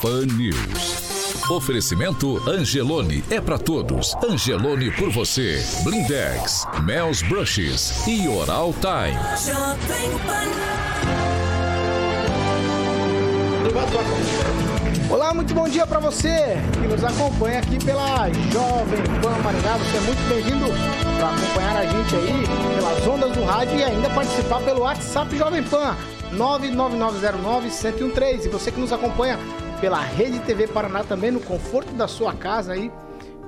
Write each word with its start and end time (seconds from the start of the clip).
Pan 0.00 0.26
News. 0.26 1.50
Oferecimento 1.50 2.40
Angelone 2.48 3.24
é 3.30 3.40
pra 3.40 3.58
todos. 3.58 4.14
Angelone 4.22 4.92
por 4.92 5.10
você. 5.10 5.60
Blindex, 5.82 6.64
Mel's 6.84 7.20
Brushes 7.22 8.06
e 8.06 8.28
Oral 8.28 8.72
Time. 8.74 9.18
Olá, 15.10 15.34
muito 15.34 15.52
bom 15.52 15.68
dia 15.68 15.84
para 15.86 15.98
você 15.98 16.58
que 16.80 16.86
nos 16.86 17.02
acompanha 17.02 17.58
aqui 17.58 17.84
pela 17.84 18.30
Jovem 18.52 19.02
Pan 19.20 19.36
Maringá. 19.42 19.78
Você 19.78 19.96
é 19.96 20.00
muito 20.00 20.28
bem-vindo 20.28 20.66
para 21.18 21.30
acompanhar 21.30 21.76
a 21.76 21.84
gente 21.86 22.14
aí 22.14 22.44
pelas 22.76 23.04
ondas 23.06 23.32
do 23.32 23.42
rádio 23.44 23.76
e 23.76 23.82
ainda 23.82 24.08
participar 24.10 24.60
pelo 24.60 24.82
WhatsApp 24.82 25.36
Jovem 25.36 25.64
Pan 25.64 25.96
99909-1013. 26.34 28.46
E 28.46 28.48
você 28.48 28.70
que 28.70 28.78
nos 28.78 28.92
acompanha 28.92 29.36
pela 29.80 30.00
Rede 30.00 30.40
TV 30.40 30.66
Paraná 30.66 31.04
também 31.04 31.30
no 31.30 31.40
conforto 31.40 31.92
da 31.92 32.08
sua 32.08 32.32
casa 32.32 32.72
aí 32.72 32.90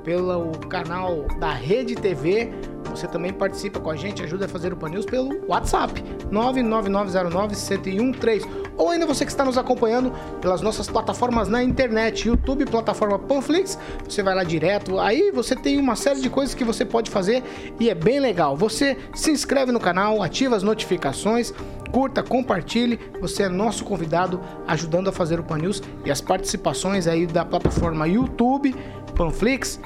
pelo 0.04 0.52
canal 0.68 1.26
da 1.38 1.52
Rede 1.52 1.94
TV. 1.94 2.52
Você 2.90 3.06
também 3.06 3.32
participa 3.32 3.78
com 3.78 3.88
a 3.90 3.96
gente, 3.96 4.20
ajuda 4.22 4.46
a 4.46 4.48
fazer 4.48 4.72
o 4.72 4.76
Pan 4.76 4.90
pelo 5.02 5.46
WhatsApp 5.46 6.02
99909-1013. 6.32 8.48
Ou 8.76 8.90
ainda 8.90 9.06
você 9.06 9.24
que 9.24 9.30
está 9.30 9.44
nos 9.44 9.56
acompanhando 9.58 10.12
pelas 10.40 10.60
nossas 10.62 10.88
plataformas 10.88 11.48
na 11.48 11.62
internet, 11.62 12.26
YouTube, 12.26 12.66
plataforma 12.66 13.16
Panflix, 13.18 13.78
você 14.08 14.22
vai 14.22 14.34
lá 14.34 14.42
direto. 14.42 14.98
Aí 14.98 15.30
você 15.30 15.54
tem 15.54 15.78
uma 15.78 15.94
série 15.94 16.20
de 16.20 16.30
coisas 16.30 16.54
que 16.54 16.64
você 16.64 16.82
pode 16.84 17.10
fazer 17.10 17.44
e 17.78 17.90
é 17.90 17.94
bem 17.94 18.18
legal. 18.18 18.56
Você 18.56 18.96
se 19.14 19.30
inscreve 19.30 19.70
no 19.70 19.78
canal, 19.78 20.22
ativa 20.22 20.56
as 20.56 20.62
notificações, 20.62 21.52
curta, 21.90 22.22
compartilhe. 22.22 22.98
Você 23.20 23.44
é 23.44 23.48
nosso 23.48 23.84
convidado 23.84 24.40
ajudando 24.66 25.08
a 25.08 25.12
fazer 25.12 25.38
o 25.38 25.42
Pan 25.42 25.58
News 25.58 25.82
e 26.04 26.10
as 26.10 26.20
participações 26.20 27.06
aí 27.06 27.26
da 27.26 27.44
plataforma 27.44 28.06
YouTube, 28.06 28.74
Panflix, 29.14 29.80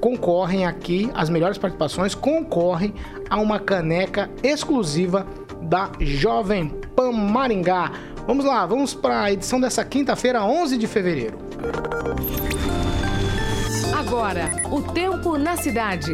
concorrem 0.00 0.66
aqui, 0.66 1.10
as 1.14 1.30
melhores 1.30 1.56
participações 1.56 2.14
concorrem 2.14 2.94
a 3.30 3.40
uma 3.40 3.58
caneca 3.58 4.30
exclusiva 4.42 5.26
da 5.62 5.90
Jovem 5.98 6.68
Pan 6.94 7.10
Maringá. 7.12 7.90
Vamos 8.26 8.44
lá, 8.44 8.66
vamos 8.66 8.94
para 8.94 9.22
a 9.22 9.32
edição 9.32 9.60
dessa 9.60 9.84
quinta-feira, 9.84 10.44
11 10.44 10.76
de 10.76 10.86
fevereiro. 10.86 11.38
Agora, 13.96 14.50
o 14.70 14.82
tempo 14.82 15.38
na 15.38 15.56
cidade. 15.56 16.12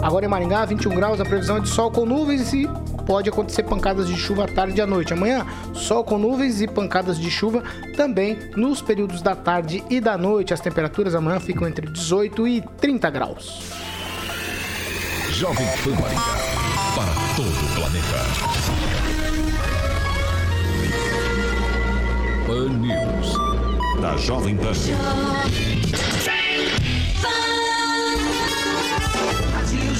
Agora 0.00 0.24
em 0.24 0.28
Maringá, 0.28 0.64
21 0.64 0.94
graus, 0.94 1.20
a 1.20 1.24
previsão 1.24 1.56
é 1.56 1.60
de 1.60 1.68
sol 1.68 1.90
com 1.90 2.04
nuvens 2.04 2.52
e 2.52 2.68
pode 3.06 3.28
acontecer 3.28 3.62
pancadas 3.62 4.08
de 4.08 4.16
chuva 4.16 4.44
à 4.44 4.48
tarde 4.48 4.78
e 4.78 4.80
à 4.80 4.86
noite. 4.86 5.12
Amanhã, 5.12 5.46
sol 5.72 6.04
com 6.04 6.18
nuvens 6.18 6.60
e 6.60 6.66
pancadas 6.66 7.18
de 7.18 7.30
chuva 7.30 7.62
também 7.96 8.38
nos 8.56 8.82
períodos 8.82 9.22
da 9.22 9.34
tarde 9.34 9.84
e 9.88 10.00
da 10.00 10.18
noite. 10.18 10.52
As 10.52 10.60
temperaturas 10.60 11.14
amanhã 11.14 11.40
ficam 11.40 11.66
entre 11.66 11.86
18 11.86 12.48
e 12.48 12.60
30 12.80 13.10
graus. 13.10 13.72
Jovem 15.30 15.66
Pan 15.82 16.00
Maringá. 16.00 16.22
Para 16.94 17.12
todo 17.34 17.48
o 17.48 17.74
planeta. 17.74 18.18
Pan 22.46 22.68
News. 22.78 23.34
Da 24.00 24.16
Jovem 24.16 24.56
Pan. 24.56 24.72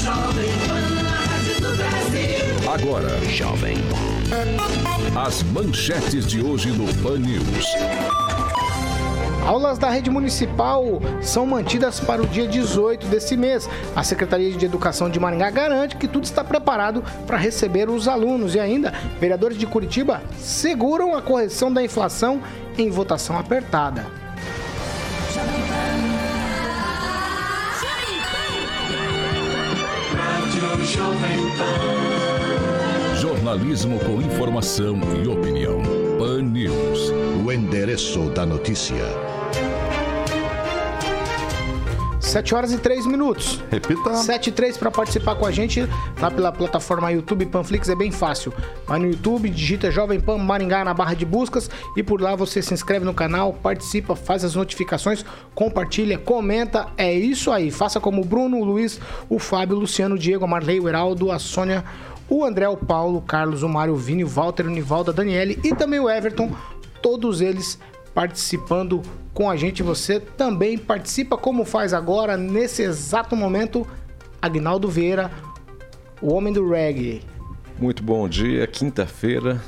Jovem 0.05 0.53
Pan, 0.69 0.85
a 1.09 1.13
rádio 1.33 1.61
do 1.63 1.77
Brasil. 1.77 2.44
Agora, 2.75 3.09
Jovem 3.27 3.77
As 5.17 5.45
manchetes 5.45 6.27
de 6.27 6.43
hoje 6.43 6.73
no 6.73 6.93
Pan 7.05 7.19
News. 7.19 7.69
Aulas 9.47 9.79
da 9.79 9.89
rede 9.89 10.11
municipal 10.11 11.01
são 11.23 11.47
mantidas 11.47 12.01
para 12.01 12.21
o 12.21 12.27
dia 12.27 12.49
18 12.49 13.07
desse 13.07 13.37
mês. 13.37 13.71
A 13.95 14.03
Secretaria 14.03 14.51
de 14.51 14.67
Educação 14.67 15.09
de 15.09 15.21
Maringá 15.21 15.51
garante 15.51 15.95
que 15.95 16.09
tudo 16.09 16.25
está 16.25 16.43
preparado 16.43 17.05
para 17.29 17.37
receber 17.37 17.89
os 17.89 18.09
alunos. 18.09 18.57
E 18.57 18.59
ainda, 18.59 18.93
vereadores 19.21 19.57
de 19.57 19.69
Curitiba 19.69 20.21
seguram 20.37 21.15
a 21.15 21.23
correção 21.23 21.73
da 21.73 21.81
inflação 21.81 22.43
em 22.77 22.91
votação 22.91 23.39
apertada. 23.39 24.05
Jovem 30.85 31.51
Pan. 31.57 32.24
Jornalismo 33.55 34.01
com 34.01 34.21
informação 34.21 34.99
e 35.23 35.29
opinião. 35.29 35.81
Pan 36.19 36.43
News. 36.43 37.13
O 37.47 37.53
endereço 37.53 38.29
da 38.31 38.45
notícia. 38.45 39.05
7 42.19 42.53
horas 42.53 42.73
e 42.73 42.79
3 42.79 43.07
minutos. 43.07 43.63
Repita. 43.71 44.13
7 44.13 44.49
e 44.49 44.53
3 44.53 44.77
para 44.77 44.91
participar 44.91 45.37
com 45.37 45.47
a 45.47 45.53
gente 45.53 45.89
lá 46.21 46.33
pela 46.33 46.51
plataforma 46.51 47.13
YouTube 47.13 47.47
Panflix 47.47 47.89
é 47.89 47.95
bem 47.95 48.11
fácil. 48.11 48.53
Vai 48.89 48.99
no 48.99 49.07
YouTube, 49.07 49.49
digita 49.49 49.89
Jovem 49.89 50.19
Pan 50.19 50.39
Maringá 50.39 50.85
na 50.85 50.93
barra 50.93 51.15
de 51.15 51.25
buscas 51.25 51.71
e 51.97 52.03
por 52.03 52.21
lá 52.21 52.35
você 52.35 52.61
se 52.61 52.75
inscreve 52.75 53.05
no 53.05 53.15
canal, 53.15 53.53
participa, 53.53 54.17
faz 54.17 54.43
as 54.43 54.57
notificações, 54.57 55.25
compartilha, 55.55 56.19
comenta. 56.19 56.89
É 56.97 57.15
isso 57.15 57.53
aí. 57.53 57.71
Faça 57.71 58.01
como 58.01 58.23
o 58.23 58.25
Bruno, 58.25 58.59
o 58.59 58.65
Luiz, 58.65 59.01
o 59.29 59.39
Fábio, 59.39 59.77
o 59.77 59.81
Luciano, 59.81 60.17
o 60.17 60.19
Diego, 60.19 60.45
a 60.45 60.49
Marley, 60.49 60.81
o 60.81 60.89
Heraldo, 60.89 61.31
a 61.31 61.39
Sônia, 61.39 61.85
o 62.29 62.45
André, 62.45 62.69
o 62.69 62.77
Paulo, 62.77 63.19
o 63.19 63.23
Carlos, 63.23 63.63
o 63.63 63.69
Mário, 63.69 63.95
o 63.95 63.97
Vini, 63.97 64.25
o 64.25 64.29
Walter, 64.29 64.67
o 64.67 64.71
Nivaldo, 64.71 65.11
a 65.11 65.15
Daniele 65.15 65.59
e 65.63 65.75
também 65.75 66.01
o 66.01 66.09
Everton. 66.09 66.51
Todos 67.03 67.41
eles 67.41 67.79
participando 68.15 69.03
com 69.35 69.51
a 69.51 69.57
gente. 69.57 69.83
Você 69.83 70.21
também 70.21 70.79
participa, 70.79 71.37
como 71.37 71.65
faz 71.65 71.93
agora, 71.93 72.37
nesse 72.37 72.83
exato 72.83 73.37
momento, 73.37 73.87
Agnaldo 74.41 74.89
Vieira, 74.89 75.31
o 76.23 76.33
homem 76.33 76.53
do 76.53 76.69
reggae. 76.69 77.23
Muito 77.79 78.03
bom 78.03 78.29
dia, 78.29 78.67
quinta-feira 78.67 79.61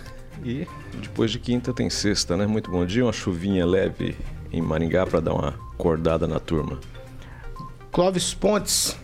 e 0.44 0.66
depois 1.00 1.30
de 1.30 1.38
quinta 1.38 1.72
tem 1.72 1.90
sexta, 1.90 2.36
né? 2.36 2.46
Muito 2.46 2.70
bom 2.70 2.86
dia, 2.86 3.04
uma 3.04 3.12
chuvinha 3.12 3.66
leve 3.66 4.16
em 4.52 4.62
Maringá 4.62 5.04
para 5.04 5.20
dar 5.20 5.34
uma 5.34 5.54
acordada 5.74 6.26
na 6.26 6.38
turma. 6.38 6.78
Clóvis 7.90 8.32
Pontes. 8.32 8.96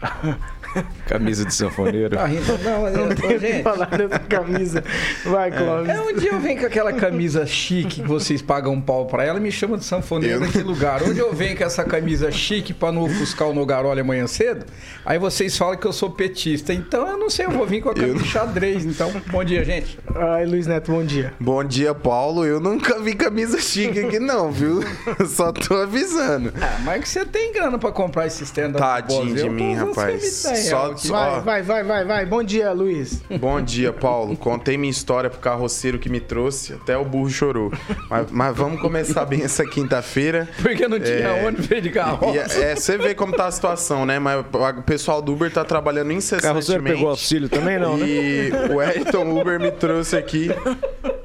Camisa 1.06 1.44
de 1.44 1.54
sanfoneiro. 1.54 2.16
Tá 2.16 2.26
rindo? 2.26 2.58
Não, 2.62 2.82
mas 2.82 2.94
eu, 2.94 3.06
Não 3.06 3.12
ô, 3.12 3.14
tem 3.14 3.24
o 3.24 3.28
que 3.28 3.38
gente. 3.38 3.62
falar 3.62 3.86
dessa 3.86 4.18
camisa. 4.18 4.84
Vai, 5.24 5.50
Clóvis. 5.50 5.88
É, 5.88 6.00
um 6.00 6.14
dia 6.14 6.30
eu 6.32 6.40
venho 6.40 6.60
com 6.60 6.66
aquela 6.66 6.92
camisa 6.92 7.46
chique 7.46 8.02
que 8.02 8.08
vocês 8.08 8.42
pagam 8.42 8.72
um 8.72 8.80
pau 8.80 9.06
pra 9.06 9.24
ela 9.24 9.38
e 9.38 9.42
me 9.42 9.52
chamam 9.52 9.76
de 9.76 9.84
sanfoneiro 9.84 10.44
em 10.44 10.50
que 10.50 10.58
lugar? 10.58 11.02
Onde 11.02 11.18
eu 11.20 11.32
venho 11.32 11.56
com 11.56 11.64
essa 11.64 11.84
camisa 11.84 12.30
chique 12.30 12.72
pra 12.74 12.90
não 12.92 13.02
ofuscar 13.02 13.48
o 13.48 13.54
Nogaroli 13.54 14.00
amanhã 14.00 14.26
cedo, 14.26 14.66
aí 15.04 15.18
vocês 15.18 15.56
falam 15.56 15.76
que 15.76 15.86
eu 15.86 15.92
sou 15.92 16.10
petista. 16.10 16.72
Então 16.72 17.06
eu 17.08 17.18
não 17.18 17.30
sei, 17.30 17.46
eu 17.46 17.50
vou 17.50 17.66
vir 17.66 17.80
com 17.80 17.90
a 17.90 17.94
camisa 17.94 18.18
de 18.18 18.28
xadrez. 18.28 18.84
Então, 18.84 19.12
bom 19.30 19.44
dia, 19.44 19.64
gente. 19.64 19.98
Ai, 20.14 20.44
Luiz 20.46 20.66
Neto, 20.66 20.90
bom 20.92 21.04
dia. 21.04 21.32
Bom 21.38 21.62
dia, 21.64 21.94
Paulo. 21.94 22.44
Eu 22.44 22.60
nunca 22.60 23.00
vi 23.00 23.14
camisa 23.14 23.58
chique 23.60 23.98
aqui, 24.00 24.18
não, 24.18 24.50
viu? 24.50 24.80
Só 25.26 25.52
tô 25.52 25.74
avisando. 25.74 26.52
Ah, 26.60 26.80
mas 26.84 27.02
que 27.02 27.08
você 27.08 27.24
tem 27.24 27.52
grana 27.52 27.78
pra 27.78 27.92
comprar 27.92 28.26
esse 28.26 28.44
stand 28.44 28.72
Tadinho 28.72 29.34
de 29.34 29.48
mim, 29.48 29.74
rapaz. 29.74 30.44
Só, 30.68 30.90
aqui. 30.92 31.06
só- 31.06 31.40
Vai, 31.40 31.40
vai, 31.40 31.62
vai, 31.62 31.84
vai, 31.84 32.04
vai. 32.04 32.26
Bom 32.26 32.42
dia, 32.42 32.72
Luiz. 32.72 33.22
Bom 33.40 33.60
dia, 33.60 33.92
Paulo. 33.92 34.36
Contei 34.38 34.76
minha 34.76 34.90
história 34.90 35.28
pro 35.30 35.38
carroceiro 35.40 35.98
que 35.98 36.08
me 36.08 36.20
trouxe, 36.20 36.72
até 36.74 36.96
o 36.96 37.04
burro 37.04 37.28
chorou. 37.30 37.72
Mas, 38.08 38.26
mas 38.30 38.56
vamos 38.56 38.80
começar 38.80 39.24
bem 39.24 39.42
essa 39.42 39.64
quinta-feira. 39.64 40.48
Porque 40.62 40.86
não 40.88 40.98
tinha 41.00 41.16
É. 41.28 41.46
onde 41.46 41.62
ver 41.62 41.80
de 41.80 41.90
carro. 41.90 42.34
E 42.34 42.38
é, 42.38 42.74
você 42.76 42.96
vê 42.98 43.14
como 43.14 43.32
tá 43.32 43.46
a 43.46 43.50
situação, 43.50 44.04
né? 44.06 44.18
Mas 44.18 44.44
o 44.78 44.82
pessoal 44.82 45.20
do 45.22 45.32
Uber 45.32 45.50
tá 45.50 45.64
trabalhando 45.64 46.06
Carroceiro 46.08 46.18
incessantemente. 46.42 46.96
pegou 46.96 47.10
auxílio 47.10 47.48
também, 47.48 47.78
não, 47.78 47.96
né? 47.96 48.06
E 48.06 48.50
o 48.72 48.80
Ayrton 48.80 49.38
Uber 49.40 49.58
me 49.60 49.70
trouxe 49.70 50.16
aqui 50.16 50.50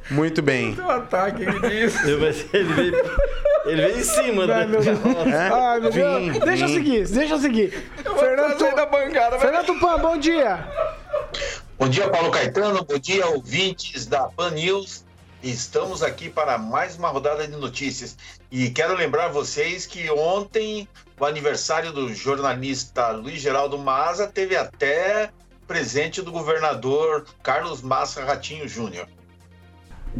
muito 0.09 0.41
bem. 0.41 0.75
Um 0.79 0.89
ataque 0.89 1.45
que 1.45 1.69
diz. 1.69 2.07
Eu- 2.07 2.19
mas 2.19 2.45
Ele 2.53 2.73
veio, 2.73 2.95
ele 3.65 3.81
veio 3.81 3.97
em 3.97 4.03
cima, 4.03 4.45
né? 4.47 4.53
Ai, 4.55 4.67
meu 4.67 4.81
Deus. 4.81 4.99
Ai, 5.51 5.79
meu 5.79 5.91
Deus. 5.91 6.21
Vim, 6.33 6.39
Deixa 6.39 6.63
eu 6.63 6.67
vim. 6.67 6.73
seguir, 6.73 7.07
deixa 7.07 7.33
eu 7.35 7.39
seguir. 7.39 7.73
Fernando, 8.19 8.57
Trazer 8.57 8.75
da 8.75 8.85
bancada, 8.85 9.20
vai. 9.29 9.39
Fernando 9.39 9.65
Tupan, 9.65 9.99
bom 9.99 10.17
dia. 10.17 10.67
Bom 11.77 11.89
dia, 11.89 12.09
Paulo 12.09 12.31
Caetano. 12.31 12.83
Bom 12.83 12.97
dia, 12.99 13.25
ouvintes 13.27 14.05
da 14.05 14.23
Pan 14.27 14.51
News. 14.51 15.03
Estamos 15.43 16.03
aqui 16.03 16.29
para 16.29 16.57
mais 16.57 16.95
uma 16.97 17.09
rodada 17.09 17.47
de 17.47 17.55
notícias. 17.57 18.15
E 18.51 18.69
quero 18.69 18.95
lembrar 18.95 19.29
vocês 19.29 19.87
que 19.87 20.09
ontem, 20.11 20.87
o 21.19 21.25
aniversário 21.25 21.91
do 21.91 22.13
jornalista 22.13 23.09
Luiz 23.09 23.41
Geraldo 23.41 23.77
Maza, 23.77 24.27
teve 24.27 24.55
até 24.55 25.31
presente 25.67 26.21
do 26.21 26.31
governador 26.31 27.25
Carlos 27.41 27.81
Massa 27.81 28.23
Ratinho 28.23 28.67
Júnior. 28.67 29.07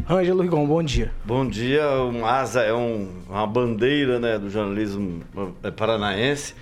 Ângelo 0.08 0.42
Rigon, 0.42 0.66
bom 0.66 0.82
dia. 0.82 1.12
Bom 1.24 1.46
dia, 1.46 1.86
o 2.02 2.10
Maza 2.12 2.62
é 2.62 2.72
um- 2.72 3.22
uma 3.28 3.46
bandeira 3.46 4.18
né, 4.18 4.38
do 4.38 4.48
jornalismo 4.50 5.22
eh, 5.62 5.70
paranaense. 5.70 6.54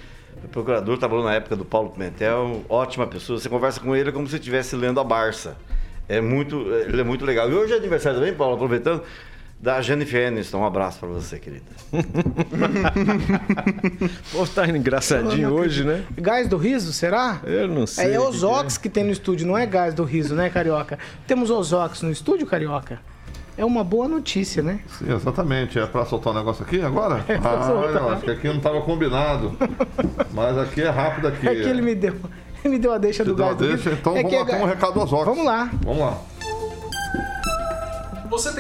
O 0.45 0.49
procurador 0.49 0.99
trabalhou 0.99 1.25
na 1.25 1.35
época 1.35 1.57
do 1.57 1.65
Paulo 1.65 1.91
Pimentel, 1.91 2.65
ótima 2.69 3.07
pessoa. 3.07 3.39
Você 3.39 3.49
conversa 3.49 3.81
com 3.81 3.95
ele 3.95 4.11
como 4.11 4.27
se 4.27 4.37
estivesse 4.37 4.75
lendo 4.77 5.01
a 5.01 5.05
Barça. 5.05 5.57
É 6.09 6.21
muito, 6.21 6.57
ele 6.73 7.01
é 7.01 7.05
muito 7.05 7.25
legal. 7.25 7.51
E 7.51 7.55
hoje 7.55 7.73
é 7.73 7.77
aniversário 7.77 8.19
também, 8.19 8.35
Paulo, 8.35 8.55
aproveitando, 8.55 9.03
da 9.61 9.81
Jennifer 9.83 10.27
Aniston. 10.27 10.59
Um 10.59 10.65
abraço 10.65 10.99
para 10.99 11.09
você, 11.09 11.39
querida. 11.39 11.63
Povo 14.33 14.51
tá 14.53 14.67
engraçadinho 14.67 15.53
hoje, 15.53 15.85
né? 15.85 16.05
Gás 16.17 16.49
do 16.49 16.57
riso, 16.57 16.93
será? 16.93 17.41
Eu 17.45 17.69
não 17.69 17.87
sei. 17.87 18.07
É, 18.07 18.19
o 18.19 18.25
que 18.25 18.31
que 18.31 18.37
Ozox 18.37 18.79
que 18.79 18.89
tem 18.89 19.05
no 19.05 19.11
estúdio, 19.11 19.47
não 19.47 19.57
é 19.57 19.67
gás 19.67 19.95
do 19.95 20.03
riso, 20.03 20.35
né, 20.35 20.49
Carioca? 20.49 20.99
Temos 21.27 21.51
Ozox 21.51 22.03
no 22.03 22.11
estúdio, 22.11 22.47
Carioca? 22.47 22.99
É 23.61 23.65
uma 23.67 23.85
boa 23.85 24.09
notícia, 24.09 24.63
né? 24.63 24.81
Sim, 24.87 25.13
exatamente. 25.13 25.79
É 25.79 25.85
pra 25.85 26.07
soltar 26.07 26.33
o 26.33 26.37
negócio 26.37 26.65
aqui 26.65 26.81
agora? 26.81 27.23
É 27.29 27.35
ah, 27.35 27.63
soltar. 27.67 28.03
eu 28.03 28.09
acho 28.09 28.23
que 28.23 28.31
aqui 28.31 28.49
não 28.49 28.57
estava 28.57 28.81
combinado. 28.81 29.55
Mas 30.33 30.57
aqui 30.57 30.81
é 30.81 30.89
rápido 30.89 31.29
aqui. 31.29 31.47
É 31.47 31.55
que 31.57 31.69
ele 31.69 31.83
me 31.83 31.95
deu, 31.95 32.17
ele 32.65 32.73
me 32.73 32.79
deu 32.79 32.91
a 32.91 32.97
deixa 32.97 33.23
Te 33.23 33.29
do 33.29 33.37
deu 33.37 33.45
gás 33.45 33.59
do 33.59 33.69
deixa, 33.69 33.91
então 33.91 34.17
É 34.17 34.23
vamos 34.23 34.33
lá, 34.33 34.41
é 34.41 34.45
tem 34.47 34.63
um 34.63 34.65
recado 34.65 34.95
do 34.95 35.03
Ozox. 35.03 35.27
Vamos 35.27 35.45
lá. 35.45 35.71
Vamos 35.85 36.01
lá. 36.01 36.19
Você 38.31 38.53
tem, 38.53 38.60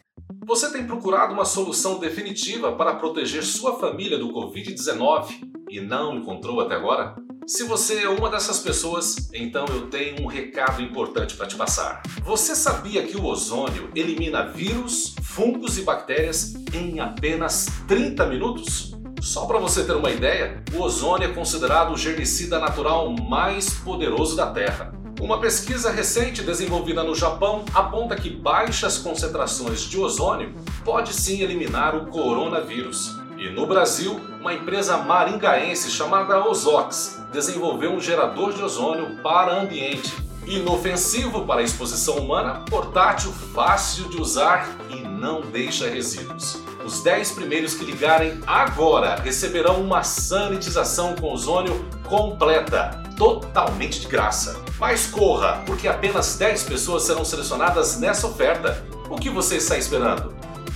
você 0.50 0.68
tem 0.68 0.84
procurado 0.84 1.32
uma 1.32 1.44
solução 1.44 2.00
definitiva 2.00 2.72
para 2.72 2.96
proteger 2.96 3.44
sua 3.44 3.78
família 3.78 4.18
do 4.18 4.32
Covid-19 4.32 5.48
e 5.70 5.80
não 5.80 6.16
encontrou 6.16 6.60
até 6.60 6.74
agora? 6.74 7.14
Se 7.46 7.62
você 7.62 8.02
é 8.02 8.08
uma 8.08 8.28
dessas 8.28 8.58
pessoas, 8.58 9.30
então 9.32 9.64
eu 9.66 9.86
tenho 9.86 10.20
um 10.20 10.26
recado 10.26 10.82
importante 10.82 11.36
para 11.36 11.46
te 11.46 11.54
passar. 11.54 12.02
Você 12.24 12.56
sabia 12.56 13.06
que 13.06 13.16
o 13.16 13.26
ozônio 13.26 13.92
elimina 13.94 14.44
vírus, 14.44 15.14
fungos 15.22 15.78
e 15.78 15.82
bactérias 15.82 16.56
em 16.74 16.98
apenas 16.98 17.66
30 17.86 18.26
minutos? 18.26 18.98
Só 19.20 19.46
para 19.46 19.60
você 19.60 19.84
ter 19.84 19.94
uma 19.94 20.10
ideia, 20.10 20.64
o 20.74 20.80
ozônio 20.80 21.30
é 21.30 21.32
considerado 21.32 21.92
o 21.92 21.96
germicida 21.96 22.58
natural 22.58 23.08
mais 23.12 23.70
poderoso 23.74 24.34
da 24.34 24.50
Terra. 24.50 24.99
Uma 25.20 25.38
pesquisa 25.38 25.90
recente 25.90 26.42
desenvolvida 26.42 27.04
no 27.04 27.14
Japão 27.14 27.62
aponta 27.74 28.16
que 28.16 28.30
baixas 28.30 28.96
concentrações 28.96 29.82
de 29.82 29.98
ozônio 29.98 30.54
pode 30.82 31.12
sim 31.12 31.42
eliminar 31.42 31.94
o 31.94 32.06
coronavírus. 32.06 33.16
E 33.36 33.50
no 33.50 33.66
Brasil, 33.66 34.18
uma 34.40 34.54
empresa 34.54 34.96
maringaense 34.96 35.90
chamada 35.90 36.42
Ozox 36.48 37.22
desenvolveu 37.30 37.92
um 37.92 38.00
gerador 38.00 38.54
de 38.54 38.62
ozônio 38.62 39.22
para 39.22 39.60
ambiente. 39.60 40.29
Inofensivo 40.50 41.46
para 41.46 41.60
a 41.60 41.62
exposição 41.62 42.16
humana, 42.16 42.64
portátil, 42.68 43.32
fácil 43.54 44.08
de 44.08 44.20
usar 44.20 44.68
e 44.90 44.96
não 44.96 45.42
deixa 45.42 45.88
resíduos. 45.88 46.60
Os 46.84 47.04
10 47.04 47.30
primeiros 47.30 47.74
que 47.74 47.84
ligarem 47.84 48.40
agora 48.48 49.14
receberão 49.14 49.80
uma 49.80 50.02
sanitização 50.02 51.14
com 51.14 51.32
ozônio 51.32 51.88
completa, 52.02 53.00
totalmente 53.16 54.00
de 54.00 54.08
graça. 54.08 54.60
Mas 54.76 55.06
corra, 55.06 55.62
porque 55.64 55.86
apenas 55.86 56.36
10 56.36 56.64
pessoas 56.64 57.04
serão 57.04 57.24
selecionadas 57.24 58.00
nessa 58.00 58.26
oferta. 58.26 58.84
O 59.08 59.14
que 59.14 59.30
você 59.30 59.58
está 59.58 59.78
esperando? 59.78 60.34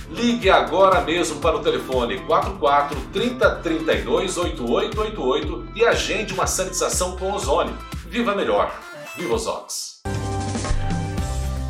Ligue 0.09 0.49
agora 0.49 1.01
mesmo 1.01 1.41
para 1.41 1.57
o 1.57 1.61
telefone 1.61 2.21
44 2.21 2.97
30 3.11 3.55
32 3.57 4.37
8888 4.37 5.67
e 5.75 5.83
agende 5.83 6.33
uma 6.33 6.47
sanitização 6.47 7.17
com 7.17 7.33
ozônio. 7.33 7.77
Viva 8.07 8.33
melhor. 8.33 8.73
Viva 9.17 9.33
os 9.33 9.47
Ox. 9.47 10.01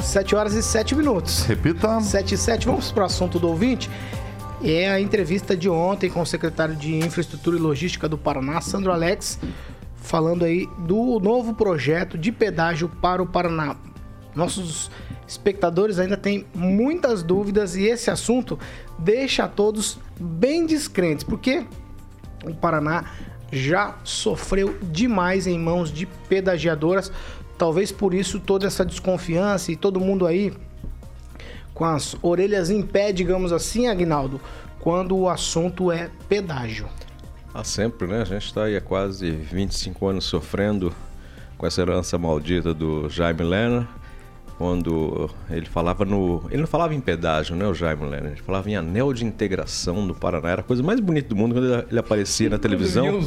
7 0.01 0.35
horas 0.35 0.53
e 0.55 0.63
7 0.63 0.95
minutos. 0.95 1.43
Repita. 1.43 2.01
7 2.01 2.33
e 2.33 2.37
7, 2.37 2.65
vamos 2.65 2.91
para 2.91 3.03
o 3.03 3.05
assunto 3.05 3.37
do 3.37 3.47
ouvinte. 3.47 3.89
É 4.63 4.89
a 4.89 4.99
entrevista 4.99 5.55
de 5.55 5.69
ontem 5.69 6.09
com 6.09 6.21
o 6.21 6.25
secretário 6.25 6.75
de 6.75 6.95
Infraestrutura 6.95 7.55
e 7.55 7.59
Logística 7.59 8.09
do 8.09 8.17
Paraná, 8.17 8.61
Sandro 8.61 8.91
Alex, 8.91 9.37
falando 9.95 10.43
aí 10.43 10.67
do 10.79 11.19
novo 11.19 11.53
projeto 11.53 12.17
de 12.17 12.31
pedágio 12.31 12.89
para 12.89 13.21
o 13.21 13.27
Paraná. 13.27 13.75
Nossos 14.33 14.89
espectadores 15.27 15.99
ainda 15.99 16.17
têm 16.17 16.47
muitas 16.53 17.21
dúvidas 17.21 17.75
e 17.75 17.83
esse 17.83 18.09
assunto 18.09 18.57
deixa 18.97 19.47
todos 19.47 19.99
bem 20.19 20.65
descrentes, 20.65 21.23
porque 21.23 21.63
o 22.43 22.55
Paraná 22.55 23.05
já 23.51 23.95
sofreu 24.03 24.77
demais 24.81 25.47
em 25.47 25.57
mãos 25.57 25.91
de 25.91 26.05
pedagiadoras. 26.05 27.11
Talvez 27.57 27.91
por 27.91 28.13
isso 28.13 28.39
toda 28.39 28.67
essa 28.67 28.85
desconfiança 28.85 29.71
e 29.71 29.75
todo 29.75 29.99
mundo 29.99 30.25
aí 30.25 30.53
com 31.73 31.83
as 31.83 32.15
orelhas 32.21 32.69
em 32.69 32.81
pé, 32.81 33.11
digamos 33.11 33.51
assim, 33.51 33.87
Agnaldo, 33.87 34.39
quando 34.79 35.15
o 35.17 35.29
assunto 35.29 35.91
é 35.91 36.09
pedágio. 36.29 36.87
Ah, 37.53 37.63
sempre, 37.63 38.07
né? 38.07 38.21
A 38.21 38.25
gente 38.25 38.45
está 38.45 38.63
aí 38.63 38.75
há 38.75 38.81
quase 38.81 39.29
25 39.31 40.07
anos 40.07 40.25
sofrendo 40.25 40.93
com 41.57 41.67
essa 41.67 41.81
herança 41.81 42.17
maldita 42.17 42.73
do 42.73 43.09
Jaime 43.09 43.43
Lerner, 43.43 43.87
quando 44.57 45.29
ele 45.49 45.65
falava 45.65 46.05
no... 46.05 46.43
Ele 46.49 46.61
não 46.61 46.67
falava 46.67 46.93
em 46.95 46.99
pedágio, 47.01 47.55
né, 47.55 47.67
o 47.67 47.73
Jaime 47.73 48.05
Lerner? 48.05 48.31
Ele 48.33 48.41
falava 48.41 48.69
em 48.69 48.75
anel 48.75 49.11
de 49.13 49.25
integração 49.25 50.07
do 50.07 50.15
Paraná. 50.15 50.49
Era 50.49 50.61
a 50.61 50.63
coisa 50.63 50.81
mais 50.81 50.99
bonita 50.99 51.29
do 51.29 51.35
mundo 51.35 51.53
quando 51.55 51.85
ele- 51.89 51.99
aparecia 51.99 52.49
na 52.49 52.57
televisão 52.57 53.19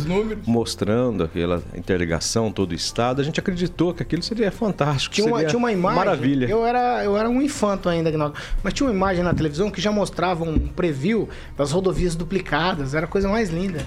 mostrando 0.46 1.24
aquela 1.24 1.62
interligação, 1.74 2.50
todo 2.50 2.72
o 2.72 2.74
estado. 2.74 3.20
A 3.20 3.24
gente 3.24 3.38
acreditou 3.38 3.92
que 3.92 4.02
aquilo 4.02 4.22
seria 4.22 4.50
fantástico, 4.50 5.14
Tinha 5.14 5.26
uma, 5.26 5.36
seria 5.36 5.48
tinha 5.50 5.58
uma 5.58 5.72
imagem. 5.72 5.98
Maravilha. 5.98 6.46
Eu 6.48 6.64
era, 6.64 7.04
eu 7.04 7.16
era 7.16 7.28
um 7.28 7.42
infanto 7.42 7.88
ainda, 7.88 8.08
Agnaldo. 8.08 8.34
Mas 8.62 8.72
tinha 8.72 8.86
uma 8.88 8.94
imagem 8.94 9.22
na 9.22 9.34
televisão 9.34 9.70
que 9.70 9.80
já 9.80 9.92
mostrava 9.92 10.44
um 10.44 10.58
preview 10.58 11.28
das 11.56 11.72
rodovias 11.72 12.14
duplicadas. 12.16 12.94
Era 12.94 13.04
a 13.04 13.08
coisa 13.08 13.28
mais 13.28 13.50
linda. 13.50 13.84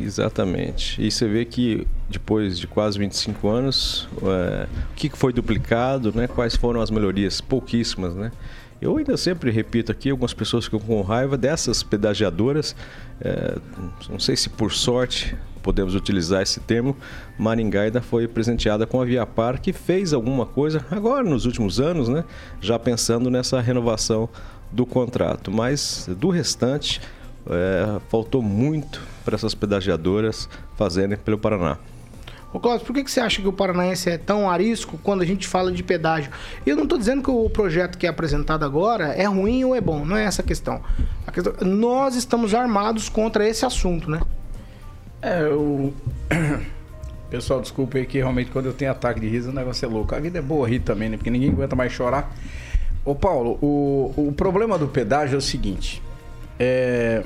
Exatamente. 0.00 1.00
E 1.00 1.10
você 1.10 1.26
vê 1.28 1.44
que 1.44 1.86
depois 2.08 2.58
de 2.58 2.66
quase 2.66 2.98
25 2.98 3.48
anos, 3.48 4.08
é, 4.22 4.66
o 4.92 4.94
que 4.94 5.08
foi 5.10 5.32
duplicado, 5.32 6.12
né? 6.14 6.26
quais 6.26 6.56
foram 6.56 6.80
as 6.80 6.90
melhorias? 6.90 7.40
Pouquíssimas, 7.40 8.14
né? 8.14 8.32
Eu 8.80 8.96
ainda 8.98 9.16
sempre 9.16 9.50
repito 9.50 9.90
aqui, 9.90 10.10
algumas 10.10 10.34
pessoas 10.34 10.64
ficam 10.64 10.80
com 10.80 11.00
raiva 11.00 11.38
dessas 11.38 11.82
pedagiadoras. 11.82 12.76
é, 13.20 13.56
não 14.10 14.18
sei 14.18 14.36
se 14.36 14.50
por 14.50 14.72
sorte 14.72 15.34
podemos 15.62 15.94
utilizar 15.94 16.42
esse 16.42 16.60
termo, 16.60 16.94
Maringá 17.38 17.82
ainda 17.82 18.02
foi 18.02 18.28
presenteada 18.28 18.86
com 18.86 19.00
a 19.00 19.04
Viapar, 19.06 19.58
que 19.58 19.72
fez 19.72 20.12
alguma 20.12 20.44
coisa 20.44 20.84
agora 20.90 21.24
nos 21.24 21.46
últimos 21.46 21.80
anos, 21.80 22.08
né? 22.08 22.24
Já 22.60 22.78
pensando 22.78 23.30
nessa 23.30 23.58
renovação 23.62 24.28
do 24.70 24.84
contrato. 24.84 25.50
Mas 25.50 26.06
do 26.20 26.28
restante, 26.28 27.00
é, 27.48 27.98
faltou 28.10 28.42
muito 28.42 29.00
para 29.24 29.34
essas 29.34 29.54
pedagiadoras 29.54 30.48
fazerem 30.76 31.16
pelo 31.16 31.38
Paraná. 31.38 31.78
Ô 32.54 32.60
Cláudio, 32.60 32.86
por 32.86 32.94
que, 32.94 33.02
que 33.02 33.10
você 33.10 33.18
acha 33.18 33.42
que 33.42 33.48
o 33.48 33.52
paranaense 33.52 34.08
é 34.08 34.16
tão 34.16 34.48
arisco 34.48 34.96
quando 35.02 35.22
a 35.22 35.26
gente 35.26 35.48
fala 35.48 35.72
de 35.72 35.82
pedágio? 35.82 36.30
E 36.64 36.70
eu 36.70 36.76
não 36.76 36.84
estou 36.84 36.96
dizendo 36.96 37.20
que 37.20 37.28
o 37.28 37.50
projeto 37.50 37.98
que 37.98 38.06
é 38.06 38.08
apresentado 38.08 38.64
agora 38.64 39.06
é 39.06 39.24
ruim 39.24 39.64
ou 39.64 39.74
é 39.74 39.80
bom, 39.80 40.04
não 40.04 40.16
é 40.16 40.22
essa 40.22 40.40
a 40.40 40.44
questão. 40.44 40.80
A 41.26 41.32
questão 41.32 41.52
nós 41.62 42.14
estamos 42.14 42.54
armados 42.54 43.08
contra 43.08 43.44
esse 43.48 43.66
assunto, 43.66 44.08
né? 44.08 44.20
É, 45.20 45.48
o. 45.48 45.92
Pessoal, 47.28 47.60
desculpa 47.60 47.98
aí 47.98 48.06
que 48.06 48.18
realmente 48.18 48.52
quando 48.52 48.66
eu 48.66 48.72
tenho 48.72 48.92
ataque 48.92 49.18
de 49.18 49.26
riso 49.26 49.50
o 49.50 49.52
negócio 49.52 49.84
é 49.84 49.88
louco. 49.88 50.14
A 50.14 50.20
vida 50.20 50.38
é 50.38 50.42
boa 50.42 50.68
rir 50.68 50.78
também, 50.78 51.08
né? 51.08 51.16
Porque 51.16 51.30
ninguém 51.30 51.50
aguenta 51.50 51.74
mais 51.74 51.90
chorar. 51.90 52.32
Ô 53.04 53.16
Paulo, 53.16 53.58
o, 53.60 54.14
o 54.28 54.32
problema 54.32 54.78
do 54.78 54.86
pedágio 54.86 55.34
é 55.34 55.38
o 55.38 55.42
seguinte. 55.42 56.00
É, 56.56 57.24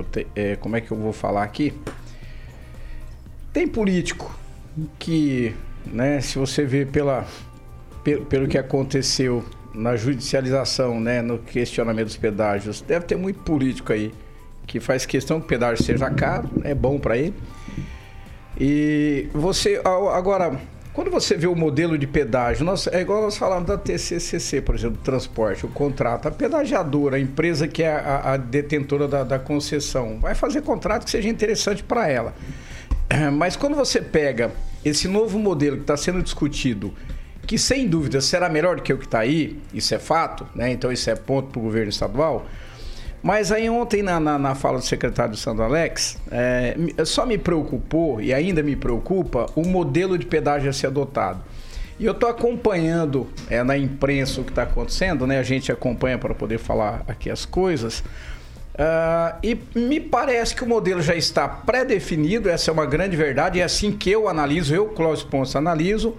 eu 0.00 0.04
te- 0.04 0.26
é, 0.34 0.56
Como 0.56 0.76
é 0.76 0.80
que 0.80 0.90
eu 0.90 0.96
vou 0.96 1.12
falar 1.12 1.42
aqui? 1.42 1.72
Tem 3.52 3.66
político 3.66 4.36
que, 4.98 5.54
né, 5.86 6.20
se 6.20 6.38
você 6.38 6.64
vê 6.64 6.84
pela, 6.84 7.26
pelo, 8.04 8.24
pelo 8.26 8.46
que 8.48 8.58
aconteceu 8.58 9.44
na 9.74 9.96
judicialização, 9.96 11.00
né, 11.00 11.22
no 11.22 11.38
questionamento 11.38 12.06
dos 12.06 12.16
pedágios, 12.16 12.80
deve 12.80 13.04
ter 13.06 13.16
muito 13.16 13.40
político 13.40 13.92
aí 13.92 14.12
que 14.66 14.80
faz 14.80 15.06
questão 15.06 15.38
que 15.40 15.46
o 15.46 15.48
pedágio 15.48 15.82
seja 15.84 16.10
caro, 16.10 16.48
é 16.62 16.74
bom 16.74 16.98
para 16.98 17.16
ele. 17.16 17.34
E 18.60 19.28
você, 19.32 19.80
agora, 19.84 20.60
quando 20.98 21.12
você 21.12 21.36
vê 21.36 21.46
o 21.46 21.54
modelo 21.54 21.96
de 21.96 22.08
pedágio, 22.08 22.64
nós, 22.64 22.88
é 22.88 23.02
igual 23.02 23.22
nós 23.22 23.38
falamos 23.38 23.68
da 23.68 23.78
TCCC, 23.78 24.60
por 24.60 24.74
exemplo, 24.74 24.98
transporte, 25.00 25.64
o 25.64 25.68
contrato, 25.68 26.26
a 26.26 26.30
pedagiadora, 26.32 27.18
a 27.18 27.20
empresa 27.20 27.68
que 27.68 27.84
é 27.84 27.92
a, 27.92 28.32
a 28.32 28.36
detentora 28.36 29.06
da, 29.06 29.22
da, 29.22 29.38
concessão, 29.38 30.18
vai 30.18 30.34
fazer 30.34 30.62
contrato 30.62 31.04
que 31.04 31.10
seja 31.12 31.28
interessante 31.28 31.84
para 31.84 32.08
ela. 32.08 32.34
Mas 33.32 33.54
quando 33.54 33.76
você 33.76 34.02
pega 34.02 34.50
esse 34.84 35.06
novo 35.06 35.38
modelo 35.38 35.76
que 35.76 35.82
está 35.82 35.96
sendo 35.96 36.20
discutido, 36.20 36.92
que 37.46 37.56
sem 37.56 37.86
dúvida 37.86 38.20
será 38.20 38.48
melhor 38.48 38.74
do 38.74 38.82
que 38.82 38.92
o 38.92 38.98
que 38.98 39.04
está 39.04 39.20
aí, 39.20 39.56
isso 39.72 39.94
é 39.94 40.00
fato, 40.00 40.48
né? 40.52 40.72
então 40.72 40.90
isso 40.90 41.08
é 41.08 41.14
ponto 41.14 41.50
para 41.50 41.60
o 41.60 41.62
governo 41.62 41.90
estadual, 41.90 42.44
mas 43.22 43.50
aí 43.50 43.68
ontem, 43.68 44.02
na, 44.02 44.20
na, 44.20 44.38
na, 44.38 44.54
fala 44.54 44.78
do 44.78 44.84
secretário 44.84 45.36
Sandro 45.36 45.64
Alex, 45.64 46.18
é, 46.30 46.76
só 47.04 47.26
me 47.26 47.36
preocupou, 47.36 48.20
e 48.20 48.32
ainda 48.32 48.62
me 48.62 48.76
preocupa, 48.76 49.46
o 49.56 49.62
modelo 49.66 50.16
de 50.16 50.26
pedágio 50.26 50.70
a 50.70 50.72
ser 50.72 50.86
adotado. 50.86 51.42
E 51.98 52.04
eu 52.04 52.12
estou 52.12 52.28
acompanhando 52.28 53.26
é, 53.50 53.62
na 53.64 53.76
imprensa 53.76 54.40
o 54.40 54.44
que 54.44 54.50
está 54.50 54.62
acontecendo, 54.62 55.26
né? 55.26 55.38
A 55.38 55.42
gente 55.42 55.72
acompanha 55.72 56.16
para 56.16 56.32
poder 56.32 56.58
falar 56.58 57.02
aqui 57.08 57.28
as 57.28 57.44
coisas. 57.44 58.00
Uh, 58.78 59.34
e 59.42 59.60
me 59.76 59.98
parece 59.98 60.54
que 60.54 60.62
o 60.62 60.68
modelo 60.68 61.02
já 61.02 61.16
está 61.16 61.48
pré-definido, 61.48 62.48
essa 62.48 62.70
é 62.70 62.72
uma 62.72 62.86
grande 62.86 63.16
verdade, 63.16 63.58
é 63.58 63.64
assim 63.64 63.90
que 63.90 64.08
eu 64.08 64.28
analiso, 64.28 64.72
eu, 64.72 64.86
Cláudio 64.86 65.26
Ponce, 65.26 65.58
analiso 65.58 66.16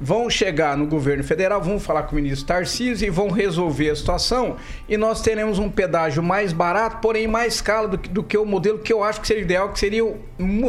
vão 0.00 0.30
chegar 0.30 0.76
no 0.76 0.86
governo 0.86 1.24
federal, 1.24 1.60
vão 1.60 1.80
falar 1.80 2.04
com 2.04 2.12
o 2.12 2.14
ministro 2.16 2.46
Tarcísio 2.46 3.06
e 3.06 3.10
vão 3.10 3.30
resolver 3.30 3.90
a 3.90 3.96
situação 3.96 4.56
e 4.88 4.96
nós 4.96 5.20
teremos 5.20 5.58
um 5.58 5.68
pedágio 5.68 6.22
mais 6.22 6.52
barato, 6.52 6.98
porém 7.00 7.26
mais 7.26 7.60
caro 7.60 7.88
do, 7.88 7.96
do 7.96 8.22
que 8.22 8.36
o 8.38 8.44
modelo 8.44 8.78
que 8.78 8.92
eu 8.92 9.02
acho 9.02 9.20
que 9.20 9.26
seria 9.26 9.42
ideal, 9.42 9.72
que 9.72 9.78
seria 9.78 10.04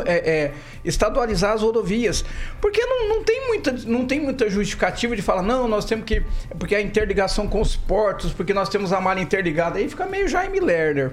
é, 0.05 0.29
é, 0.29 0.51
estadualizar 0.83 1.53
as 1.53 1.61
rodovias. 1.61 2.25
Porque 2.59 2.83
não, 2.85 3.09
não, 3.09 3.23
tem 3.23 3.47
muita, 3.47 3.71
não 3.71 4.05
tem 4.05 4.19
muita 4.19 4.49
justificativa 4.49 5.15
de 5.15 5.21
falar, 5.21 5.41
não, 5.41 5.67
nós 5.67 5.85
temos 5.85 6.05
que. 6.05 6.23
Porque 6.57 6.75
a 6.75 6.81
interligação 6.81 7.47
com 7.47 7.61
os 7.61 7.75
portos, 7.75 8.33
porque 8.33 8.53
nós 8.53 8.69
temos 8.69 8.91
a 8.91 8.99
malha 8.99 9.21
interligada. 9.21 9.77
Aí 9.77 9.87
fica 9.87 10.05
meio 10.05 10.27
Jaime 10.27 10.59
Lerner. 10.59 11.11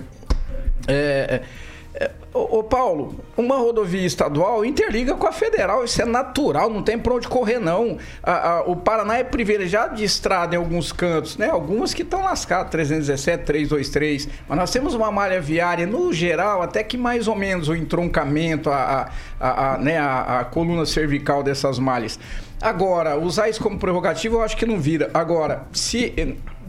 É, 0.89 1.43
é 1.43 1.43
Ô, 2.37 2.63
Paulo, 2.63 3.15
uma 3.35 3.57
rodovia 3.57 4.05
estadual 4.05 4.63
interliga 4.63 5.15
com 5.15 5.27
a 5.27 5.33
federal, 5.33 5.83
isso 5.85 6.03
é 6.03 6.05
natural, 6.05 6.69
não 6.69 6.83
tem 6.83 6.99
para 6.99 7.15
onde 7.15 7.27
correr, 7.27 7.59
não. 7.59 7.97
A, 8.23 8.51
a, 8.51 8.63
o 8.63 8.77
Paraná 8.77 9.17
é 9.17 9.25
privilegiado 9.25 9.97
de 9.97 10.05
estrada 10.05 10.55
em 10.55 10.59
alguns 10.59 10.93
cantos, 10.93 11.39
né? 11.39 11.49
Algumas 11.49 11.95
que 11.95 12.03
estão 12.03 12.23
lascadas, 12.23 12.71
317, 12.71 13.45
323, 13.45 14.29
mas 14.47 14.59
nós 14.59 14.71
temos 14.71 14.93
uma 14.93 15.11
malha 15.11 15.41
viária, 15.41 15.87
no 15.87 16.13
geral, 16.13 16.61
até 16.61 16.85
que 16.85 16.99
mais 16.99 17.27
ou 17.27 17.35
menos 17.35 17.69
o 17.69 17.75
entroncamento, 17.75 18.69
a, 18.69 19.11
a, 19.41 19.79
né, 19.79 19.99
a 19.99 20.47
coluna 20.51 20.85
cervical 20.85 21.43
dessas 21.43 21.79
malhas. 21.79 22.19
Agora, 22.61 23.19
usar 23.19 23.49
isso 23.49 23.63
como 23.63 23.79
prerrogativa, 23.79 24.37
eu 24.37 24.43
acho 24.43 24.59
que 24.59 24.67
não 24.67 24.79
vira. 24.79 25.11
Agora, 25.15 25.67
se 25.73 26.13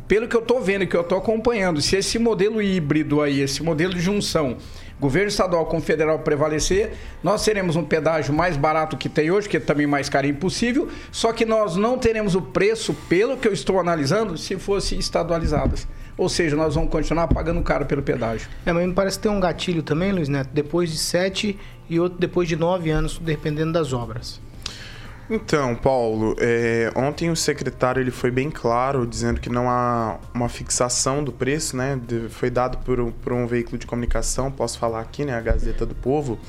pelo 0.07 0.27
que 0.27 0.35
eu 0.35 0.41
estou 0.41 0.61
vendo, 0.61 0.87
que 0.87 0.95
eu 0.95 1.01
estou 1.01 1.17
acompanhando, 1.17 1.81
se 1.81 1.97
esse 1.97 2.17
modelo 2.17 2.61
híbrido 2.61 3.21
aí, 3.21 3.41
esse 3.41 3.61
modelo 3.61 3.93
de 3.93 3.99
junção 3.99 4.55
governo 4.99 5.29
estadual 5.29 5.65
com 5.65 5.79
federal 5.79 6.19
prevalecer, 6.19 6.93
nós 7.23 7.43
teremos 7.43 7.75
um 7.75 7.83
pedágio 7.83 8.33
mais 8.33 8.57
barato 8.57 8.97
que 8.97 9.07
tem 9.07 9.29
hoje, 9.29 9.47
que 9.47 9.57
é 9.57 9.59
também 9.59 9.87
mais 9.87 10.09
caro 10.09 10.27
impossível, 10.27 10.89
só 11.11 11.31
que 11.31 11.45
nós 11.45 11.75
não 11.75 11.97
teremos 11.97 12.35
o 12.35 12.41
preço, 12.41 12.93
pelo 13.07 13.37
que 13.37 13.47
eu 13.47 13.53
estou 13.53 13.79
analisando, 13.79 14.37
se 14.37 14.57
fosse 14.57 14.97
estadualizadas. 14.97 15.87
Ou 16.17 16.27
seja, 16.27 16.55
nós 16.55 16.73
vamos 16.73 16.89
continuar 16.89 17.27
pagando 17.27 17.61
caro 17.61 17.85
pelo 17.85 18.01
pedágio. 18.01 18.49
É, 18.65 18.73
mas 18.73 18.87
me 18.87 18.93
parece 18.93 19.17
que 19.17 19.23
tem 19.23 19.31
um 19.31 19.39
gatilho 19.39 19.83
também, 19.83 20.11
Luiz 20.11 20.27
Neto, 20.27 20.49
depois 20.51 20.91
de 20.91 20.97
sete 20.97 21.59
e 21.87 21.99
outro 21.99 22.17
depois 22.17 22.47
de 22.49 22.55
nove 22.55 22.89
anos, 22.89 23.19
dependendo 23.19 23.71
das 23.73 23.93
obras. 23.93 24.41
Então, 25.29 25.75
Paulo, 25.75 26.37
é, 26.39 26.89
ontem 26.95 27.29
o 27.29 27.35
secretário 27.35 28.01
ele 28.01 28.11
foi 28.11 28.31
bem 28.31 28.49
claro, 28.49 29.05
dizendo 29.05 29.41
que 29.41 29.49
não 29.49 29.69
há 29.69 30.17
uma 30.33 30.47
fixação 30.47 31.21
do 31.21 31.33
preço, 31.33 31.75
né? 31.75 31.99
De, 32.01 32.29
foi 32.29 32.49
dado 32.49 32.77
por 32.77 33.01
um, 33.01 33.11
por 33.11 33.33
um 33.33 33.45
veículo 33.45 33.77
de 33.77 33.85
comunicação, 33.85 34.49
posso 34.49 34.79
falar 34.79 35.01
aqui, 35.01 35.25
né? 35.25 35.35
A 35.35 35.41
Gazeta 35.41 35.85
do 35.85 35.93
Povo, 35.93 36.39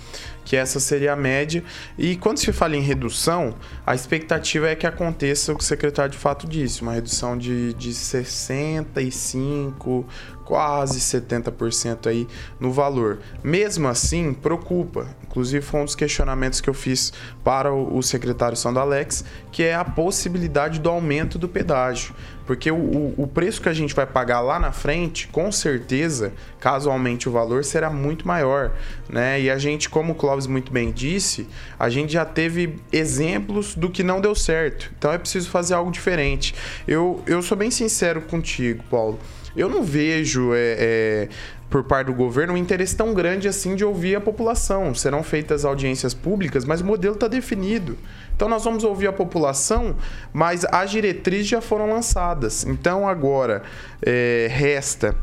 que 0.44 0.54
essa 0.54 0.78
seria 0.78 1.12
a 1.12 1.16
média. 1.16 1.64
E 1.99 2.14
quando 2.16 2.38
se 2.38 2.52
fala 2.52 2.76
em 2.76 2.80
redução, 2.80 3.52
a 3.85 3.97
expectativa 3.97 4.68
é 4.68 4.76
que 4.76 4.87
aconteça 4.87 5.52
o 5.52 5.56
que 5.56 5.64
o 5.64 5.66
secretário 5.66 6.12
de 6.12 6.18
fato 6.18 6.47
disse, 6.47 6.80
uma 6.80 6.92
redução 6.92 7.37
de, 7.37 7.75
de 7.75 7.92
65, 7.92 10.06
quase 10.49 10.99
70% 11.00 12.06
aí 12.06 12.26
no 12.58 12.73
valor. 12.73 13.18
Mesmo 13.42 13.88
assim, 13.88 14.32
preocupa. 14.32 15.06
Inclusive 15.38 15.64
foi 15.64 15.80
um 15.80 15.85
dos 15.85 15.95
questionamentos 15.95 16.61
que 16.61 16.68
eu 16.68 16.75
fiz 16.75 17.12
para 17.45 17.73
o, 17.73 18.02
secretário 18.02 18.57
Sandro 18.57 18.83
Alex, 18.83 19.25
que 19.52 19.62
é 19.62 19.73
a 19.73 19.85
possibilidade 19.85 20.80
do 20.80 20.88
aumento 20.88 21.38
do 21.38 21.49
pedágio. 21.49 22.12
Porque 22.45 22.73
o, 22.73 23.14
o, 23.16 23.25
preço 23.33 23.62
que 23.62 23.68
a 23.68 23.73
gente 23.73 23.95
vai 23.95 24.04
pagar 24.04 24.40
lá 24.40 24.59
na 24.59 24.73
frente, 24.73 25.28
com 25.28 25.52
certeza, 25.52 26.33
caso 26.59 26.90
aumente 26.90 27.28
o 27.28 27.33
valor, 27.33 27.64
será 27.64 27.88
muito 27.88 28.26
maior. 28.26 28.73
Né? 29.09 29.42
E 29.42 29.49
a 29.49 29.59
gente, 29.59 29.88
como 29.88 30.12
o 30.12 30.16
Clóvis 30.16 30.49
muito 30.49 30.73
bem 30.73 30.90
disse, 30.90 31.47
a 31.78 31.88
gente 31.88 32.12
já 32.12 32.25
teve 32.25 32.80
exemplos 32.90 33.76
do 33.76 33.88
que 33.88 34.02
não 34.02 34.21
deu 34.21 34.35
certo. 34.35 34.90
Então 34.99 35.12
é 35.12 35.18
preciso 35.18 35.49
fazer 35.50 35.75
algo 35.75 35.92
diferente. 35.92 36.52
Eu, 36.85 37.23
eu 37.28 37.40
sou 37.42 37.57
bem 37.57 37.71
sincero 37.71 38.23
contigo, 38.23 38.83
Paulo. 38.90 39.21
Eu 39.58 39.68
não 39.68 39.82
vejo 39.82 40.54
é, 40.54 40.76
é, 40.78 41.28
por 41.68 41.82
parte 41.84 42.06
do 42.06 42.14
governo 42.14 42.54
um 42.54 42.56
interesse 42.56 42.96
tão 42.96 43.12
grande 43.12 43.48
assim 43.48 43.74
de 43.74 43.84
ouvir 43.84 44.14
a 44.14 44.20
população. 44.20 44.94
Serão 44.94 45.22
feitas 45.22 45.64
audiências 45.64 46.14
públicas, 46.14 46.64
mas 46.64 46.80
o 46.80 46.84
modelo 46.84 47.14
está 47.14 47.26
definido. 47.26 47.98
Então 48.36 48.48
nós 48.48 48.62
vamos 48.62 48.84
ouvir 48.84 49.08
a 49.08 49.12
população, 49.12 49.96
mas 50.32 50.64
as 50.66 50.90
diretrizes 50.90 51.48
já 51.48 51.60
foram 51.60 51.90
lançadas. 51.90 52.64
Então 52.64 53.08
agora 53.08 53.62
é, 54.00 54.48
resta 54.48 55.16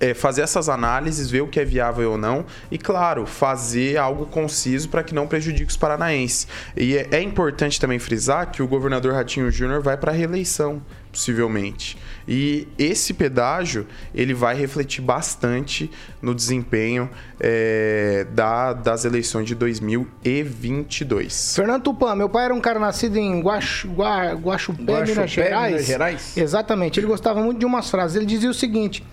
é, 0.00 0.14
fazer 0.14 0.40
essas 0.42 0.68
análises, 0.68 1.30
ver 1.30 1.42
o 1.42 1.46
que 1.46 1.60
é 1.60 1.64
viável 1.64 2.12
ou 2.12 2.18
não 2.18 2.44
e, 2.70 2.78
claro, 2.78 3.26
fazer 3.26 3.98
algo 3.98 4.26
conciso 4.26 4.88
para 4.88 5.04
que 5.04 5.14
não 5.14 5.28
prejudique 5.28 5.70
os 5.70 5.76
paranaenses. 5.76 6.48
E 6.76 6.96
é, 6.96 7.08
é 7.12 7.22
importante 7.22 7.78
também 7.78 7.98
frisar 7.98 8.50
que 8.50 8.62
o 8.62 8.66
governador 8.66 9.12
Ratinho 9.12 9.50
Júnior 9.50 9.82
vai 9.82 9.96
para 9.96 10.10
a 10.10 10.14
reeleição, 10.14 10.82
possivelmente. 11.10 11.96
E 12.26 12.68
esse 12.78 13.12
pedágio 13.12 13.86
ele 14.14 14.32
vai 14.32 14.54
refletir 14.54 15.02
bastante 15.02 15.90
no 16.22 16.34
desempenho 16.34 17.10
é, 17.40 18.26
da, 18.32 18.72
das 18.72 19.04
eleições 19.04 19.46
de 19.46 19.54
2022. 19.54 21.56
Fernando 21.56 21.82
Tupan, 21.82 22.14
meu 22.14 22.28
pai 22.28 22.46
era 22.46 22.54
um 22.54 22.60
cara 22.60 22.78
nascido 22.78 23.16
em 23.16 23.40
Guaxu, 23.40 23.88
Gua, 23.88 24.34
Guaxupé, 24.34 24.82
Guaxupé 24.82 25.14
Minas, 25.14 25.30
Gerais. 25.30 25.72
Minas 25.72 25.86
Gerais. 25.86 26.36
Exatamente. 26.36 27.00
Ele 27.00 27.06
gostava 27.06 27.42
muito 27.42 27.58
de 27.58 27.66
umas 27.66 27.90
frases. 27.90 28.16
Ele 28.16 28.26
dizia 28.26 28.50
o 28.50 28.54
seguinte: 28.54 29.04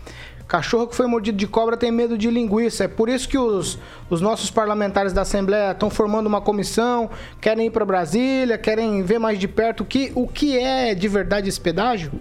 Cachorro 0.47 0.87
que 0.87 0.95
foi 0.95 1.07
mordido 1.07 1.37
de 1.37 1.45
cobra 1.45 1.75
tem 1.75 1.91
medo 1.91 2.17
de 2.17 2.29
linguiça. 2.29 2.85
É 2.85 2.87
por 2.87 3.09
isso 3.09 3.27
que 3.27 3.37
os, 3.37 3.77
os 4.09 4.21
nossos 4.21 4.49
parlamentares 4.49 5.11
da 5.11 5.21
Assembleia 5.23 5.71
estão 5.71 5.89
formando 5.89 6.27
uma 6.27 6.39
comissão, 6.39 7.09
querem 7.41 7.67
ir 7.67 7.71
para 7.71 7.85
Brasília, 7.85 8.57
querem 8.57 9.03
ver 9.03 9.19
mais 9.19 9.37
de 9.37 9.47
perto 9.47 9.81
o 9.81 9.85
que, 9.85 10.11
o 10.15 10.27
que 10.27 10.57
é 10.57 10.95
de 10.95 11.07
verdade 11.07 11.49
esse 11.49 11.59
pedágio? 11.59 12.11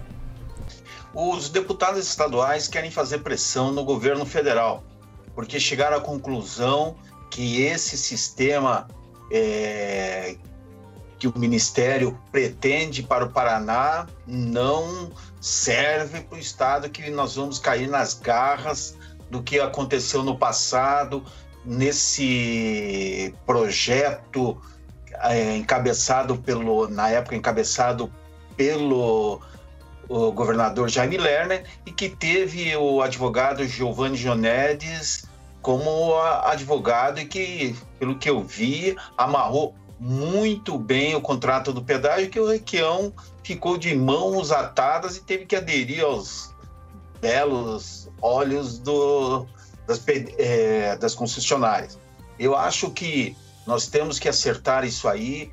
Os 1.13 1.49
deputados 1.49 2.05
estaduais 2.05 2.67
querem 2.67 2.91
fazer 2.91 3.19
pressão 3.19 3.71
no 3.71 3.83
governo 3.83 4.25
federal, 4.25 4.83
porque 5.33 5.59
chegaram 5.59 5.97
à 5.97 6.01
conclusão 6.01 6.95
que 7.31 7.61
esse 7.61 7.97
sistema 7.97 8.87
é, 9.31 10.35
que 11.17 11.27
o 11.27 11.33
Ministério 11.37 12.17
pretende 12.31 13.01
para 13.01 13.25
o 13.25 13.29
Paraná 13.29 14.05
não 14.27 15.11
serve 15.47 16.21
para 16.21 16.37
o 16.37 16.39
Estado, 16.39 16.89
que 16.89 17.09
nós 17.09 17.35
vamos 17.35 17.57
cair 17.57 17.87
nas 17.87 18.13
garras 18.13 18.97
do 19.29 19.41
que 19.41 19.59
aconteceu 19.59 20.21
no 20.21 20.37
passado, 20.37 21.23
nesse 21.63 23.33
projeto 23.45 24.61
é, 25.23 25.55
encabeçado 25.55 26.37
pelo, 26.37 26.87
na 26.89 27.09
época, 27.09 27.35
encabeçado 27.35 28.11
pelo 28.55 29.41
o 30.09 30.31
governador 30.31 30.87
Jaime 30.89 31.17
Lerner 31.17 31.65
e 31.85 31.91
que 31.91 32.07
teve 32.07 32.75
o 32.77 33.01
advogado 33.01 33.65
Giovanni 33.65 34.15
Jonedes 34.15 35.25
como 35.61 36.17
advogado 36.45 37.19
e 37.19 37.25
que, 37.25 37.75
pelo 37.99 38.17
que 38.17 38.29
eu 38.29 38.41
vi, 38.41 38.95
amarrou 39.17 39.75
muito 39.99 40.77
bem 40.77 41.15
o 41.15 41.21
contrato 41.21 41.73
do 41.73 41.83
pedágio 41.83 42.29
que 42.29 42.39
o 42.39 42.47
Requião 42.47 43.11
ficou 43.43 43.77
de 43.77 43.95
mãos 43.95 44.51
atadas 44.51 45.17
e 45.17 45.21
teve 45.21 45.45
que 45.45 45.55
aderir 45.55 46.03
aos 46.03 46.53
belos 47.19 48.09
olhos 48.21 48.77
do, 48.77 49.47
das, 49.87 50.03
é, 50.37 50.95
das 50.97 51.15
concessionárias. 51.15 51.97
Eu 52.37 52.55
acho 52.55 52.91
que 52.91 53.35
Nós 53.67 53.87
temos 53.87 54.17
que 54.17 54.29
acertar 54.29 54.85
isso 54.85 55.09
aí 55.09 55.51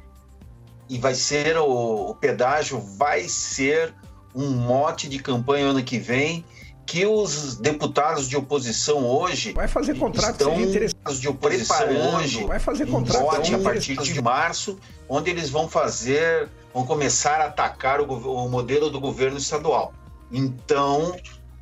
e 0.89 0.99
vai 0.99 1.17
ser 1.17 1.57
o, 1.57 2.11
o 2.11 2.15
pedágio 2.15 2.81
vai 2.81 3.29
ser 3.29 3.93
um 4.33 4.51
mote 4.51 5.09
de 5.09 5.19
campanha 5.19 5.67
ano 5.67 5.83
que 5.83 5.99
vem 5.99 6.45
que 6.87 7.07
os 7.07 7.57
deputados 7.57 8.29
de 8.29 8.37
oposição 8.37 9.07
hoje 9.07 9.53
vai 9.53 9.67
fazer 9.69 9.99
contrato 9.99 10.33
estão 10.33 10.55
de 10.57 11.33
preparando 11.33 12.17
hoje 12.17 12.45
vai 12.45 12.59
fazer 12.59 12.85
um 12.85 12.93
contrato 12.93 13.23
mote 13.23 13.55
a 13.55 13.59
partir 13.59 13.97
de 13.97 14.23
março, 14.23 14.79
onde 15.09 15.31
eles 15.31 15.51
vão 15.51 15.69
fazer, 15.69 16.49
vão 16.73 16.85
começar 16.85 17.41
a 17.41 17.47
atacar 17.47 18.01
o, 18.01 18.05
o 18.05 18.49
modelo 18.49 18.91
do 18.91 19.01
governo 19.01 19.39
estadual. 19.39 19.95
Então, 20.31 21.17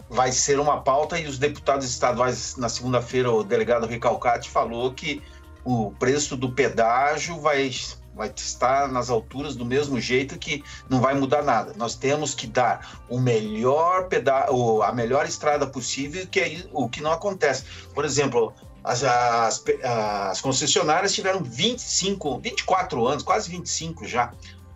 vai 0.08 0.30
ser 0.30 0.58
uma 0.58 0.80
pauta 0.80 1.18
e 1.18 1.26
os 1.26 1.38
deputados 1.38 1.86
estaduais, 1.86 2.56
na 2.56 2.68
segunda-feira, 2.68 3.30
o 3.30 3.42
delegado 3.42 3.86
Recalcati 3.86 4.50
falou 4.50 4.92
que 4.92 5.22
o 5.64 5.92
preço 5.92 6.36
do 6.36 6.52
pedágio 6.52 7.40
vai 7.40 7.70
vai 8.14 8.32
estar 8.34 8.88
nas 8.88 9.10
alturas 9.10 9.56
do 9.56 9.64
mesmo 9.64 10.00
jeito 10.00 10.38
que 10.38 10.62
não 10.88 11.00
vai 11.00 11.14
mudar 11.14 11.42
nada. 11.42 11.72
Nós 11.76 11.94
temos 11.94 12.34
que 12.34 12.46
dar 12.46 13.02
o 13.08 13.18
melhor 13.18 14.08
peda 14.08 14.46
a 14.84 14.92
melhor 14.92 15.26
estrada 15.26 15.66
possível, 15.66 16.26
que 16.26 16.40
é 16.40 16.64
o 16.72 16.88
que 16.88 17.00
não 17.00 17.12
acontece. 17.12 17.64
Por 17.94 18.04
exemplo, 18.04 18.52
as, 18.84 19.02
as, 19.02 19.64
as 19.82 20.40
concessionárias 20.40 21.14
tiveram 21.14 21.42
25, 21.42 22.38
24 22.38 23.06
anos, 23.06 23.22
quase 23.22 23.50
25 23.50 24.06
já, 24.06 24.32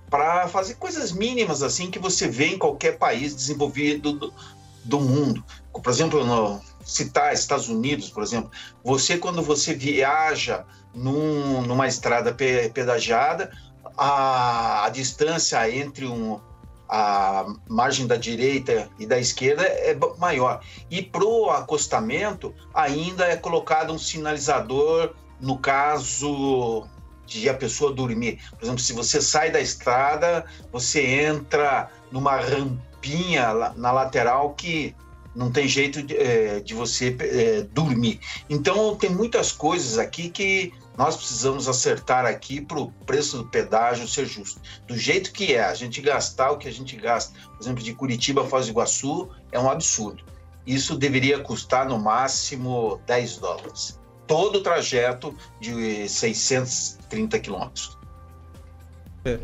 para 0.08 0.48
fazer 0.48 0.74
coisas 0.74 1.12
mínimas 1.12 1.62
assim 1.62 1.90
que 1.90 1.98
você 1.98 2.28
vê 2.28 2.54
em 2.54 2.58
qualquer 2.58 2.98
país 2.98 3.34
desenvolvido 3.34 4.12
do, 4.12 4.34
do 4.84 5.00
mundo. 5.00 5.44
Por 5.72 5.90
exemplo, 5.90 6.24
no, 6.24 6.60
citar 6.86 7.34
Estados 7.34 7.68
Unidos, 7.68 8.08
por 8.08 8.22
exemplo, 8.22 8.50
você 8.82 9.18
quando 9.18 9.42
você 9.42 9.74
viaja 9.74 10.64
num, 10.96 11.60
numa 11.62 11.86
estrada 11.86 12.32
pedagiada, 12.32 13.52
a, 13.96 14.86
a 14.86 14.88
distância 14.88 15.70
entre 15.70 16.06
um, 16.06 16.40
a 16.88 17.46
margem 17.68 18.06
da 18.06 18.16
direita 18.16 18.88
e 18.98 19.06
da 19.06 19.18
esquerda 19.18 19.62
é 19.62 19.96
maior. 20.18 20.62
E 20.90 21.02
para 21.02 21.24
o 21.24 21.50
acostamento, 21.50 22.54
ainda 22.72 23.26
é 23.26 23.36
colocado 23.36 23.92
um 23.92 23.98
sinalizador, 23.98 25.12
no 25.40 25.58
caso 25.58 26.86
de 27.26 27.48
a 27.48 27.54
pessoa 27.54 27.92
dormir. 27.92 28.40
Por 28.52 28.64
exemplo, 28.64 28.80
se 28.80 28.92
você 28.92 29.20
sai 29.20 29.50
da 29.50 29.60
estrada, 29.60 30.44
você 30.72 31.04
entra 31.04 31.90
numa 32.10 32.36
rampinha 32.36 33.52
na 33.76 33.92
lateral 33.92 34.54
que 34.54 34.94
não 35.34 35.50
tem 35.50 35.68
jeito 35.68 36.02
de, 36.02 36.16
é, 36.16 36.60
de 36.60 36.72
você 36.72 37.14
é, 37.20 37.62
dormir. 37.72 38.20
Então, 38.48 38.96
tem 38.96 39.10
muitas 39.10 39.52
coisas 39.52 39.98
aqui 39.98 40.30
que 40.30 40.72
nós 40.96 41.16
precisamos 41.16 41.68
acertar 41.68 42.24
aqui 42.24 42.60
para 42.60 42.78
o 42.78 42.90
preço 43.04 43.38
do 43.38 43.46
pedágio 43.46 44.08
ser 44.08 44.26
justo. 44.26 44.60
Do 44.86 44.96
jeito 44.96 45.32
que 45.32 45.54
é, 45.54 45.64
a 45.64 45.74
gente 45.74 46.00
gastar 46.00 46.50
o 46.50 46.58
que 46.58 46.68
a 46.68 46.72
gente 46.72 46.96
gasta, 46.96 47.38
por 47.50 47.62
exemplo, 47.62 47.82
de 47.82 47.94
Curitiba 47.94 48.42
a 48.42 48.46
Foz 48.46 48.66
do 48.66 48.72
Iguaçu, 48.72 49.28
é 49.52 49.58
um 49.58 49.70
absurdo. 49.70 50.24
Isso 50.66 50.96
deveria 50.96 51.38
custar 51.40 51.88
no 51.88 51.98
máximo 51.98 53.00
10 53.06 53.38
dólares. 53.38 54.00
Todo 54.26 54.56
o 54.56 54.62
trajeto 54.62 55.36
de 55.60 56.08
630 56.08 57.38
quilômetros. 57.38 57.96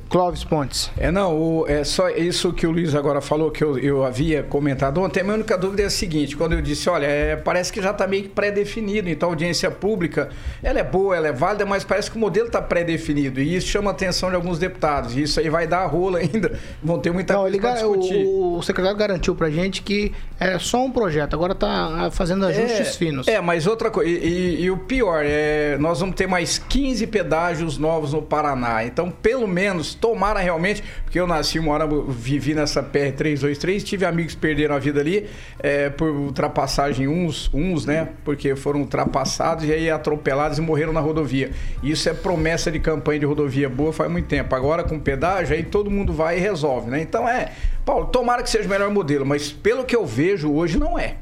Clóvis 0.09 0.45
Pontes. 0.45 0.91
É, 0.97 1.11
não, 1.11 1.37
o, 1.37 1.67
é 1.69 1.85
só 1.85 2.09
isso 2.09 2.53
que 2.53 2.67
o 2.67 2.71
Luiz 2.71 2.95
agora 2.95 3.21
falou, 3.21 3.51
que 3.51 3.63
eu, 3.63 3.79
eu 3.79 4.05
havia 4.05 4.43
comentado 4.43 5.01
ontem. 5.01 5.21
A 5.21 5.25
minha 5.25 5.35
única 5.35 5.57
dúvida 5.57 5.83
é 5.83 5.87
a 5.87 5.91
seguinte: 5.91 6.37
quando 6.37 6.53
eu 6.53 6.63
disse, 6.63 6.89
olha, 6.89 7.07
é, 7.07 7.37
parece 7.37 7.73
que 7.73 7.81
já 7.83 7.91
está 7.91 8.07
meio 8.07 8.25
que 8.25 8.29
pré-definido, 8.29 9.09
então 9.09 9.29
a 9.29 9.33
audiência 9.33 9.71
pública, 9.71 10.29
ela 10.63 10.79
é 10.79 10.85
boa, 10.85 11.17
ela 11.17 11.29
é 11.29 11.33
válida, 11.33 11.65
mas 11.67 11.85
parece 11.85 12.11
que 12.11 12.17
o 12.17 12.21
modelo 12.21 12.47
está 12.47 12.61
pré-definido. 12.61 13.41
E 13.41 13.57
isso 13.57 13.69
chama 13.69 13.91
a 13.91 13.93
atenção 13.93 14.29
de 14.31 14.37
alguns 14.37 14.59
deputados. 14.59 15.17
E 15.17 15.23
isso 15.23 15.41
aí 15.41 15.49
vai 15.49 15.67
dar 15.67 15.87
rola 15.87 16.19
ainda. 16.19 16.53
Vão 16.83 16.99
ter 16.99 17.13
muita 17.13 17.35
não, 17.35 17.43
coisa 17.43 17.59
para 17.59 17.75
discutir. 17.75 18.25
O, 18.27 18.59
o 18.59 18.63
secretário 18.63 18.97
garantiu 18.97 19.35
pra 19.35 19.51
gente 19.51 19.83
que 19.83 20.13
é 20.39 20.59
só 20.59 20.85
um 20.85 20.91
projeto, 20.91 21.35
agora 21.35 21.53
está 21.53 22.11
fazendo 22.11 22.45
ajustes 22.47 22.81
é, 22.81 22.85
finos. 22.85 23.29
É, 23.29 23.41
mas 23.41 23.67
outra 23.67 23.91
coisa, 23.91 24.11
e, 24.11 24.15
e, 24.15 24.63
e 24.63 24.71
o 24.71 24.77
pior, 24.77 25.23
é, 25.25 25.77
nós 25.79 26.01
vamos 26.01 26.15
ter 26.15 26.27
mais 26.27 26.59
15 26.59 27.07
pedágios 27.07 27.79
novos 27.79 28.13
no 28.13 28.23
Paraná. 28.23 28.85
Então, 28.85 29.11
pelo 29.11 29.47
menos 29.47 29.72
menos, 29.73 29.95
tomara 29.95 30.41
realmente, 30.41 30.83
porque 31.05 31.19
eu 31.19 31.27
nasci 31.27 31.59
hora, 31.59 31.87
vivi 32.09 32.55
nessa 32.55 32.83
PR-323, 32.83 33.83
tive 33.83 34.05
amigos 34.05 34.35
que 34.35 34.41
perderam 34.41 34.75
a 34.75 34.79
vida 34.79 35.01
ali 35.01 35.29
é, 35.59 35.91
por 35.91 36.11
ultrapassagem, 36.11 37.09
uns, 37.09 37.51
uns, 37.53 37.87
né? 37.87 38.09
Porque 38.25 38.55
foram 38.55 38.81
ultrapassados 38.81 39.65
e 39.65 39.73
aí 39.73 39.91
atropelados 39.91 40.59
e 40.59 40.61
morreram 40.61 40.93
na 40.93 41.01
rodovia. 41.01 41.51
Isso 41.83 42.09
é 42.09 42.15
promessa 42.15 42.71
de 42.71 42.79
campanha 42.79 43.21
de 43.21 43.27
rodovia 43.27 43.69
boa 43.69 43.93
faz 43.93 44.11
muito 44.11 44.27
tempo. 44.27 44.55
Agora 44.55 44.85
com 44.85 44.99
pedágio, 44.99 45.55
aí 45.55 45.63
todo 45.63 45.91
mundo 45.91 46.13
vai 46.13 46.39
e 46.39 46.41
resolve, 46.41 46.91
né? 46.91 47.01
Então 47.01 47.29
é, 47.29 47.53
Paulo, 47.85 48.07
tomara 48.07 48.43
que 48.43 48.51
seja 48.51 48.67
o 48.67 48.71
melhor 48.71 48.91
modelo, 48.91 49.27
mas 49.27 49.51
pelo 49.51 49.85
que 49.85 49.97
eu 49.97 50.07
vejo 50.07 50.53
hoje 50.53 50.79
não 50.79 50.99
é. 50.99 51.17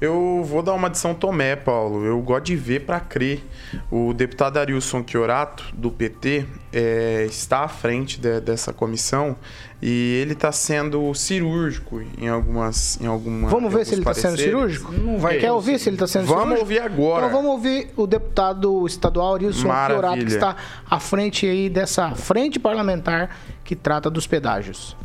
Eu 0.00 0.42
vou 0.44 0.62
dar 0.62 0.72
uma 0.72 0.88
de 0.88 0.96
São 0.96 1.14
Tomé, 1.14 1.54
Paulo. 1.54 2.04
Eu 2.06 2.18
gosto 2.22 2.46
de 2.46 2.56
ver 2.56 2.80
para 2.80 2.98
crer. 3.00 3.44
O 3.90 4.14
deputado 4.14 4.56
Arilson 4.56 5.04
Chiorato, 5.06 5.64
do 5.74 5.90
PT, 5.90 6.46
é, 6.72 7.26
está 7.28 7.64
à 7.64 7.68
frente 7.68 8.18
de, 8.18 8.40
dessa 8.40 8.72
comissão 8.72 9.36
e 9.82 10.20
ele 10.22 10.32
está 10.32 10.52
sendo 10.52 11.12
cirúrgico 11.14 12.02
em 12.18 12.28
algumas 12.28 13.00
em 13.00 13.06
alguma 13.06 13.48
Vamos 13.48 13.72
ver 13.72 13.84
se 13.84 13.94
ele 13.94 14.02
está 14.02 14.12
sendo 14.12 14.36
cirúrgico? 14.36 14.92
Não 14.92 15.18
vai 15.18 15.38
Quer 15.38 15.52
ouvir 15.52 15.78
se 15.78 15.88
ele 15.88 15.96
está 15.96 16.06
sendo 16.06 16.26
vamos 16.26 16.42
cirúrgico? 16.44 16.66
Vamos 16.66 16.78
ouvir 16.78 16.80
agora. 16.80 17.26
Então 17.26 17.42
vamos 17.42 17.56
ouvir 17.56 17.90
o 17.96 18.06
deputado 18.06 18.86
estadual 18.86 19.34
Arilson 19.34 19.68
Chiorato, 19.86 20.18
que 20.18 20.32
está 20.32 20.56
à 20.88 21.00
frente 21.00 21.46
aí 21.46 21.68
dessa 21.68 22.14
frente 22.14 22.58
parlamentar 22.58 23.36
que 23.64 23.76
trata 23.76 24.10
dos 24.10 24.26
pedágios. 24.26 24.96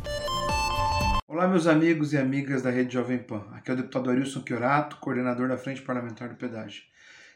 Olá, 1.36 1.46
meus 1.46 1.66
amigos 1.66 2.14
e 2.14 2.16
amigas 2.16 2.62
da 2.62 2.70
Rede 2.70 2.94
Jovem 2.94 3.18
Pan. 3.18 3.44
Aqui 3.52 3.70
é 3.70 3.74
o 3.74 3.76
deputado 3.76 4.08
Arilson 4.08 4.42
Chiorato, 4.42 4.96
coordenador 4.96 5.46
da 5.46 5.58
Frente 5.58 5.82
Parlamentar 5.82 6.30
do 6.30 6.34
Pedágio. 6.34 6.82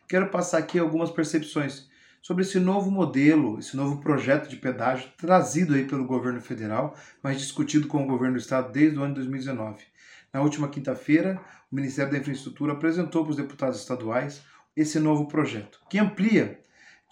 Quero 0.09 0.31
passar 0.31 0.57
aqui 0.57 0.79
algumas 0.79 1.11
percepções 1.11 1.87
sobre 2.23 2.43
esse 2.43 2.59
novo 2.59 2.91
modelo, 2.91 3.59
esse 3.59 3.77
novo 3.77 4.01
projeto 4.01 4.49
de 4.49 4.57
pedágio 4.57 5.11
trazido 5.19 5.75
aí 5.75 5.85
pelo 5.85 6.07
governo 6.07 6.41
federal, 6.41 6.97
mas 7.23 7.39
discutido 7.39 7.89
com 7.89 8.03
o 8.03 8.07
governo 8.07 8.37
do 8.37 8.41
estado 8.41 8.73
desde 8.73 8.99
o 8.99 9.03
ano 9.03 9.13
de 9.13 9.21
2019. 9.21 9.85
Na 10.33 10.41
última 10.41 10.71
quinta-feira, 10.71 11.39
o 11.71 11.77
Ministério 11.77 12.11
da 12.11 12.17
Infraestrutura 12.17 12.73
apresentou 12.73 13.23
para 13.23 13.33
os 13.33 13.37
deputados 13.37 13.81
estaduais 13.81 14.41
esse 14.75 14.99
novo 14.99 15.29
projeto, 15.29 15.79
que 15.91 15.99
amplia 15.99 16.59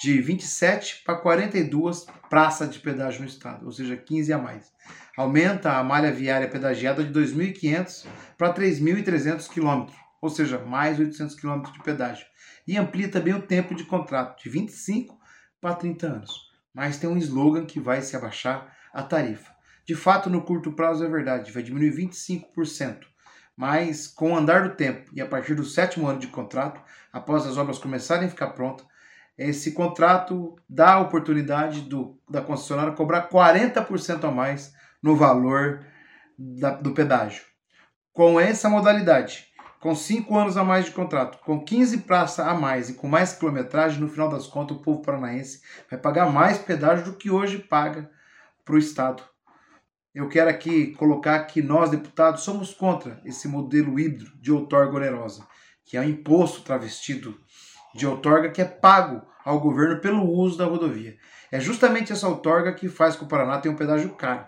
de 0.00 0.22
27 0.22 1.02
para 1.04 1.16
42 1.16 2.06
praças 2.30 2.70
de 2.70 2.78
pedágio 2.78 3.20
no 3.20 3.28
estado, 3.28 3.66
ou 3.66 3.72
seja, 3.72 3.94
15 3.94 4.32
a 4.32 4.38
mais 4.38 4.72
aumenta 5.18 5.72
a 5.72 5.82
malha 5.82 6.12
viária 6.12 6.46
pedagiada 6.46 7.02
de 7.02 7.12
2.500 7.12 8.06
para 8.36 8.54
3.300 8.54 9.48
km, 9.48 9.92
ou 10.22 10.30
seja, 10.30 10.60
mais 10.60 11.00
800 11.00 11.34
km 11.34 11.62
de 11.72 11.82
pedágio. 11.82 12.24
E 12.64 12.76
amplia 12.76 13.08
também 13.08 13.34
o 13.34 13.42
tempo 13.42 13.74
de 13.74 13.82
contrato, 13.82 14.40
de 14.40 14.48
25 14.48 15.18
para 15.60 15.74
30 15.74 16.06
anos. 16.06 16.32
Mas 16.72 16.98
tem 16.98 17.10
um 17.10 17.18
slogan 17.18 17.66
que 17.66 17.80
vai 17.80 18.00
se 18.00 18.14
abaixar 18.14 18.72
a 18.94 19.02
tarifa. 19.02 19.50
De 19.84 19.96
fato, 19.96 20.30
no 20.30 20.42
curto 20.42 20.70
prazo 20.70 21.04
é 21.04 21.08
verdade, 21.08 21.50
vai 21.50 21.64
diminuir 21.64 21.90
25%. 21.96 23.00
Mas 23.56 24.06
com 24.06 24.34
o 24.34 24.36
andar 24.36 24.68
do 24.68 24.76
tempo 24.76 25.10
e 25.12 25.20
a 25.20 25.26
partir 25.26 25.56
do 25.56 25.64
sétimo 25.64 26.06
ano 26.06 26.20
de 26.20 26.28
contrato, 26.28 26.80
após 27.12 27.44
as 27.44 27.56
obras 27.56 27.80
começarem 27.80 28.28
a 28.28 28.30
ficar 28.30 28.50
prontas, 28.50 28.86
esse 29.36 29.72
contrato 29.72 30.54
dá 30.68 30.92
a 30.92 31.00
oportunidade 31.00 31.80
do, 31.80 32.16
da 32.30 32.40
concessionária 32.40 32.92
cobrar 32.92 33.28
40% 33.28 34.22
a 34.22 34.30
mais 34.30 34.77
no 35.02 35.16
valor 35.16 35.84
da, 36.38 36.70
do 36.70 36.92
pedágio. 36.92 37.42
Com 38.12 38.38
essa 38.38 38.68
modalidade, 38.68 39.46
com 39.80 39.94
5 39.94 40.36
anos 40.36 40.56
a 40.56 40.64
mais 40.64 40.86
de 40.86 40.90
contrato, 40.90 41.38
com 41.38 41.64
15 41.64 41.98
praças 41.98 42.46
a 42.46 42.54
mais 42.54 42.90
e 42.90 42.94
com 42.94 43.06
mais 43.06 43.32
quilometragem, 43.32 44.00
no 44.00 44.08
final 44.08 44.28
das 44.28 44.46
contas, 44.46 44.76
o 44.76 44.82
povo 44.82 45.02
paranaense 45.02 45.62
vai 45.90 45.98
pagar 45.98 46.32
mais 46.32 46.58
pedágio 46.58 47.04
do 47.04 47.12
que 47.14 47.30
hoje 47.30 47.58
paga 47.58 48.10
para 48.64 48.74
o 48.74 48.78
Estado. 48.78 49.22
Eu 50.14 50.28
quero 50.28 50.50
aqui 50.50 50.94
colocar 50.94 51.44
que 51.44 51.62
nós, 51.62 51.90
deputados, 51.90 52.42
somos 52.42 52.74
contra 52.74 53.20
esse 53.24 53.46
modelo 53.46 54.00
híbrido 54.00 54.32
de 54.40 54.50
outorga 54.50 54.96
onerosa, 54.96 55.46
que 55.84 55.96
é 55.96 56.00
um 56.00 56.08
imposto 56.08 56.62
travestido 56.62 57.38
de 57.94 58.06
outorga 58.06 58.50
que 58.50 58.60
é 58.60 58.64
pago 58.64 59.22
ao 59.44 59.60
governo 59.60 60.00
pelo 60.00 60.28
uso 60.28 60.58
da 60.58 60.64
rodovia. 60.64 61.16
É 61.52 61.60
justamente 61.60 62.12
essa 62.12 62.28
outorga 62.28 62.74
que 62.74 62.88
faz 62.88 63.14
com 63.14 63.20
que 63.20 63.24
o 63.26 63.28
Paraná 63.28 63.58
tenha 63.58 63.72
um 63.72 63.78
pedágio 63.78 64.10
caro. 64.16 64.46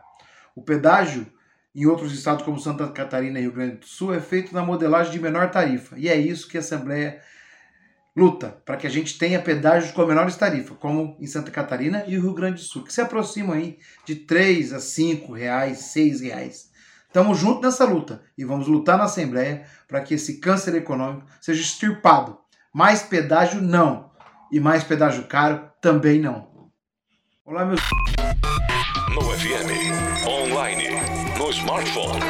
O 0.60 0.62
pedágio 0.62 1.26
em 1.74 1.86
outros 1.86 2.12
estados 2.12 2.44
como 2.44 2.60
Santa 2.60 2.86
Catarina 2.88 3.38
e 3.38 3.42
Rio 3.42 3.52
Grande 3.52 3.76
do 3.76 3.86
Sul 3.86 4.12
é 4.12 4.20
feito 4.20 4.54
na 4.54 4.62
modelagem 4.62 5.10
de 5.10 5.18
menor 5.18 5.50
tarifa. 5.50 5.98
E 5.98 6.06
é 6.06 6.14
isso 6.14 6.46
que 6.46 6.58
a 6.58 6.60
Assembleia 6.60 7.18
luta, 8.14 8.60
para 8.66 8.76
que 8.76 8.86
a 8.86 8.90
gente 8.90 9.16
tenha 9.16 9.40
pedágios 9.40 9.90
com 9.90 10.04
menores 10.04 10.36
tarifas, 10.36 10.76
como 10.76 11.16
em 11.18 11.26
Santa 11.26 11.50
Catarina 11.50 12.04
e 12.06 12.10
Rio 12.10 12.34
Grande 12.34 12.56
do 12.56 12.60
Sul, 12.60 12.84
que 12.84 12.92
se 12.92 13.00
aproximam 13.00 13.54
aí 13.54 13.78
de 14.04 14.16
3 14.16 14.74
a 14.74 14.80
5 14.80 15.32
reais, 15.32 15.78
6 15.78 16.20
reais. 16.20 16.70
Estamos 17.06 17.38
juntos 17.38 17.62
nessa 17.62 17.86
luta 17.86 18.20
e 18.36 18.44
vamos 18.44 18.66
lutar 18.66 18.98
na 18.98 19.04
Assembleia 19.04 19.64
para 19.88 20.02
que 20.02 20.12
esse 20.12 20.40
câncer 20.40 20.74
econômico 20.74 21.26
seja 21.40 21.62
extirpado. 21.62 22.38
Mais 22.70 23.02
pedágio, 23.02 23.62
não. 23.62 24.10
E 24.52 24.60
mais 24.60 24.84
pedágio 24.84 25.26
caro 25.26 25.70
também 25.80 26.20
não. 26.20 26.70
Olá, 27.46 27.64
meus. 27.64 27.80
No 29.14 29.22
FM, 29.22 30.24
online, 30.24 30.88
no 31.36 31.50
smartphone. 31.50 32.20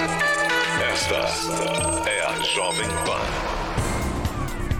Esta 0.91 2.09
é 2.09 2.27
a 2.27 2.41
Jovem 2.43 2.89
Pan. 3.05 3.21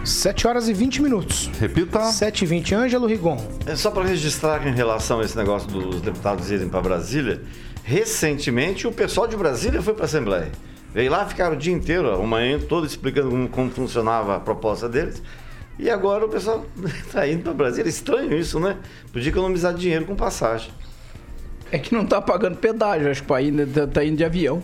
7 0.03 0.47
horas 0.47 0.67
e 0.67 0.73
20 0.73 1.01
minutos. 1.01 1.51
Repita. 1.59 2.03
7 2.05 2.41
e 2.41 2.47
20. 2.47 2.73
Ângelo 2.73 3.05
Rigon. 3.05 3.37
É 3.67 3.75
só 3.75 3.91
para 3.91 4.03
registrar 4.03 4.59
que 4.61 4.69
em 4.69 4.73
relação 4.73 5.19
a 5.19 5.23
esse 5.23 5.37
negócio 5.37 5.67
dos 5.69 6.01
deputados 6.01 6.49
irem 6.49 6.67
para 6.67 6.81
Brasília, 6.81 7.43
recentemente 7.83 8.87
o 8.87 8.91
pessoal 8.91 9.27
de 9.27 9.37
Brasília 9.37 9.79
foi 9.81 9.93
para 9.93 10.03
a 10.03 10.05
Assembleia. 10.05 10.51
Veio 10.93 11.11
lá, 11.11 11.25
ficaram 11.27 11.55
o 11.55 11.59
dia 11.59 11.73
inteiro, 11.73 12.15
uma 12.17 12.25
manhã 12.25 12.59
toda 12.59 12.87
explicando 12.87 13.29
como, 13.29 13.47
como 13.47 13.69
funcionava 13.69 14.37
a 14.37 14.39
proposta 14.39 14.89
deles. 14.89 15.21
E 15.77 15.87
agora 15.89 16.25
o 16.25 16.29
pessoal 16.29 16.65
está 16.83 17.27
indo 17.29 17.43
para 17.43 17.53
Brasília. 17.53 17.89
Estranho 17.89 18.35
isso, 18.35 18.59
né? 18.59 18.77
Podia 19.13 19.29
economizar 19.29 19.73
dinheiro 19.73 20.05
com 20.05 20.15
passagem. 20.15 20.71
É 21.71 21.79
que 21.79 21.93
não 21.93 22.05
tá 22.05 22.21
pagando 22.21 22.57
pedágio, 22.57 23.09
acho 23.09 23.23
que 23.23 23.33
ir, 23.41 23.67
tá- 23.93 24.03
indo 24.03 24.17
de 24.17 24.25
avião. 24.25 24.61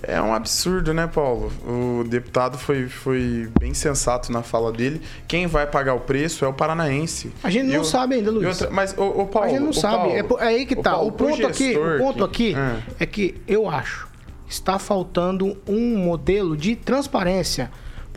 É 0.00 0.22
um 0.22 0.32
absurdo, 0.32 0.94
né, 0.94 1.08
Paulo? 1.12 1.50
O 1.66 2.04
deputado 2.04 2.56
foi, 2.56 2.86
foi 2.88 3.48
bem 3.58 3.74
sensato 3.74 4.30
na 4.30 4.44
fala 4.44 4.70
dele. 4.70 5.00
Quem 5.26 5.48
vai 5.48 5.66
pagar 5.66 5.94
o 5.94 6.00
preço 6.00 6.44
é 6.44 6.48
o 6.48 6.52
paranaense. 6.52 7.32
A 7.42 7.50
gente 7.50 7.66
não 7.72 7.80
o- 7.80 7.84
sabe 7.84 8.14
ainda, 8.14 8.30
Luiz. 8.30 8.46
outra- 8.60 8.70
mas, 8.70 8.92
o, 8.96 9.26
Paulo. 9.26 9.48
a 9.48 9.50
gente 9.50 9.60
não 9.64 9.72
sabe. 9.72 9.96
Paulo, 9.96 10.16
é, 10.16 10.22
po- 10.22 10.38
é 10.38 10.46
aí 10.46 10.66
que 10.66 10.76
tá. 10.76 10.92
Paulo, 10.92 11.08
o 11.08 11.12
ponto 11.12 11.44
aqui, 11.44 11.76
o 11.76 11.98
ponto 11.98 12.28
que- 12.28 12.54
aqui 12.54 12.54
Ah. 12.56 12.76
é 13.00 13.06
que 13.06 13.34
eu 13.48 13.68
acho 13.68 14.06
está 14.48 14.78
faltando 14.78 15.56
um 15.66 15.96
modelo 15.98 16.56
de 16.56 16.76
transparência. 16.76 17.68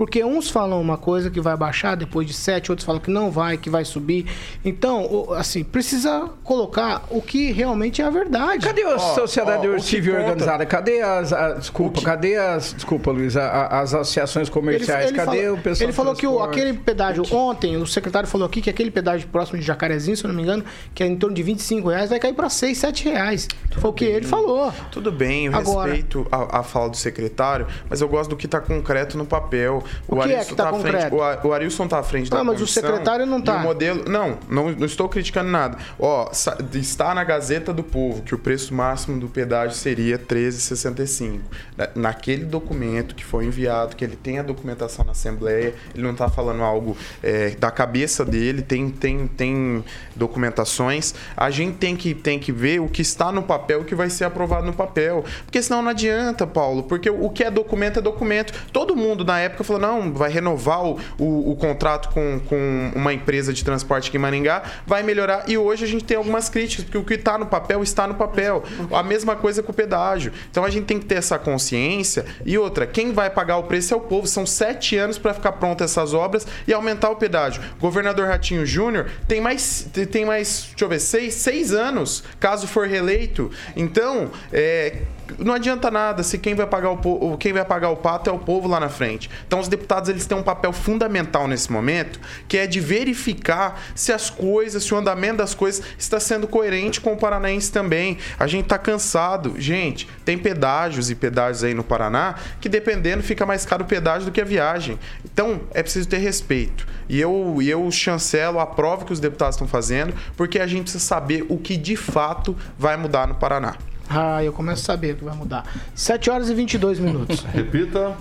Porque 0.01 0.23
uns 0.25 0.49
falam 0.49 0.81
uma 0.81 0.97
coisa 0.97 1.29
que 1.29 1.39
vai 1.39 1.55
baixar 1.55 1.93
depois 1.95 2.25
de 2.25 2.33
sete, 2.33 2.71
outros 2.71 2.83
falam 2.83 2.99
que 2.99 3.11
não 3.11 3.29
vai, 3.29 3.55
que 3.55 3.69
vai 3.69 3.85
subir. 3.85 4.25
Então, 4.65 5.05
o- 5.05 5.31
assim, 5.35 5.63
precisa 5.63 6.27
colocar 6.43 7.03
o 7.11 7.21
que 7.21 7.51
realmente 7.51 8.01
é 8.01 8.05
a 8.05 8.09
verdade. 8.09 8.65
Cadê 8.65 8.81
a 8.83 8.97
sociedade 8.97 9.67
ó, 9.67 9.73
o 9.73 9.75
que 9.75 9.81
civil 9.83 10.15
organizada? 10.15 10.65
Cadê 10.65 11.01
as. 11.03 11.31
a- 11.31 11.51
desculpa, 11.53 12.01
cadê 12.01 12.35
as. 12.35 12.73
Desculpa, 12.73 13.11
Luiz, 13.11 13.37
a- 13.37 13.45
a- 13.47 13.81
as 13.81 13.93
associações 13.93 14.49
comerciais? 14.49 15.11
cadê 15.11 15.43
falou, 15.43 15.53
o 15.59 15.61
pessoal? 15.61 15.85
Ele 15.85 15.93
falou 15.93 16.15
que 16.15 16.25
o- 16.25 16.39
aquele 16.41 16.73
pedágio, 16.73 17.23
ontem, 17.31 17.77
o 17.77 17.85
secretário 17.85 18.27
falou 18.27 18.47
aqui 18.47 18.59
que 18.59 18.71
aquele 18.71 18.89
pedágio 18.89 19.27
próximo 19.27 19.59
de 19.59 19.63
Jacarezinho, 19.63 20.17
se 20.17 20.23
eu 20.23 20.29
não 20.29 20.35
me 20.35 20.41
engano, 20.41 20.65
que 20.95 21.03
é 21.03 21.05
em 21.05 21.15
torno 21.15 21.35
de 21.35 21.43
25 21.43 21.89
reais, 21.89 22.09
vai 22.09 22.17
cair 22.19 22.33
para 22.33 22.49
6, 22.49 22.79
7 22.79 23.03
reais. 23.07 23.47
Foi 23.77 23.91
o 23.91 23.93
que 23.93 24.05
ele 24.05 24.25
falou. 24.25 24.73
Tudo 24.91 25.11
bem, 25.11 25.45
eu 25.45 25.55
Agora- 25.55 25.91
respeito 25.91 26.25
a, 26.31 26.61
a 26.61 26.63
fala 26.63 26.89
do 26.89 26.97
secretário, 26.97 27.67
mas 27.87 28.01
eu 28.01 28.09
gosto 28.09 28.31
do 28.31 28.35
que 28.35 28.47
está 28.47 28.59
concreto 28.59 29.15
no 29.15 29.27
papel. 29.27 29.83
O 30.07 30.15
que 30.21 30.31
é 30.33 30.43
que 30.45 30.55
tá 30.55 30.69
à 30.69 30.73
frente, 30.73 30.83
concreto? 30.93 31.15
o, 31.15 31.21
A- 31.23 31.39
o 31.43 31.53
Arilson 31.53 31.87
tá 31.87 31.99
à 31.99 32.03
frente 32.03 32.29
da 32.29 32.39
Ah, 32.39 32.43
mas 32.43 32.55
o 32.55 32.57
comissão, 32.59 32.83
secretário 32.83 33.25
não 33.25 33.39
e 33.39 33.43
tá. 33.43 33.57
o 33.57 33.59
modelo, 33.63 34.03
não, 34.09 34.37
não, 34.49 34.71
não 34.71 34.85
estou 34.85 35.07
criticando 35.09 35.49
nada. 35.49 35.77
Ó, 35.99 36.29
está 36.73 37.13
na 37.13 37.23
Gazeta 37.23 37.73
do 37.73 37.83
Povo 37.83 38.21
que 38.21 38.33
o 38.35 38.37
preço 38.37 38.73
máximo 38.73 39.19
do 39.19 39.27
pedágio 39.27 39.75
seria 39.75 40.17
13,65. 40.17 41.39
Na- 41.77 41.89
Naquele 42.11 42.45
documento 42.45 43.15
que 43.15 43.23
foi 43.23 43.45
enviado, 43.45 43.95
que 43.95 44.03
ele 44.03 44.15
tem 44.15 44.39
a 44.39 44.43
documentação 44.43 45.05
na 45.05 45.11
Assembleia, 45.11 45.73
ele 45.93 46.03
não 46.03 46.11
está 46.11 46.27
falando 46.29 46.61
algo 46.63 46.95
é, 47.23 47.51
da 47.51 47.69
cabeça 47.71 48.23
dele, 48.25 48.61
tem, 48.61 48.89
tem, 48.89 49.27
tem 49.27 49.83
documentações. 50.15 51.13
A 51.35 51.49
gente 51.49 51.77
tem 51.77 51.95
que, 51.95 52.13
tem 52.13 52.39
que 52.39 52.51
ver 52.51 52.79
o 52.79 52.87
que 52.87 53.01
está 53.01 53.31
no 53.31 53.43
papel 53.43 53.79
e 53.79 53.81
o 53.83 53.85
que 53.85 53.95
vai 53.95 54.09
ser 54.09 54.23
aprovado 54.25 54.65
no 54.65 54.73
papel. 54.73 55.23
Porque 55.45 55.61
senão 55.61 55.81
não 55.81 55.89
adianta, 55.91 56.45
Paulo, 56.47 56.83
porque 56.83 57.09
o 57.09 57.29
que 57.29 57.43
é 57.43 57.51
documento 57.51 57.99
é 57.99 58.01
documento. 58.01 58.53
Todo 58.71 58.95
mundo 58.95 59.23
na 59.25 59.39
época 59.39 59.63
falou: 59.71 59.79
não, 59.79 60.13
vai 60.13 60.31
renovar 60.31 60.83
o, 60.83 60.99
o, 61.17 61.51
o 61.51 61.55
contrato 61.55 62.09
com, 62.09 62.39
com 62.47 62.91
uma 62.95 63.13
empresa 63.13 63.53
de 63.53 63.63
transporte 63.63 64.09
aqui 64.09 64.17
em 64.17 64.19
Maringá, 64.19 64.63
vai 64.85 65.03
melhorar. 65.03 65.45
E 65.47 65.57
hoje 65.57 65.85
a 65.85 65.87
gente 65.87 66.03
tem 66.03 66.17
algumas 66.17 66.49
críticas, 66.49 66.85
porque 66.85 66.97
o 66.97 67.03
que 67.03 67.13
está 67.15 67.37
no 67.37 67.45
papel 67.45 67.81
está 67.83 68.07
no 68.07 68.15
papel. 68.15 68.63
A 68.91 69.03
mesma 69.03 69.35
coisa 69.35 69.63
com 69.63 69.71
o 69.71 69.75
pedágio. 69.75 70.31
Então 70.49 70.63
a 70.63 70.69
gente 70.69 70.85
tem 70.85 70.99
que 70.99 71.05
ter 71.05 71.15
essa 71.15 71.37
consciência. 71.37 72.25
E 72.45 72.57
outra, 72.57 72.85
quem 72.85 73.11
vai 73.11 73.29
pagar 73.29 73.57
o 73.57 73.63
preço 73.63 73.93
é 73.93 73.97
o 73.97 74.01
povo. 74.01 74.27
São 74.27 74.45
sete 74.45 74.97
anos 74.97 75.17
para 75.17 75.33
ficar 75.33 75.53
pronta 75.53 75.83
essas 75.83 76.13
obras 76.13 76.45
e 76.67 76.73
aumentar 76.73 77.09
o 77.09 77.15
pedágio. 77.15 77.61
Governador 77.79 78.27
Ratinho 78.27 78.65
Júnior 78.65 79.09
tem 79.27 79.41
mais, 79.41 79.87
tem 80.11 80.25
mais, 80.25 80.67
deixa 80.69 80.85
eu 80.85 80.89
ver, 80.89 80.99
seis, 80.99 81.33
seis 81.35 81.73
anos, 81.73 82.23
caso 82.39 82.67
for 82.67 82.87
reeleito. 82.87 83.51
Então, 83.75 84.31
é, 84.51 85.01
não 85.37 85.53
adianta 85.53 85.89
nada 85.89 86.23
se 86.23 86.37
quem 86.37 86.55
vai 86.55 86.67
pagar 86.67 86.91
o 86.91 87.37
quem 87.37 87.53
vai 87.53 87.65
pagar 87.65 87.89
o 87.89 87.95
pato 87.95 88.29
é 88.29 88.33
o 88.33 88.39
povo 88.39 88.67
lá 88.67 88.79
na 88.79 88.89
frente. 88.89 89.29
Então 89.47 89.59
os 89.59 89.67
deputados 89.67 90.09
eles 90.09 90.25
têm 90.25 90.37
um 90.37 90.43
papel 90.43 90.71
fundamental 90.73 91.47
nesse 91.47 91.71
momento, 91.71 92.19
que 92.47 92.57
é 92.57 92.67
de 92.67 92.79
verificar 92.79 93.81
se 93.95 94.11
as 94.11 94.29
coisas, 94.29 94.83
se 94.83 94.93
o 94.93 94.97
andamento 94.97 95.37
das 95.37 95.53
coisas 95.53 95.83
está 95.97 96.19
sendo 96.19 96.47
coerente 96.47 97.01
com 97.01 97.13
o 97.13 97.17
paranaense 97.17 97.71
também. 97.71 98.17
A 98.39 98.47
gente 98.47 98.65
tá 98.65 98.77
cansado, 98.77 99.55
gente. 99.57 100.07
Tem 100.25 100.37
pedágios 100.37 101.09
e 101.09 101.15
pedágios 101.15 101.63
aí 101.63 101.73
no 101.73 101.83
Paraná 101.83 102.35
que 102.59 102.69
dependendo 102.69 103.23
fica 103.23 103.45
mais 103.45 103.65
caro 103.65 103.83
o 103.83 103.87
pedágio 103.87 104.25
do 104.25 104.31
que 104.31 104.41
a 104.41 104.45
viagem. 104.45 104.99
Então 105.25 105.61
é 105.73 105.81
preciso 105.81 106.07
ter 106.07 106.17
respeito. 106.17 106.87
E 107.07 107.19
eu, 107.19 107.57
e 107.61 107.69
eu 107.69 107.89
chancelo, 107.91 108.59
aprovo 108.59 109.05
que 109.05 109.13
os 109.13 109.19
deputados 109.19 109.55
estão 109.55 109.67
fazendo, 109.67 110.13
porque 110.37 110.59
a 110.59 110.67
gente 110.67 110.83
precisa 110.83 111.03
saber 111.03 111.45
o 111.49 111.57
que 111.57 111.75
de 111.75 111.95
fato 111.95 112.55
vai 112.77 112.95
mudar 112.95 113.27
no 113.27 113.35
Paraná. 113.35 113.75
Ah, 114.13 114.43
eu 114.43 114.51
começo 114.51 114.81
a 114.81 114.85
saber 114.85 115.15
que 115.15 115.23
vai 115.23 115.35
mudar. 115.35 115.63
7 115.95 116.29
horas 116.29 116.49
e 116.49 116.53
22 116.53 116.99
minutos. 116.99 117.41
Repita. 117.53 118.15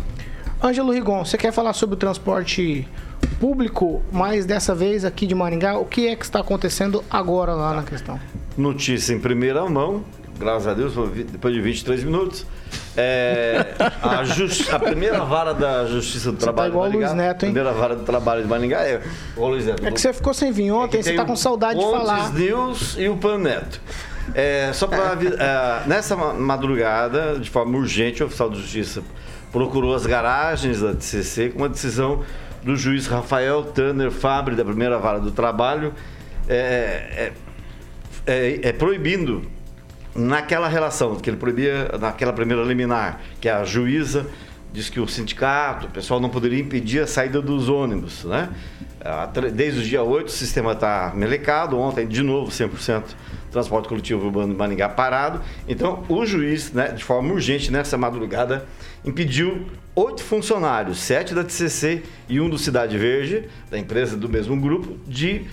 Ângelo 0.63 0.93
Rigon, 0.93 1.25
você 1.25 1.37
quer 1.39 1.53
falar 1.53 1.73
sobre 1.73 1.95
o 1.95 1.99
transporte 1.99 2.87
público, 3.41 4.03
mas 4.13 4.45
dessa 4.47 4.75
vez 4.75 5.05
aqui 5.05 5.27
de 5.27 5.35
Maringá? 5.35 5.79
O 5.79 5.85
que 5.87 6.07
é 6.07 6.15
que 6.15 6.25
está 6.25 6.41
acontecendo 6.41 7.03
agora 7.11 7.55
lá 7.55 7.75
na 7.75 7.83
questão? 7.83 8.21
Notícia 8.57 9.15
em 9.15 9.19
primeira 9.19 9.65
mão, 9.69 10.05
graças 10.39 10.69
a 10.69 10.75
Deus, 10.75 10.93
depois 11.31 11.55
de 11.55 11.61
23 11.61 12.05
minutos. 12.05 12.47
É, 12.97 13.75
a, 13.79 14.75
a 14.77 14.79
primeira 14.79 15.25
vara 15.25 15.55
da 15.55 15.87
Justiça 15.87 16.31
do 16.31 16.37
tá 16.37 16.45
Trabalho 16.45 16.71
igual 16.71 16.85
o 16.85 16.91
de 16.91 16.99
Maringá. 16.99 17.13
Luiz 17.15 17.27
Neto, 17.27 17.47
hein? 17.47 17.53
Primeira 17.53 17.73
vara 17.73 17.97
do 17.97 18.05
trabalho 18.05 18.43
de 18.43 18.49
Maringá 18.49 18.81
é. 18.83 19.01
Ô, 19.37 19.49
Luiz 19.49 19.65
Neto, 19.65 19.87
É 19.87 19.91
que 19.91 20.01
você 20.01 20.13
ficou 20.13 20.35
sem 20.35 20.53
vir 20.53 20.71
ontem, 20.73 21.03
você 21.03 21.11
tem 21.11 21.19
tá 21.19 21.25
com 21.25 21.37
saudade 21.37 21.79
de 21.79 21.85
falar. 21.85 22.33
News 22.35 22.97
e 22.99 23.09
o 23.09 23.17
Pan 23.17 23.39
Neto. 23.39 23.81
É, 24.35 24.71
só 24.73 24.87
para 24.87 25.17
nessa 25.87 26.17
ma- 26.17 26.35
madrugada, 26.35 27.39
de 27.39 27.49
forma 27.51 27.77
urgente, 27.79 28.23
o 28.23 28.27
oficial 28.27 28.51
de 28.51 28.61
justiça 28.61 29.03
procurou 29.53 29.95
as 29.95 30.07
garagens 30.07 30.81
da 30.81 30.95
TCC 30.95 31.51
com 31.51 31.59
uma 31.61 31.69
decisão 31.69 32.23
do 32.63 32.77
juiz 32.77 33.07
Rafael 33.07 33.65
Tanner 33.65 34.11
Fabre 34.11 34.55
da 34.55 34.65
primeira 34.65 34.99
vara 34.99 35.19
do 35.19 35.31
trabalho, 35.31 35.93
é, 36.49 37.33
é, 38.27 38.33
é- 38.33 38.61
é 38.69 38.73
proibindo 38.73 39.43
naquela 40.15 40.69
relação 40.69 41.17
que 41.17 41.31
ele 41.31 41.37
proibia 41.37 41.89
naquela 42.01 42.33
primeira 42.33 42.63
liminar, 42.63 43.21
que 43.41 43.49
a 43.49 43.65
juíza 43.65 44.27
diz 44.73 44.89
que 44.89 45.01
o 45.01 45.09
sindicato, 45.09 45.87
o 45.87 45.91
pessoal 45.91 46.21
não 46.21 46.29
poderia 46.29 46.61
impedir 46.61 47.01
a 47.01 47.07
saída 47.07 47.41
dos 47.41 47.69
ônibus, 47.69 48.25
né? 48.25 48.49
Desde 49.55 49.81
o 49.81 49.83
dia 49.83 50.03
8 50.03 50.29
o 50.29 50.31
sistema 50.31 50.73
está 50.73 51.13
melecado, 51.15 51.79
ontem 51.79 52.07
de 52.07 52.23
novo 52.23 52.51
100% 52.51 53.03
transporte 53.51 53.89
coletivo 53.89 54.27
urbano 54.27 54.53
de 54.53 54.59
Maringá 54.59 54.89
parado. 54.89 55.41
Então 55.69 56.05
o 56.09 56.25
juiz, 56.25 56.73
né, 56.73 56.89
de 56.89 57.03
forma 57.03 57.33
urgente 57.33 57.71
nessa 57.71 57.97
madrugada, 57.97 58.67
impediu 59.05 59.67
oito 59.95 60.23
funcionários, 60.23 60.99
sete 60.99 61.35
da 61.35 61.43
TCC 61.43 62.03
e 62.29 62.41
um 62.41 62.49
do 62.49 62.59
Cidade 62.59 62.97
Verde, 62.97 63.49
da 63.71 63.79
empresa 63.79 64.17
do 64.17 64.29
mesmo 64.29 64.59
grupo, 64.61 64.97
de 65.07 65.47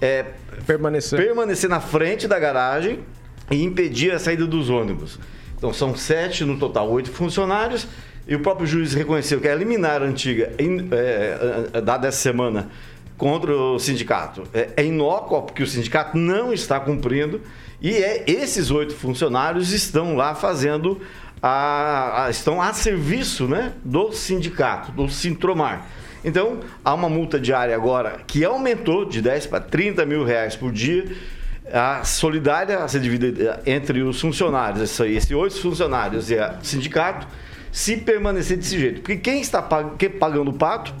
é, 0.00 0.24
permanecer. 0.66 1.18
permanecer 1.18 1.68
na 1.68 1.80
frente 1.80 2.26
da 2.26 2.38
garagem 2.38 3.00
e 3.50 3.62
impedir 3.62 4.12
a 4.12 4.18
saída 4.18 4.46
dos 4.46 4.70
ônibus. 4.70 5.18
Então 5.56 5.72
são 5.72 5.94
sete 5.96 6.44
no 6.44 6.58
total, 6.58 6.90
oito 6.90 7.10
funcionários. 7.10 7.86
E 8.26 8.34
o 8.34 8.40
próprio 8.40 8.66
juiz 8.66 8.94
reconheceu 8.94 9.40
que 9.40 9.48
a 9.48 9.54
liminar 9.54 10.02
antiga 10.02 10.52
in- 10.58 10.88
é, 10.92 11.68
é, 11.74 11.80
dada 11.80 12.08
essa 12.08 12.18
semana 12.18 12.68
contra 13.18 13.54
o 13.54 13.78
sindicato 13.78 14.44
é, 14.52 14.70
é 14.76 14.84
inócua, 14.84 15.42
porque 15.42 15.62
o 15.62 15.66
sindicato 15.66 16.16
não 16.16 16.52
está 16.52 16.80
cumprindo. 16.80 17.40
E 17.82 17.90
é, 17.96 18.24
esses 18.26 18.70
oito 18.70 18.94
funcionários 18.94 19.72
estão 19.72 20.16
lá 20.16 20.34
fazendo 20.34 21.00
a, 21.42 22.24
a- 22.24 22.30
estão 22.30 22.62
a 22.62 22.72
serviço 22.72 23.46
né, 23.46 23.72
do 23.84 24.10
sindicato, 24.12 24.90
do 24.92 25.08
Sintromar. 25.08 25.86
Então, 26.24 26.60
há 26.82 26.94
uma 26.94 27.08
multa 27.10 27.38
diária 27.38 27.74
agora 27.76 28.20
que 28.26 28.42
aumentou 28.42 29.04
de 29.04 29.20
10 29.20 29.46
para 29.48 29.60
30 29.60 30.06
mil 30.06 30.24
reais 30.24 30.56
por 30.56 30.72
dia. 30.72 31.04
A 31.72 32.04
solidária 32.04 32.78
a 32.78 32.88
ser 32.88 33.00
dividida 33.00 33.60
entre 33.66 34.02
os 34.02 34.20
funcionários, 34.20 34.82
esses 35.00 35.30
oito 35.32 35.60
funcionários 35.60 36.30
e 36.30 36.36
o 36.36 36.54
sindicato, 36.62 37.26
se 37.74 37.96
permanecer 37.96 38.56
desse 38.56 38.78
jeito. 38.78 39.00
Porque 39.00 39.16
quem 39.16 39.40
está 39.40 39.60
pagando 39.60 40.50
o 40.50 40.54
pato 40.54 40.94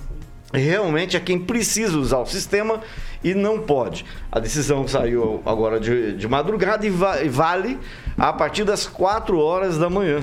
realmente 0.52 1.16
é 1.16 1.20
quem 1.20 1.38
precisa 1.38 1.96
usar 1.96 2.18
o 2.18 2.26
sistema 2.26 2.80
e 3.22 3.32
não 3.32 3.60
pode. 3.60 4.04
A 4.30 4.40
decisão 4.40 4.86
saiu 4.88 5.40
agora 5.46 5.78
de, 5.78 6.14
de 6.16 6.26
madrugada 6.26 6.84
e, 6.84 6.90
va- 6.90 7.18
vale 7.30 7.78
a 8.18 8.32
partir 8.32 8.64
das 8.64 8.86
4 8.86 9.38
horas 9.38 9.78
da 9.78 9.88
manhã. 9.88 10.20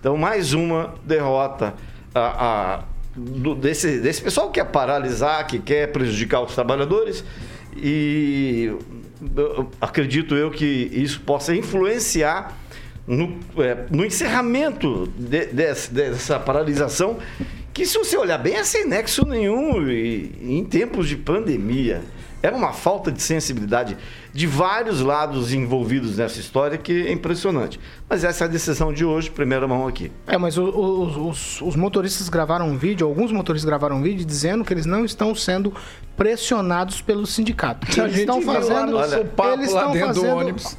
Então, 0.00 0.16
mais 0.16 0.52
uma 0.52 0.94
derrota 1.04 1.74
a- 2.12 2.20
a- 2.78 2.82
do- 3.16 3.54
desse, 3.54 4.00
desse 4.00 4.20
pessoal 4.20 4.48
que 4.50 4.60
quer 4.60 4.66
paralisar, 4.66 5.46
que 5.46 5.60
quer 5.60 5.92
prejudicar 5.92 6.40
os 6.42 6.54
trabalhadores. 6.56 7.24
e 7.76 8.72
eu- 9.36 9.70
acredito 9.80 10.34
eu 10.34 10.50
que 10.50 10.90
isso 10.92 11.20
possa 11.20 11.54
influenciar 11.54 12.52
no, 13.06 13.38
é, 13.62 13.86
no 13.90 14.04
encerramento 14.04 15.08
de- 15.18 15.46
desse- 15.46 15.92
dessa 15.92 16.38
paralisação, 16.38 17.18
que 17.72 17.84
se 17.86 17.98
você 17.98 18.16
olhar 18.16 18.38
bem 18.38 18.54
é 18.54 18.64
sem 18.64 18.86
nexo 18.86 19.26
nenhum 19.26 19.88
e, 19.88 20.32
em 20.42 20.64
tempos 20.64 21.08
de 21.08 21.16
pandemia. 21.16 22.02
Era 22.42 22.54
uma 22.54 22.74
falta 22.74 23.10
de 23.10 23.22
sensibilidade 23.22 23.96
de 24.30 24.46
vários 24.46 25.00
lados 25.00 25.50
envolvidos 25.54 26.18
nessa 26.18 26.38
história 26.38 26.76
que 26.76 27.06
é 27.06 27.10
impressionante. 27.10 27.80
Mas 28.06 28.22
essa 28.22 28.44
é 28.44 28.46
a 28.46 28.50
decisão 28.50 28.92
de 28.92 29.02
hoje, 29.02 29.30
primeira 29.30 29.66
mão 29.66 29.88
aqui. 29.88 30.12
É, 30.26 30.36
mas 30.36 30.58
o- 30.58 30.64
o- 30.66 31.28
os, 31.30 31.62
os 31.62 31.74
motoristas 31.74 32.28
gravaram 32.28 32.68
um 32.68 32.76
vídeo, 32.76 33.06
alguns 33.06 33.32
motoristas 33.32 33.66
gravaram 33.66 33.96
um 33.96 34.02
vídeo 34.02 34.26
dizendo 34.26 34.62
que 34.62 34.74
eles 34.74 34.84
não 34.84 35.06
estão 35.06 35.34
sendo 35.34 35.72
pressionados 36.18 37.00
pelo 37.00 37.26
sindicato. 37.26 37.86
A 37.98 38.04
Eles 38.04 38.12
gente 38.14 38.20
estão 38.20 38.42
fazendo. 38.42 38.92
sopapo 39.08 39.48
eles 39.60 39.72
lá 39.72 39.80
estão 39.80 39.92
dentro 39.94 40.08
do 40.08 40.14
fazendo, 40.20 40.36
ônibus. 40.36 40.76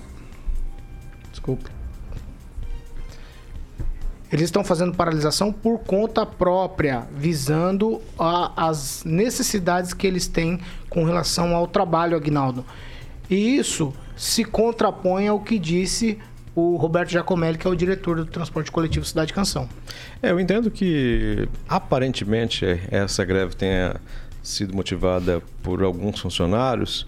Desculpa. 1.32 1.75
Eles 4.32 4.46
estão 4.46 4.64
fazendo 4.64 4.94
paralisação 4.96 5.54
por 5.54 5.80
conta 5.80 6.26
própria, 6.26 7.04
visando 7.16 8.02
a- 8.18 8.68
as 8.70 9.04
necessidades 9.06 9.94
que 9.94 10.06
eles 10.08 10.28
têm 10.28 10.60
com 10.90 11.04
relação 11.04 11.56
ao 11.56 11.68
trabalho, 11.68 12.18
Agnaldo. 12.18 12.66
E 13.30 13.36
isso 13.58 13.94
se 14.16 14.44
contrapõe 14.44 15.28
ao 15.28 15.40
que 15.40 15.60
disse 15.60 16.18
o 16.56 16.76
Roberto 16.78 17.10
Giacomelli, 17.12 17.58
que 17.58 17.68
é 17.68 17.70
o 17.70 17.76
diretor 17.76 18.16
do 18.18 18.26
transporte 18.26 18.72
coletivo 18.72 19.06
Cidade 19.06 19.34
Canção. 19.34 19.68
É, 20.24 20.32
eu 20.32 20.40
entendo 20.40 20.72
que 20.72 21.48
aparentemente 21.68 22.66
essa 22.90 23.24
greve 23.26 23.56
tenha 23.56 23.98
sido 24.42 24.74
motivada 24.76 25.42
por 25.62 25.84
alguns 25.84 26.20
funcionários 26.20 27.06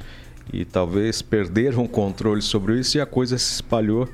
e 0.51 0.65
talvez 0.65 1.21
perderam 1.21 1.83
o 1.83 1.87
controle 1.87 2.41
sobre 2.41 2.79
isso 2.79 2.97
e 2.97 3.01
a 3.01 3.05
coisa 3.05 3.37
se 3.37 3.53
espalhou 3.53 4.07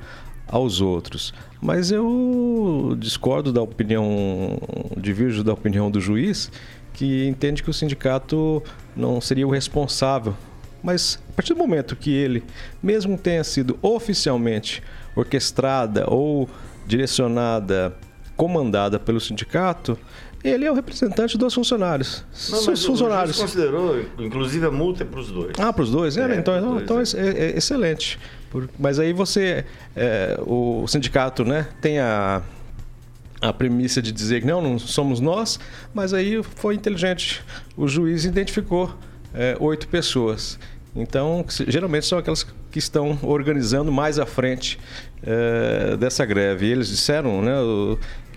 aos 0.48 0.82
outros. 0.82 1.34
Mas 1.62 1.92
eu 1.92 2.96
discordo 3.00 3.52
da 3.52 3.62
opinião, 3.62 4.58
divirjo 4.98 5.44
da 5.44 5.54
opinião 5.54 5.90
do 5.90 6.00
juiz, 6.02 6.52
que 6.94 7.26
entende 7.28 7.64
que 7.64 7.70
o 7.70 7.74
sindicato 7.74 8.62
não 8.96 9.20
seria 9.20 9.48
o 9.48 9.52
responsável. 9.52 10.36
Mas 10.84 11.20
a 11.30 11.34
partir 11.34 11.54
do 11.54 11.60
momento 11.60 11.96
que 11.96 12.12
ele, 12.14 12.44
mesmo 12.82 13.18
tenha 13.18 13.44
sido 13.44 13.80
oficialmente 13.82 14.84
orquestrada 15.16 16.06
ou 16.08 16.50
direcionada, 16.86 17.96
comandada 18.36 19.00
pelo 19.00 19.20
sindicato, 19.20 19.98
ele 20.44 20.66
é 20.66 20.72
o 20.72 20.74
representante 20.74 21.38
dos 21.38 21.54
funcionários. 21.54 22.26
Não, 22.50 22.60
Seus 22.60 22.84
o 22.84 22.88
funcionários. 22.88 23.38
juiz 23.38 23.50
considerou, 23.50 24.02
inclusive, 24.20 24.66
a 24.66 24.72
multa 24.72 25.04
é 25.04 25.06
para 25.06 25.20
os 25.22 25.32
dois. 25.32 25.54
Ah, 25.58 25.72
para 25.72 25.84
os 25.84 25.92
dois? 25.92 26.18
É, 26.18 26.22
É, 26.22 26.36
então, 26.38 26.60
pros 26.76 26.86
dois, 26.88 27.14
então 27.14 27.24
é 27.24 27.58
excelente. 27.58 28.20
Por- 28.54 28.70
mas 28.78 29.00
aí 29.00 29.12
você, 29.12 29.66
é, 29.96 30.38
o 30.46 30.86
sindicato, 30.88 31.44
né, 31.44 31.68
tem 31.82 31.98
a, 31.98 32.44
a 33.42 33.52
premissa 33.52 34.00
de 34.00 34.12
dizer 34.12 34.42
que 34.42 34.48
não, 34.48 34.62
não 34.62 34.78
somos 34.78 35.20
nós, 35.20 35.60
mas 35.92 36.14
aí 36.14 36.42
foi 36.44 36.76
inteligente. 36.76 37.44
O 37.76 37.88
juiz 37.88 38.26
identificou 38.26 38.96
é, 39.34 39.58
oito 39.60 39.88
pessoas. 39.88 40.60
Então, 40.96 41.44
geralmente 41.68 42.06
são 42.06 42.20
aquelas 42.20 42.46
que 42.72 42.78
estão 42.78 43.18
organizando 43.24 43.92
mais 43.92 44.20
à 44.20 44.26
frente 44.28 44.80
é, 45.24 45.98
dessa 45.98 46.24
greve. 46.24 46.68
E 46.68 46.72
eles 46.72 46.88
disseram, 46.90 47.42
né, 47.42 47.54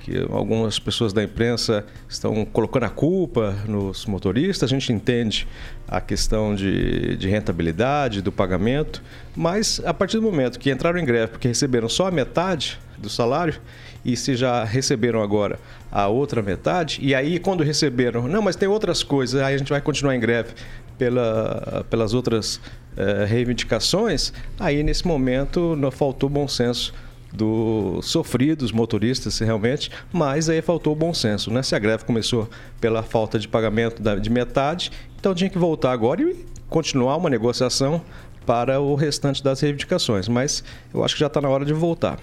que 0.06 0.24
algumas 0.30 0.78
pessoas 0.78 1.12
da 1.12 1.20
imprensa 1.20 1.84
estão 2.08 2.44
colocando 2.44 2.84
a 2.84 2.88
culpa 2.88 3.56
nos 3.66 4.06
motoristas. 4.06 4.70
A 4.70 4.72
gente 4.72 4.92
entende 4.92 5.48
a 5.88 6.00
questão 6.00 6.54
de, 6.54 7.16
de 7.16 7.28
rentabilidade, 7.28 8.22
do 8.22 8.30
pagamento, 8.30 9.02
mas 9.34 9.82
a 9.84 9.92
partir 9.92 10.18
do 10.18 10.22
momento 10.22 10.60
que 10.60 10.70
entraram 10.70 11.00
em 11.00 11.04
greve 11.04 11.32
porque 11.32 11.48
receberam 11.48 11.88
só 11.88 12.06
a 12.06 12.10
metade 12.12 12.78
do 12.96 13.10
salário 13.10 13.60
e 14.04 14.16
se 14.16 14.36
já 14.36 14.62
receberam 14.62 15.20
agora 15.20 15.58
a 15.90 16.06
outra 16.06 16.40
metade, 16.40 17.00
e 17.02 17.12
aí 17.12 17.40
quando 17.40 17.64
receberam, 17.64 18.28
não, 18.28 18.40
mas 18.40 18.54
tem 18.54 18.68
outras 18.68 19.02
coisas, 19.02 19.42
aí 19.42 19.56
a 19.56 19.58
gente 19.58 19.70
vai 19.70 19.80
continuar 19.80 20.14
em 20.14 20.20
greve 20.20 20.50
pela, 20.96 21.84
pelas 21.90 22.14
outras 22.14 22.60
eh, 22.96 23.24
reivindicações, 23.24 24.32
aí 24.60 24.84
nesse 24.84 25.04
momento 25.04 25.74
não 25.74 25.90
faltou 25.90 26.28
bom 26.28 26.46
senso 26.46 26.94
do 27.36 28.00
sofridos 28.02 28.72
motoristas 28.72 29.38
realmente, 29.38 29.90
mas 30.12 30.48
aí 30.48 30.62
faltou 30.62 30.92
o 30.92 30.96
bom 30.96 31.12
senso, 31.12 31.50
né? 31.52 31.62
Se 31.62 31.74
a 31.74 31.78
greve 31.78 32.04
começou 32.04 32.48
pela 32.80 33.02
falta 33.02 33.38
de 33.38 33.46
pagamento 33.46 34.00
da- 34.02 34.16
de 34.16 34.30
metade, 34.30 34.90
então 35.20 35.34
tinha 35.34 35.50
que 35.50 35.58
voltar 35.58 35.92
agora 35.92 36.22
e 36.22 36.44
continuar 36.68 37.16
uma 37.16 37.28
negociação 37.30 38.00
para 38.46 38.80
o 38.80 38.94
restante 38.94 39.42
das 39.42 39.60
reivindicações, 39.60 40.28
mas 40.28 40.64
eu 40.94 41.04
acho 41.04 41.14
que 41.14 41.20
já 41.20 41.26
está 41.26 41.40
na 41.40 41.48
hora 41.48 41.64
de 41.64 41.72
voltar. 41.72 42.18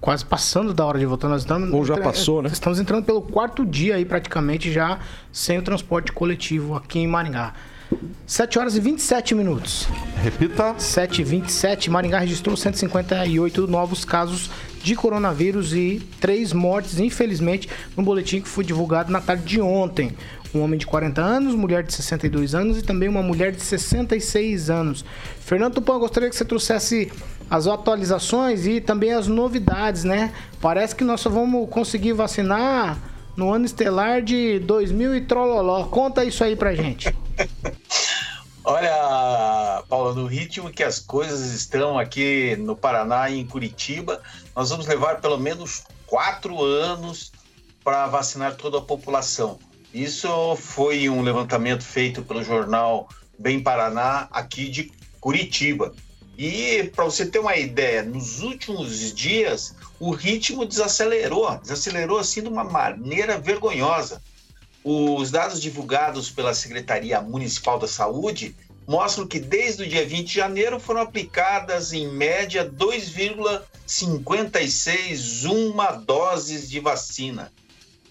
Quase 0.00 0.24
passando 0.24 0.74
da 0.74 0.84
hora 0.84 0.98
de 0.98 1.06
voltar, 1.06 1.28
nós 1.28 1.42
estamos. 1.42 1.72
Ou 1.72 1.84
já 1.84 1.96
passou, 1.96 2.42
né? 2.42 2.50
Estamos 2.52 2.80
entrando 2.80 3.04
pelo 3.04 3.22
quarto 3.22 3.64
dia 3.64 3.94
aí, 3.94 4.04
praticamente, 4.04 4.72
já 4.72 4.98
sem 5.30 5.58
o 5.58 5.62
transporte 5.62 6.10
coletivo 6.10 6.74
aqui 6.74 6.98
em 6.98 7.06
Maringá. 7.06 7.52
7 8.26 8.58
horas 8.58 8.76
e 8.76 8.80
27 8.80 9.34
minutos. 9.34 9.86
Repita. 10.22 10.74
7 10.78 11.20
e 11.20 11.24
27 11.24 11.90
Maringá 11.90 12.18
registrou 12.18 12.56
158 12.56 13.66
novos 13.66 14.04
casos 14.04 14.50
de 14.82 14.96
coronavírus 14.96 15.72
e 15.74 16.00
três 16.20 16.52
mortes, 16.52 16.98
infelizmente, 16.98 17.68
no 17.96 18.02
boletim 18.02 18.40
que 18.40 18.48
foi 18.48 18.64
divulgado 18.64 19.12
na 19.12 19.20
tarde 19.20 19.44
de 19.44 19.60
ontem. 19.60 20.12
Um 20.54 20.60
homem 20.60 20.78
de 20.78 20.86
40 20.86 21.20
anos, 21.20 21.54
mulher 21.54 21.82
de 21.82 21.92
62 21.92 22.54
anos 22.54 22.78
e 22.78 22.82
também 22.82 23.08
uma 23.08 23.22
mulher 23.22 23.52
de 23.52 23.62
66 23.62 24.70
anos. 24.70 25.04
Fernando 25.40 25.74
Tupan, 25.74 25.98
gostaria 25.98 26.28
que 26.28 26.36
você 26.36 26.44
trouxesse 26.44 27.10
as 27.50 27.66
atualizações 27.66 28.66
e 28.66 28.80
também 28.80 29.12
as 29.12 29.26
novidades, 29.26 30.04
né? 30.04 30.32
Parece 30.60 30.94
que 30.94 31.04
nós 31.04 31.20
só 31.20 31.30
vamos 31.30 31.68
conseguir 31.70 32.12
vacinar 32.12 32.98
no 33.36 33.52
ano 33.52 33.64
estelar 33.64 34.22
de 34.22 34.58
2000 34.60 35.16
e 35.16 35.20
trololó. 35.22 35.84
Conta 35.84 36.24
isso 36.24 36.44
aí 36.44 36.54
pra 36.56 36.74
gente. 36.74 37.14
Olha, 38.64 39.82
Paula, 39.88 40.14
no 40.14 40.26
ritmo 40.26 40.70
que 40.70 40.84
as 40.84 41.00
coisas 41.00 41.52
estão 41.52 41.98
aqui 41.98 42.54
no 42.56 42.76
Paraná 42.76 43.28
e 43.28 43.40
em 43.40 43.46
Curitiba, 43.46 44.22
nós 44.54 44.70
vamos 44.70 44.86
levar 44.86 45.20
pelo 45.20 45.36
menos 45.36 45.82
quatro 46.06 46.62
anos 46.62 47.32
para 47.82 48.06
vacinar 48.06 48.54
toda 48.54 48.78
a 48.78 48.82
população. 48.82 49.58
Isso 49.92 50.56
foi 50.56 51.08
um 51.08 51.22
levantamento 51.22 51.82
feito 51.82 52.22
pelo 52.22 52.44
jornal 52.44 53.08
Bem 53.38 53.60
Paraná, 53.60 54.28
aqui 54.30 54.68
de 54.68 54.92
Curitiba. 55.20 55.92
E 56.38 56.84
para 56.94 57.04
você 57.04 57.26
ter 57.26 57.40
uma 57.40 57.56
ideia, 57.56 58.02
nos 58.02 58.40
últimos 58.40 59.12
dias 59.12 59.74
o 59.98 60.10
ritmo 60.10 60.64
desacelerou, 60.64 61.58
desacelerou 61.58 62.18
assim 62.18 62.42
de 62.42 62.48
uma 62.48 62.64
maneira 62.64 63.38
vergonhosa. 63.38 64.22
Os 64.84 65.30
dados 65.30 65.62
divulgados 65.62 66.28
pela 66.30 66.54
Secretaria 66.54 67.20
Municipal 67.20 67.78
da 67.78 67.86
Saúde 67.86 68.56
mostram 68.86 69.26
que 69.26 69.38
desde 69.38 69.84
o 69.84 69.88
dia 69.88 70.04
20 70.04 70.26
de 70.26 70.34
janeiro 70.34 70.80
foram 70.80 71.02
aplicadas 71.02 71.92
em 71.92 72.08
média 72.08 72.68
2,56 72.68 75.48
uma 75.48 75.92
doses 75.92 76.68
de 76.68 76.80
vacina. 76.80 77.52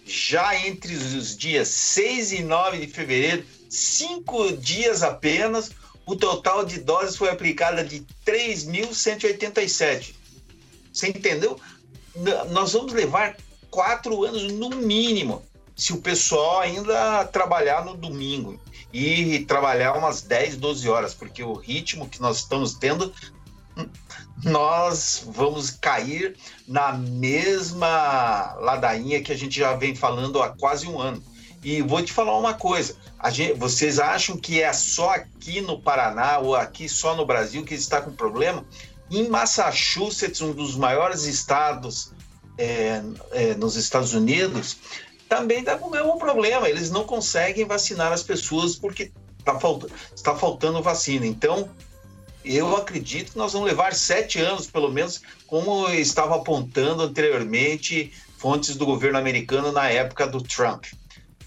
Já 0.06 0.56
entre 0.66 0.96
os 0.96 1.36
dias 1.38 1.68
6 1.68 2.32
e 2.34 2.44
9 2.44 2.86
de 2.86 2.88
fevereiro, 2.88 3.46
cinco 3.70 4.52
dias 4.54 5.04
apenas, 5.04 5.70
o 6.06 6.16
total 6.16 6.66
de 6.66 6.80
doses 6.80 7.16
foi 7.16 7.30
aplicada 7.30 7.84
de 7.84 8.04
3.187. 8.26 10.16
Você 10.92 11.10
entendeu? 11.10 11.60
Nós 12.50 12.74
vamos 12.74 12.94
levar 12.94 13.38
quatro 13.70 14.26
anos 14.26 14.52
no 14.52 14.70
mínimo, 14.70 15.46
se 15.76 15.94
o 15.94 16.02
pessoal 16.02 16.60
ainda 16.60 17.26
trabalhar 17.26 17.84
no 17.86 17.96
domingo 17.96 18.60
e 18.94 19.40
trabalhar 19.46 19.94
umas 19.94 20.22
10, 20.22 20.58
12 20.58 20.90
horas, 20.90 21.14
porque 21.14 21.44
o 21.44 21.54
ritmo 21.54 22.08
que 22.10 22.22
nós 22.22 22.38
estamos 22.38 22.74
tendo, 22.74 23.14
nós 24.44 25.24
vamos 25.28 25.72
cair 25.72 26.36
na 26.68 26.94
mesma 26.94 28.54
ladainha 28.60 29.22
que 29.22 29.32
a 29.32 29.38
gente 29.38 29.60
já 29.60 29.76
vem 29.76 29.96
falando 29.96 30.42
há 30.42 30.50
quase 30.50 30.88
um 30.88 31.00
ano. 31.00 31.24
E 31.64 31.82
vou 31.82 32.02
te 32.02 32.12
falar 32.12 32.38
uma 32.38 32.54
coisa: 32.54 32.96
gente- 33.30 33.54
vocês 33.54 34.00
acham 34.00 34.36
que 34.36 34.62
é 34.62 34.74
só 34.74 35.12
aqui 35.12 35.62
no 35.62 35.80
Paraná 35.80 36.40
ou 36.40 36.56
aqui 36.56 36.90
só 36.90 37.16
no 37.16 37.26
Brasil 37.26 37.64
que 37.64 37.76
está 37.76 38.02
com 38.02 38.12
problema? 38.12 38.66
Em 39.10 39.28
Massachusetts, 39.30 40.42
um 40.42 40.54
dos 40.54 40.76
maiores 40.76 41.24
estados 41.24 42.12
é, 42.58 43.02
é, 43.32 43.54
nos 43.56 43.76
Estados 43.76 44.14
Unidos, 44.14 44.78
também 45.32 45.60
está 45.60 45.78
com 45.78 45.88
o 45.88 45.92
mesmo 45.92 46.20
problema. 46.20 46.68
Eles 46.68 46.92
não 46.92 47.06
conseguem 47.06 47.64
vacinar 47.64 48.12
as 48.12 48.22
pessoas 48.22 48.76
porque 48.76 49.14
tá 49.46 49.58
falta- 49.58 49.88
está 50.14 50.36
faltando 50.36 50.84
vacina. 50.84 51.26
Então, 51.26 51.70
eu 52.44 52.76
acredito 52.76 53.32
que 53.32 53.38
nós 53.38 53.54
vamos 53.54 53.70
levar 53.70 53.94
sete 53.94 54.42
anos, 54.42 54.68
pelo 54.68 54.92
menos, 54.92 55.22
como 55.48 55.88
estava 55.88 56.36
apontando 56.36 57.04
anteriormente 57.04 58.12
fontes 58.38 58.76
do 58.76 58.86
governo 58.86 59.18
americano 59.18 59.72
na 59.72 59.90
época 59.90 60.28
do 60.28 60.42
Trump. 60.42 60.84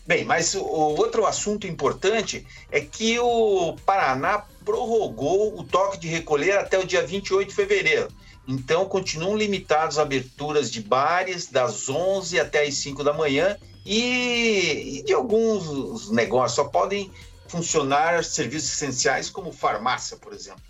Bem, 0.06 0.24
mas 0.24 0.54
o, 0.54 0.64
outro 0.64 1.26
assunto 1.26 1.66
importante 1.66 2.46
é 2.72 2.80
que 2.80 3.18
o 3.18 3.76
Paraná 3.84 4.46
prorrogou 4.64 5.60
o 5.60 5.62
toque 5.62 5.98
de 5.98 6.08
recolher 6.08 6.56
até 6.56 6.78
o 6.78 6.86
dia 6.86 7.06
28 7.06 7.48
de 7.50 7.54
fevereiro. 7.54 8.08
Então, 8.48 8.86
continuam 8.86 9.36
limitadas 9.36 9.98
as 9.98 10.02
aberturas 10.02 10.70
de 10.70 10.80
bares 10.80 11.50
das 11.50 11.86
11 11.90 12.40
até 12.40 12.62
as 12.62 12.74
5 12.76 13.04
da 13.04 13.12
manhã 13.12 13.58
e, 13.84 14.98
e 14.98 15.02
de 15.02 15.12
alguns 15.12 16.10
negócios. 16.10 16.56
Só 16.56 16.64
podem 16.64 17.12
funcionar 17.48 18.24
serviços 18.24 18.72
essenciais 18.72 19.30
como 19.30 19.52
farmácia, 19.52 20.16
por 20.16 20.32
exemplo. 20.32 20.62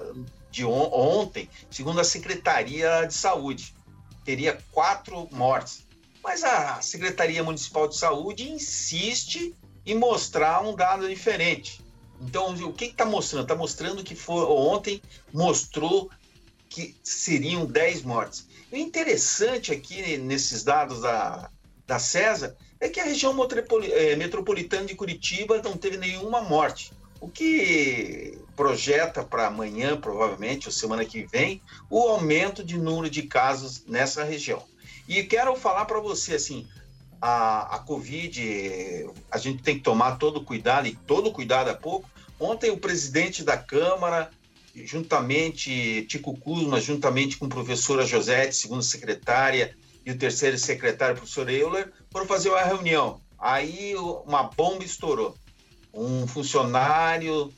de 0.51 0.65
on- 0.65 0.91
ontem, 0.91 1.47
segundo 1.71 1.99
a 2.01 2.03
Secretaria 2.03 3.05
de 3.05 3.13
Saúde. 3.13 3.73
Teria 4.25 4.59
quatro 4.71 5.27
mortes. 5.31 5.87
Mas 6.23 6.43
a 6.43 6.81
Secretaria 6.81 7.43
Municipal 7.43 7.87
de 7.87 7.95
Saúde 7.97 8.49
insiste 8.51 9.55
em 9.91 9.95
mostrar 9.95 10.61
um 10.61 10.75
dado 10.75 11.07
diferente. 11.07 11.81
Então, 12.21 12.53
o 12.53 12.73
que 12.73 12.85
está 12.85 13.05
mostrando? 13.05 13.43
Está 13.43 13.55
mostrando 13.55 14.03
que 14.03 14.15
foi, 14.15 14.43
ontem 14.45 15.01
mostrou 15.33 16.09
que 16.67 16.95
seriam 17.03 17.65
10 17.65 18.03
mortes. 18.03 18.47
O 18.71 18.75
interessante 18.75 19.71
aqui 19.71 20.17
nesses 20.17 20.63
dados 20.63 21.01
da, 21.01 21.49
da 21.87 21.97
CESA 21.97 22.55
é 22.79 22.87
que 22.87 22.99
a 22.99 23.03
região 23.03 23.35
eh, 23.91 24.15
metropolitana 24.15 24.85
de 24.85 24.95
Curitiba 24.95 25.61
não 25.61 25.75
teve 25.75 25.97
nenhuma 25.97 26.41
morte. 26.41 26.93
O 27.19 27.27
que 27.27 28.37
projeta 28.55 29.23
para 29.23 29.47
amanhã, 29.47 29.99
provavelmente, 29.99 30.67
ou 30.67 30.71
semana 30.71 31.03
que 31.03 31.25
vem, 31.25 31.61
o 31.89 31.99
aumento 32.07 32.63
de 32.63 32.77
número 32.77 33.09
de 33.09 33.23
casos 33.23 33.83
nessa 33.85 34.23
região. 34.23 34.63
E 35.07 35.23
quero 35.23 35.55
falar 35.55 35.85
para 35.85 35.99
você 35.99 36.35
assim, 36.35 36.67
a, 37.21 37.75
a 37.75 37.79
Covid, 37.79 39.09
a 39.29 39.37
gente 39.37 39.61
tem 39.61 39.75
que 39.75 39.83
tomar 39.83 40.17
todo 40.17 40.43
cuidado, 40.43 40.87
e 40.87 40.95
todo 40.95 41.31
cuidado 41.31 41.69
é 41.69 41.73
pouco. 41.73 42.09
Ontem 42.39 42.71
o 42.71 42.77
presidente 42.77 43.43
da 43.43 43.57
Câmara, 43.57 44.29
juntamente, 44.75 46.05
Tico 46.07 46.37
Kuzma, 46.37 46.79
juntamente 46.79 47.37
com 47.37 47.45
a 47.45 47.49
professora 47.49 48.05
Josete, 48.05 48.55
segunda 48.55 48.81
secretária, 48.81 49.75
e 50.05 50.11
o 50.11 50.17
terceiro 50.17 50.57
secretário, 50.57 51.17
professor 51.17 51.49
Euler, 51.49 51.91
foram 52.09 52.25
fazer 52.25 52.49
uma 52.49 52.63
reunião. 52.63 53.21
Aí 53.37 53.95
uma 54.25 54.43
bomba 54.43 54.83
estourou. 54.83 55.35
Um 55.93 56.25
funcionário 56.27 57.53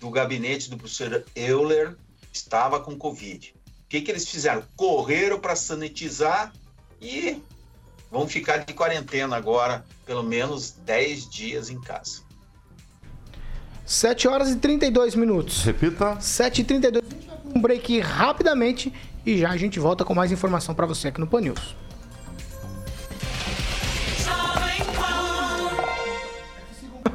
do 0.00 0.10
gabinete 0.10 0.68
do 0.68 0.76
professor 0.76 1.24
Euler 1.34 1.96
estava 2.32 2.80
com 2.80 2.96
Covid. 2.96 3.54
O 3.84 3.88
que, 3.88 4.00
que 4.00 4.10
eles 4.10 4.28
fizeram? 4.28 4.64
Correram 4.76 5.38
para 5.38 5.54
sanitizar 5.54 6.52
e 7.00 7.40
vão 8.10 8.28
ficar 8.28 8.58
de 8.58 8.72
quarentena 8.72 9.36
agora, 9.36 9.84
pelo 10.04 10.22
menos 10.22 10.72
10 10.84 11.28
dias 11.28 11.70
em 11.70 11.80
casa. 11.80 12.22
7 13.84 14.28
horas 14.28 14.50
e 14.50 14.56
32 14.56 15.14
minutos. 15.14 15.62
Repita. 15.62 16.18
7 16.20 16.62
e 16.62 16.64
32 16.64 17.04
A 17.04 17.14
gente 17.14 17.26
vai 17.26 17.38
um 17.54 17.60
break 17.60 18.00
rapidamente 18.00 18.92
e 19.26 19.38
já 19.38 19.50
a 19.50 19.56
gente 19.56 19.78
volta 19.78 20.04
com 20.04 20.14
mais 20.14 20.32
informação 20.32 20.74
para 20.74 20.86
você 20.86 21.08
aqui 21.08 21.20
no 21.20 21.26
Pan 21.26 21.42
News. 21.42 21.76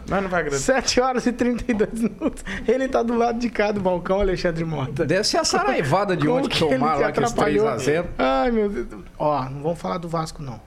Mas 0.09 0.23
não 0.23 0.29
vai 0.29 0.39
agradecer. 0.41 0.73
7 0.73 1.01
horas 1.01 1.25
e 1.27 1.31
32 1.31 2.01
minutos. 2.01 2.43
Ele 2.67 2.87
tá 2.87 3.03
do 3.03 3.15
lado 3.15 3.37
de 3.37 3.47
cá 3.49 3.71
do 3.71 3.79
balcão, 3.79 4.19
Alexandre 4.19 4.65
Mota. 4.65 5.05
Deve 5.05 5.23
ser 5.23 5.37
a 5.37 5.43
saraivada 5.43 6.17
de 6.17 6.25
Como 6.25 6.39
ontem 6.39 6.49
que 6.49 6.59
tomaram 6.59 7.05
aqueles 7.05 7.31
atrapalhou? 7.31 7.67
3x0. 7.67 8.05
Ai, 8.17 8.49
meu 8.49 8.69
Deus. 8.69 8.87
Ó, 9.19 9.43
não 9.49 9.61
vamos 9.61 9.79
falar 9.79 9.99
do 9.99 10.09
Vasco, 10.09 10.41
não. 10.41 10.59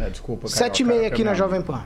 É, 0.00 0.10
desculpa, 0.10 0.48
7 0.48 0.82
e 0.82 0.84
Carol, 0.84 0.96
meia 0.96 1.10
cara, 1.10 1.14
aqui 1.14 1.24
na 1.24 1.34
Jovem 1.34 1.62
Pan. 1.62 1.84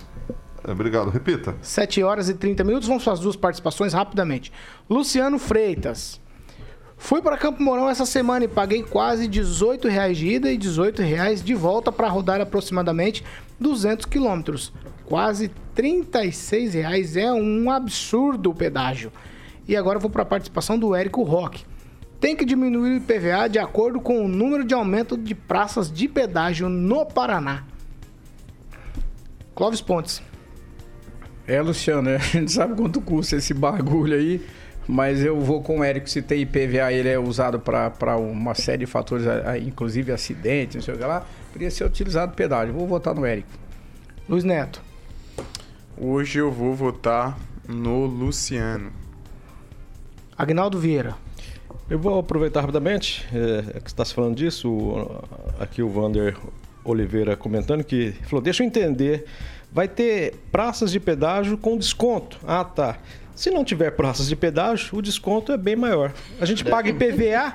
Obrigado, 0.68 1.10
repita. 1.10 1.56
7 1.60 2.02
horas 2.02 2.28
e 2.28 2.34
30 2.34 2.62
minutos. 2.62 2.86
Vamos 2.86 3.02
para 3.02 3.14
as 3.14 3.20
duas 3.20 3.36
participações 3.36 3.92
rapidamente. 3.92 4.52
Luciano 4.88 5.38
Freitas. 5.38 6.20
Fui 6.96 7.20
para 7.20 7.36
Campo 7.36 7.60
Mourão 7.60 7.90
essa 7.90 8.06
semana 8.06 8.44
e 8.44 8.48
paguei 8.48 8.84
quase 8.84 9.26
18 9.26 9.88
reais 9.88 10.16
de 10.16 10.28
ida 10.28 10.52
e 10.52 10.56
18 10.56 11.02
reais 11.02 11.42
de 11.42 11.52
volta 11.52 11.90
para 11.90 12.08
rodar 12.08 12.40
aproximadamente 12.40 13.24
200 13.58 14.06
quilômetros. 14.06 14.72
Quase 15.04 15.50
36 15.74 16.74
reais 16.74 17.16
é 17.16 17.32
um 17.32 17.68
absurdo 17.72 18.50
o 18.50 18.54
pedágio. 18.54 19.12
E 19.66 19.74
agora 19.74 19.96
eu 19.96 20.00
vou 20.00 20.10
para 20.10 20.22
a 20.22 20.26
participação 20.26 20.78
do 20.78 20.94
Érico 20.94 21.24
Roque. 21.24 21.64
Tem 22.20 22.36
que 22.36 22.44
diminuir 22.44 22.92
o 22.92 22.96
IPVA 22.98 23.48
de 23.48 23.58
acordo 23.58 24.00
com 24.00 24.24
o 24.24 24.28
número 24.28 24.64
de 24.64 24.72
aumento 24.72 25.16
de 25.18 25.34
praças 25.34 25.90
de 25.90 26.06
pedágio 26.06 26.68
no 26.68 27.04
Paraná. 27.04 27.64
Clóvis 29.54 29.80
Pontes. 29.80 30.22
É, 31.46 31.60
Luciano, 31.60 32.08
a 32.14 32.18
gente 32.18 32.52
sabe 32.52 32.74
quanto 32.74 33.00
custa 33.00 33.36
esse 33.36 33.52
bagulho 33.52 34.14
aí, 34.16 34.44
mas 34.86 35.22
eu 35.24 35.38
vou 35.40 35.62
com 35.62 35.80
o 35.80 35.84
Érico. 35.84 36.08
Se 36.08 36.22
tem 36.22 36.40
IPVA, 36.42 36.92
ele 36.92 37.08
é 37.08 37.18
usado 37.18 37.58
para 37.60 38.16
uma 38.16 38.54
série 38.54 38.78
de 38.78 38.86
fatores, 38.86 39.26
inclusive 39.66 40.12
acidentes, 40.12 40.76
não 40.76 40.82
sei 40.82 40.94
o 40.94 40.98
que 40.98 41.04
lá. 41.04 41.26
Poderia 41.52 41.70
ser 41.70 41.84
utilizado 41.84 42.34
pedágio. 42.34 42.72
Vou 42.74 42.86
votar 42.86 43.14
no 43.14 43.24
Érico. 43.26 43.48
Luiz 44.28 44.44
Neto. 44.44 44.80
Hoje 45.98 46.38
eu 46.38 46.50
vou 46.50 46.74
votar 46.74 47.38
no 47.68 48.06
Luciano. 48.06 48.90
Agnaldo 50.36 50.78
Vieira. 50.78 51.14
Eu 51.90 51.98
vou 51.98 52.18
aproveitar 52.18 52.60
rapidamente, 52.60 53.26
é, 53.34 53.62
que 53.62 53.80
você 53.80 53.86
está 53.86 54.04
se 54.04 54.14
falando 54.14 54.34
disso, 54.34 54.70
o- 54.70 55.24
aqui 55.60 55.82
o 55.82 55.90
Vander 55.90 56.36
Oliveira 56.84 57.36
comentando 57.36 57.84
que 57.84 58.12
falou, 58.24 58.42
deixa 58.42 58.62
eu 58.62 58.66
entender, 58.66 59.24
vai 59.72 59.86
ter 59.88 60.34
praças 60.50 60.90
de 60.90 60.98
pedágio 61.00 61.56
com 61.56 61.76
desconto. 61.76 62.38
Ah, 62.46 62.64
tá. 62.64 62.98
Se 63.34 63.50
não 63.50 63.64
tiver 63.64 63.90
praças 63.92 64.28
de 64.28 64.36
pedágio, 64.36 64.96
o 64.98 65.00
desconto 65.02 65.52
é 65.52 65.56
bem 65.56 65.74
maior. 65.74 66.12
A 66.40 66.44
gente 66.44 66.64
paga 66.64 66.90
IPVA 66.90 67.54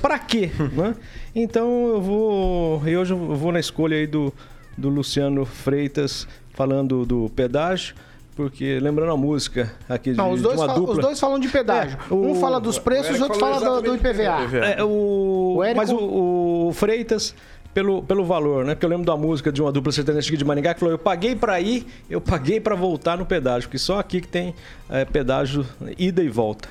para 0.00 0.18
quê? 0.18 0.50
né? 0.72 0.94
Então 1.34 1.88
eu 1.88 2.00
vou, 2.00 2.82
e 2.88 2.96
hoje 2.96 3.12
eu 3.12 3.18
vou 3.18 3.50
na 3.52 3.58
escolha 3.60 3.96
aí 3.96 4.06
do, 4.06 4.32
do 4.78 4.88
Luciano 4.88 5.44
Freitas 5.44 6.28
falando 6.54 7.04
do 7.04 7.28
pedágio, 7.34 7.94
porque 8.36 8.78
lembrando 8.80 9.12
a 9.12 9.16
música 9.16 9.72
aqui 9.88 10.12
de, 10.12 10.16
Não, 10.16 10.30
os 10.30 10.36
de 10.36 10.42
dois, 10.44 10.56
uma 10.58 10.66
fala- 10.66 10.78
dupla. 10.78 10.94
os 10.94 11.00
dois 11.00 11.20
falam 11.20 11.38
de 11.40 11.48
pedágio. 11.48 11.98
É, 12.08 12.14
o- 12.14 12.30
um 12.30 12.34
fala 12.36 12.60
dos 12.60 12.78
preços 12.78 13.18
o 13.18 13.22
outro 13.24 13.38
fala 13.38 13.58
do, 13.80 13.82
do 13.82 13.94
IPVA. 13.96 14.66
É, 14.78 14.84
o... 14.84 15.54
O 15.56 15.64
Érico- 15.64 15.76
Mas 15.80 15.90
o, 15.90 16.68
o 16.68 16.72
Freitas, 16.72 17.34
pelo, 17.76 18.02
pelo 18.02 18.24
valor, 18.24 18.64
né? 18.64 18.74
Porque 18.74 18.86
eu 18.86 18.88
lembro 18.88 19.04
da 19.04 19.18
música 19.18 19.52
de 19.52 19.60
uma 19.60 19.70
dupla 19.70 19.92
sertaneja 19.92 20.34
de 20.34 20.44
Maringá 20.46 20.72
que 20.72 20.80
falou: 20.80 20.94
eu 20.94 20.98
paguei 20.98 21.36
pra 21.36 21.60
ir, 21.60 21.86
eu 22.08 22.22
paguei 22.22 22.58
pra 22.58 22.74
voltar 22.74 23.18
no 23.18 23.26
pedágio, 23.26 23.68
porque 23.68 23.76
só 23.76 23.98
aqui 23.98 24.22
que 24.22 24.28
tem 24.28 24.54
é, 24.88 25.04
pedágio 25.04 25.66
ida 25.98 26.22
e 26.22 26.28
volta. 26.30 26.70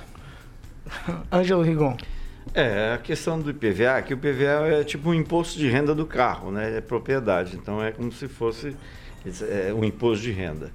Ângelo 1.32 1.62
Rigon. 1.62 1.96
É, 2.56 2.94
a 2.96 2.98
questão 2.98 3.40
do 3.40 3.52
IPVA, 3.52 4.02
que 4.02 4.16
o 4.16 4.18
IPVA 4.18 4.80
é 4.80 4.84
tipo 4.84 5.10
um 5.10 5.14
imposto 5.14 5.60
de 5.60 5.70
renda 5.70 5.94
do 5.94 6.08
carro, 6.08 6.52
né? 6.52 6.76
É 6.76 6.82
propriedade. 6.82 7.56
Então 7.56 7.84
é 7.84 7.92
como 7.92 8.12
se 8.12 8.28
fosse 8.28 8.76
é, 9.44 9.72
um 9.72 9.84
imposto 9.84 10.24
de 10.24 10.32
renda. 10.32 10.72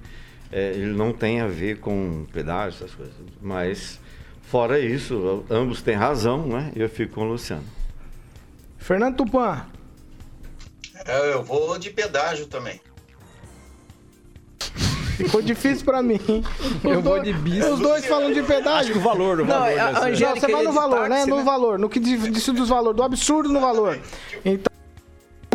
É, 0.49 0.71
ele 0.71 0.93
não 0.93 1.11
tem 1.11 1.41
a 1.41 1.47
ver 1.47 1.79
com 1.79 2.25
pedágio, 2.31 2.77
essas 2.77 2.95
coisas. 2.95 3.15
Mas, 3.41 3.99
fora 4.43 4.79
isso, 4.79 5.43
ambos 5.49 5.81
têm 5.81 5.95
razão, 5.95 6.47
né? 6.47 6.71
Eu 6.73 6.87
fico 6.87 7.15
com 7.15 7.21
o 7.23 7.31
Luciano. 7.31 7.65
Fernando 8.77 9.17
Tupan. 9.17 9.65
É, 11.05 11.33
Eu 11.33 11.43
vou 11.43 11.77
de 11.77 11.89
pedágio 11.89 12.45
também. 12.47 12.79
Ficou 15.17 15.41
difícil 15.41 15.85
pra 15.85 16.01
mim. 16.01 16.19
Eu 16.83 16.97
Os 16.97 17.03
vou 17.03 17.03
dois- 17.03 17.23
de 17.23 17.33
bis. 17.33 17.63
Os 17.65 17.79
dois 17.79 18.05
falam 18.05 18.31
de 18.33 18.41
pedágio. 18.41 18.79
Acho 18.79 18.91
que 18.93 18.97
o 18.97 19.01
valor, 19.01 19.39
o 19.39 19.45
Não, 19.45 19.53
valor. 19.59 19.65
a- 19.65 19.67
dessa- 19.69 19.87
a 19.89 19.91
Não, 19.91 20.07
Angélica 20.07 20.39
você 20.47 20.51
vai 20.51 20.63
no 20.63 20.69
de 20.69 20.75
valor, 20.75 20.95
táxi, 20.97 21.09
né? 21.09 21.25
No 21.25 21.35
né? 21.37 21.43
valor. 21.43 21.79
No 21.79 21.89
que 21.89 21.99
diz- 21.99 22.31
disse 22.31 22.51
dos 22.51 22.69
valores, 22.69 22.97
do 22.97 23.03
absurdo 23.03 23.49
no 23.49 23.59
valor. 23.59 23.99
Então, 24.43 24.71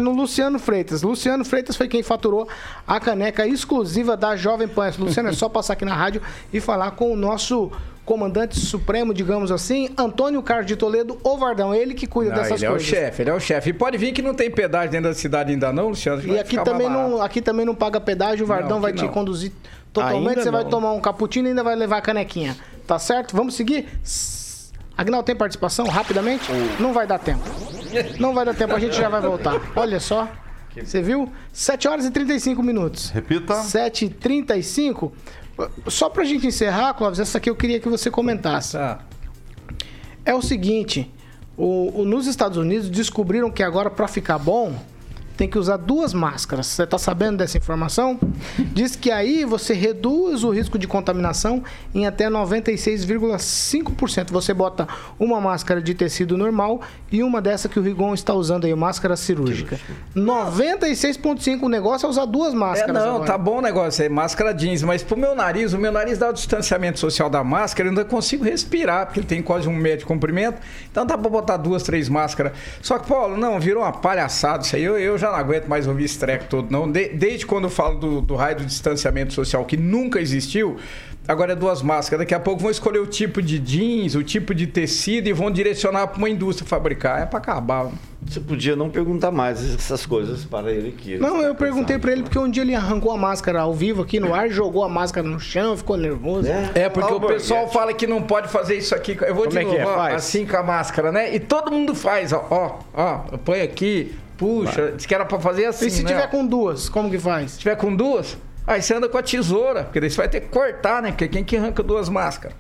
no 0.01 0.13
Luciano 0.13 0.59
Freitas. 0.59 1.03
Luciano 1.03 1.45
Freitas 1.45 1.75
foi 1.77 1.89
quem 1.89 2.03
faturou 2.03 2.49
a 2.87 3.01
caneca 3.01 3.45
exclusiva 3.47 4.17
da 4.17 4.37
Jovem 4.37 4.69
Pan. 4.69 4.93
Luciano, 4.99 5.31
é 5.31 5.33
só 5.33 5.49
passar 5.49 5.73
aqui 5.73 5.85
na 5.85 5.95
rádio 5.95 6.23
e 6.53 6.61
falar 6.61 6.93
com 6.93 7.13
o 7.13 7.17
nosso 7.17 7.73
comandante 8.07 8.59
supremo, 8.59 9.13
digamos 9.13 9.51
assim, 9.51 9.91
Antônio 9.99 10.41
Carlos 10.41 10.67
de 10.67 10.77
Toledo, 10.77 11.19
o 11.23 11.37
Vardão, 11.37 11.75
ele 11.75 11.93
que 11.93 12.07
cuida 12.07 12.31
Não, 12.31 12.39
dessas 12.39 12.63
ele 12.63 12.71
coisas. 12.71 12.89
é 12.93 12.97
o 12.97 13.01
chefe, 13.01 13.23
ele 13.23 13.31
é 13.31 13.35
o 13.35 13.41
chefe. 13.41 13.71
E 13.71 13.73
pode 13.73 13.99
vir 13.99 14.13
que 14.13 14.23
não 14.23 14.33
tem 14.33 14.49
pedágio 14.51 14.93
dentro 14.93 15.09
da 15.11 15.15
cidade 15.15 15.53
ainda 15.53 15.73
não, 15.73 15.89
Luciano. 15.89 16.23
E 16.25 16.39
aqui 16.39 16.57
também, 16.65 16.89
não, 16.89 17.21
aqui 17.21 17.43
também 17.43 17.67
não 17.67 17.75
paga 17.75 18.01
pedágio, 18.01 18.45
o 18.45 18.47
Vardão 18.47 18.77
Não, 18.77 18.81
vai 18.81 18.93
te 18.93 19.03
não. 19.03 19.09
conduzir 19.13 19.53
totalmente, 19.93 20.29
Ainda 20.29 20.43
você 20.45 20.51
vai 20.51 20.63
não. 20.63 20.71
tomar 20.71 20.93
um 20.93 21.01
cappuccino 21.01 21.49
e 21.49 21.51
ainda 21.51 21.65
vai 21.65 21.75
levar 21.75 21.99
a 21.99 22.01
canequinha. 22.01 22.57
Tá 22.87 22.99
certo? 22.99 23.35
Vamos 23.35 23.55
seguir? 23.55 23.89
Agnaldo, 24.97 25.27
tem 25.27 25.35
participação? 25.37 25.87
Rapidamente? 25.87 26.45
Não 26.81 26.93
vai 26.93 27.07
dar 27.07 27.19
tempo. 27.19 27.43
Não 28.21 28.33
vai 28.33 28.45
dar 28.45 28.55
tempo, 28.55 28.75
a 28.75 28.79
gente 28.79 28.97
já 28.97 29.09
vai 29.09 29.21
voltar. 29.21 29.61
Olha 29.77 29.99
só. 30.01 30.29
Você 30.77 31.03
viu? 31.03 31.33
7 31.53 31.89
horas 31.89 32.05
e 32.05 32.11
35 32.11 32.63
minutos. 32.63 33.11
Repita. 33.11 33.55
7 33.55 34.05
e 34.05 34.09
35. 34.11 35.13
Só 35.89 36.09
pra 36.11 36.25
gente 36.25 36.47
encerrar, 36.47 36.93
Clóvis, 36.95 37.19
essa 37.19 37.39
aqui 37.39 37.49
eu 37.49 37.57
queria 37.57 37.81
que 37.81 37.89
você 37.89 38.11
comentasse. 38.11 38.77
É 40.25 40.35
o 40.35 40.43
seguinte, 40.43 41.11
o, 41.57 42.01
o- 42.01 42.05
nos 42.05 42.27
Estados 42.27 42.59
Unidos 42.59 42.91
descobriram 42.91 43.51
que 43.51 43.63
agora 43.63 43.89
pra 43.91 44.07
ficar 44.09 44.39
bom 44.39 44.75
tem 45.37 45.49
que 45.49 45.59
usar 45.59 45.77
duas 45.77 46.13
máscaras. 46.15 46.67
Você 46.67 46.87
tá 46.87 46.99
sabendo 46.99 47.39
dessa 47.39 47.59
informação? 47.59 48.19
Diz 48.59 48.97
que 48.97 49.11
aí 49.11 49.45
você 49.45 49.75
reduz 49.75 50.45
o 50.45 50.51
risco 50.51 50.79
de 50.79 50.87
contaminação 50.87 51.63
em 51.95 52.07
até 52.07 52.29
96,5%. 52.29 54.31
Você 54.33 54.55
bota 54.55 54.87
uma 55.19 55.41
máscara 55.41 55.81
de 55.83 55.95
tecido 55.95 56.37
normal 56.37 56.81
e 57.11 57.23
uma 57.23 57.41
dessa 57.41 57.69
que 57.69 57.79
o 57.79 57.83
Rigon 57.83 58.15
está 58.15 58.35
usando 58.35 58.65
aí, 58.65 58.75
máscara 58.75 59.17
cirúrgica. 59.17 59.79
96,5%. 60.15 61.63
O 61.63 61.69
negócio 61.69 62.07
é 62.07 62.11
usar 62.11 62.25
duas 62.27 62.53
É, 62.53 62.57
máscaras. 62.57 62.95
não, 62.95 63.17
agora. 63.17 63.25
tá 63.27 63.39
bom 63.39 63.59
o 63.59 63.63
negócio, 63.63 64.05
é 64.05 64.09
máscara 64.09 64.53
jeans, 64.53 64.83
mas 64.83 65.03
pro 65.03 65.17
meu 65.17 65.35
nariz, 65.35 65.73
o 65.73 65.79
meu 65.79 65.93
nariz 65.93 66.19
dá 66.19 66.31
o 66.31 66.33
distanciamento 66.33 66.99
social 66.99 67.29
da 67.31 67.43
máscara, 67.45 67.89
eu 67.89 67.91
ainda 67.91 68.05
consigo 68.05 68.45
respirar, 68.45 69.07
porque 69.07 69.21
ele 69.21 69.27
tem 69.27 69.43
quase 69.43 69.69
um 69.69 69.75
metro 69.75 70.01
de 70.01 70.05
comprimento, 70.07 70.59
então 70.91 71.05
dá 71.07 71.17
pra 71.19 71.31
botar 71.31 71.57
duas, 71.57 71.83
três 71.83 72.09
máscaras. 72.09 72.53
Só 72.83 72.99
que, 72.99 73.07
Paulo, 73.09 73.37
não, 73.37 73.59
virou 73.61 73.83
uma 73.83 73.93
palhaçada 73.93 74.63
isso 74.65 74.77
aí, 74.77 74.83
eu, 74.85 74.99
eu 74.99 75.17
já 75.19 75.26
não 75.31 75.37
aguento 75.39 75.67
mais 75.67 75.87
ouvir 75.87 76.05
esse 76.05 76.19
treco 76.19 76.47
todo, 76.49 76.71
não. 76.71 76.91
De- 76.91 77.09
desde 77.11 77.47
quando 77.47 77.65
eu 77.65 77.71
falo 77.71 77.99
do, 77.99 78.21
do 78.21 78.35
raio 78.35 78.57
do 78.57 78.65
distanciamento 78.65 79.33
social, 79.33 79.65
que 79.65 79.77
nunca 79.77 80.21
existiu, 80.21 80.77
agora 81.27 81.53
é 81.53 81.57
duas 81.57 81.83
máscaras, 81.83 82.21
daqui 82.21 82.35
a 82.35 82.41
pouco 82.41 82.63
vão 82.63 82.71
escolher 82.71 82.99
o 83.01 83.07
tipo 83.07 83.41
de 83.43 83.59
jeans, 83.59 84.15
o 84.15 84.23
tipo 84.23 84.55
de 84.55 84.67
tecido 84.67 85.29
e 85.29 85.33
vão 85.33 85.51
direcionar 85.51 86.07
pra 86.09 86.19
uma 86.19 86.31
indústria 86.31 86.69
fabricar, 86.69 87.23
é 87.23 87.27
pra 87.27 87.39
acabar. 87.39 87.91
Você 88.27 88.41
podia 88.41 88.75
não 88.75 88.91
perguntar 88.91 89.31
mais 89.31 89.75
essas 89.75 90.05
coisas 90.05 90.45
para 90.45 90.73
ele 90.73 90.89
aqui. 90.89 91.17
Não, 91.17 91.41
eu 91.43 91.55
perguntei 91.55 91.97
pra 91.97 92.11
ele 92.11 92.25
porque 92.25 92.39
um 92.39 92.51
dia 92.51 92.63
ele 92.65 92.75
arrancou 92.75 93.13
a 93.13 93.17
máscara 93.17 93.61
ao 93.61 93.73
vivo 93.73 94.03
aqui 94.03 94.19
no 94.19 94.35
ar, 94.35 94.49
jogou 94.51 94.83
a 94.83 94.89
máscara 94.89 95.29
no 95.29 95.39
chão, 95.39 95.77
ficou 95.77 95.97
nervoso. 95.97 96.49
É, 96.75 96.89
porque 96.89 97.13
o 97.13 97.21
pessoal 97.21 97.69
fala 97.71 97.93
que 97.95 98.05
não 98.05 98.21
pode 98.23 98.49
fazer 98.49 98.77
isso 98.77 98.97
aqui. 98.97 99.17
Eu 99.21 99.33
vou 99.35 99.45
Como 99.45 99.51
de 99.51 99.59
é 99.59 99.63
novo, 99.63 99.77
é? 99.79 99.85
ó, 99.85 100.01
assim 100.17 100.45
com 100.45 100.57
a 100.57 100.63
máscara, 100.63 101.13
né? 101.13 101.33
E 101.37 101.39
todo 101.39 101.71
mundo 101.71 101.95
faz, 101.95 102.33
ó, 102.33 102.45
ó, 102.51 102.79
ó, 102.95 103.19
põe 103.45 103.61
aqui, 103.61 104.13
puxa, 104.37 104.93
diz 104.93 105.07
que 105.07 105.15
era 105.15 105.25
pra 105.25 105.39
fazer 105.41 105.67
assim, 105.67 105.87
E 105.87 105.91
se 105.91 106.03
né? 106.03 106.11
tiver 106.11 106.27
com 106.29 106.47
duas, 106.47 106.89
como 106.89 107.11
que 107.11 107.19
faz? 107.19 107.53
Se 107.53 107.59
tiver 107.59 107.77
com 107.77 107.95
duas, 107.95 108.37
aí 108.67 108.83
você 108.83 108.95
anda 108.95 109.09
com 109.09 109.19
a 109.19 109.23
tesoura, 109.23 109.85
porque 109.85 110.01
daí 110.01 110.11
você 110.11 110.17
vai 110.17 110.29
ter 110.29 110.41
que 110.41 110.49
cortar, 110.49 111.03
né? 111.03 111.11
Porque 111.11 111.29
quem 111.29 111.45
que 111.45 111.57
arranca 111.57 111.83
duas 111.83 112.09
máscaras? 112.09 112.57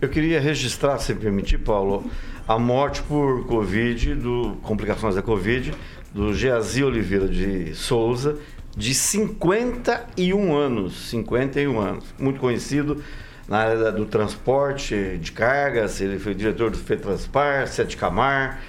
Eu 0.00 0.08
queria 0.08 0.40
registrar, 0.40 0.98
se 0.98 1.12
me 1.12 1.20
permitir, 1.20 1.58
Paulo, 1.58 2.10
a 2.48 2.58
morte 2.58 3.02
por 3.02 3.46
Covid, 3.46 4.14
do, 4.14 4.56
complicações 4.62 5.14
da 5.14 5.22
Covid, 5.22 5.74
do 6.12 6.32
Geazi 6.32 6.82
Oliveira 6.82 7.28
de 7.28 7.74
Souza, 7.74 8.38
de 8.76 8.94
51 8.94 10.56
anos. 10.56 11.10
51 11.10 11.78
anos. 11.78 12.04
Muito 12.18 12.40
conhecido 12.40 13.02
na 13.46 13.58
área 13.58 13.92
do 13.92 14.06
transporte 14.06 15.18
de 15.18 15.32
cargas, 15.32 16.00
ele 16.00 16.18
foi 16.18 16.34
diretor 16.34 16.70
do 16.70 16.78
FETranspar, 16.78 17.66
Sete 17.66 17.96
Camar, 17.96 18.60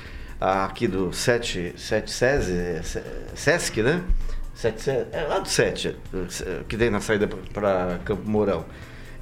aqui 0.42 0.88
do 0.88 1.14
Sete, 1.14 1.74
Sete 1.78 2.12
SESI, 2.12 2.80
Se- 2.84 3.04
Sesc, 3.36 3.82
né? 3.84 4.02
Sete, 4.56 4.82
Se- 4.82 5.06
é 5.12 5.26
lá 5.30 5.40
do 5.40 5.48
Sete, 5.48 5.96
que 6.68 6.76
tem 6.76 6.90
na 6.90 7.00
saída 7.00 7.30
para 7.54 8.00
Campo 8.04 8.28
Mourão 8.30 8.66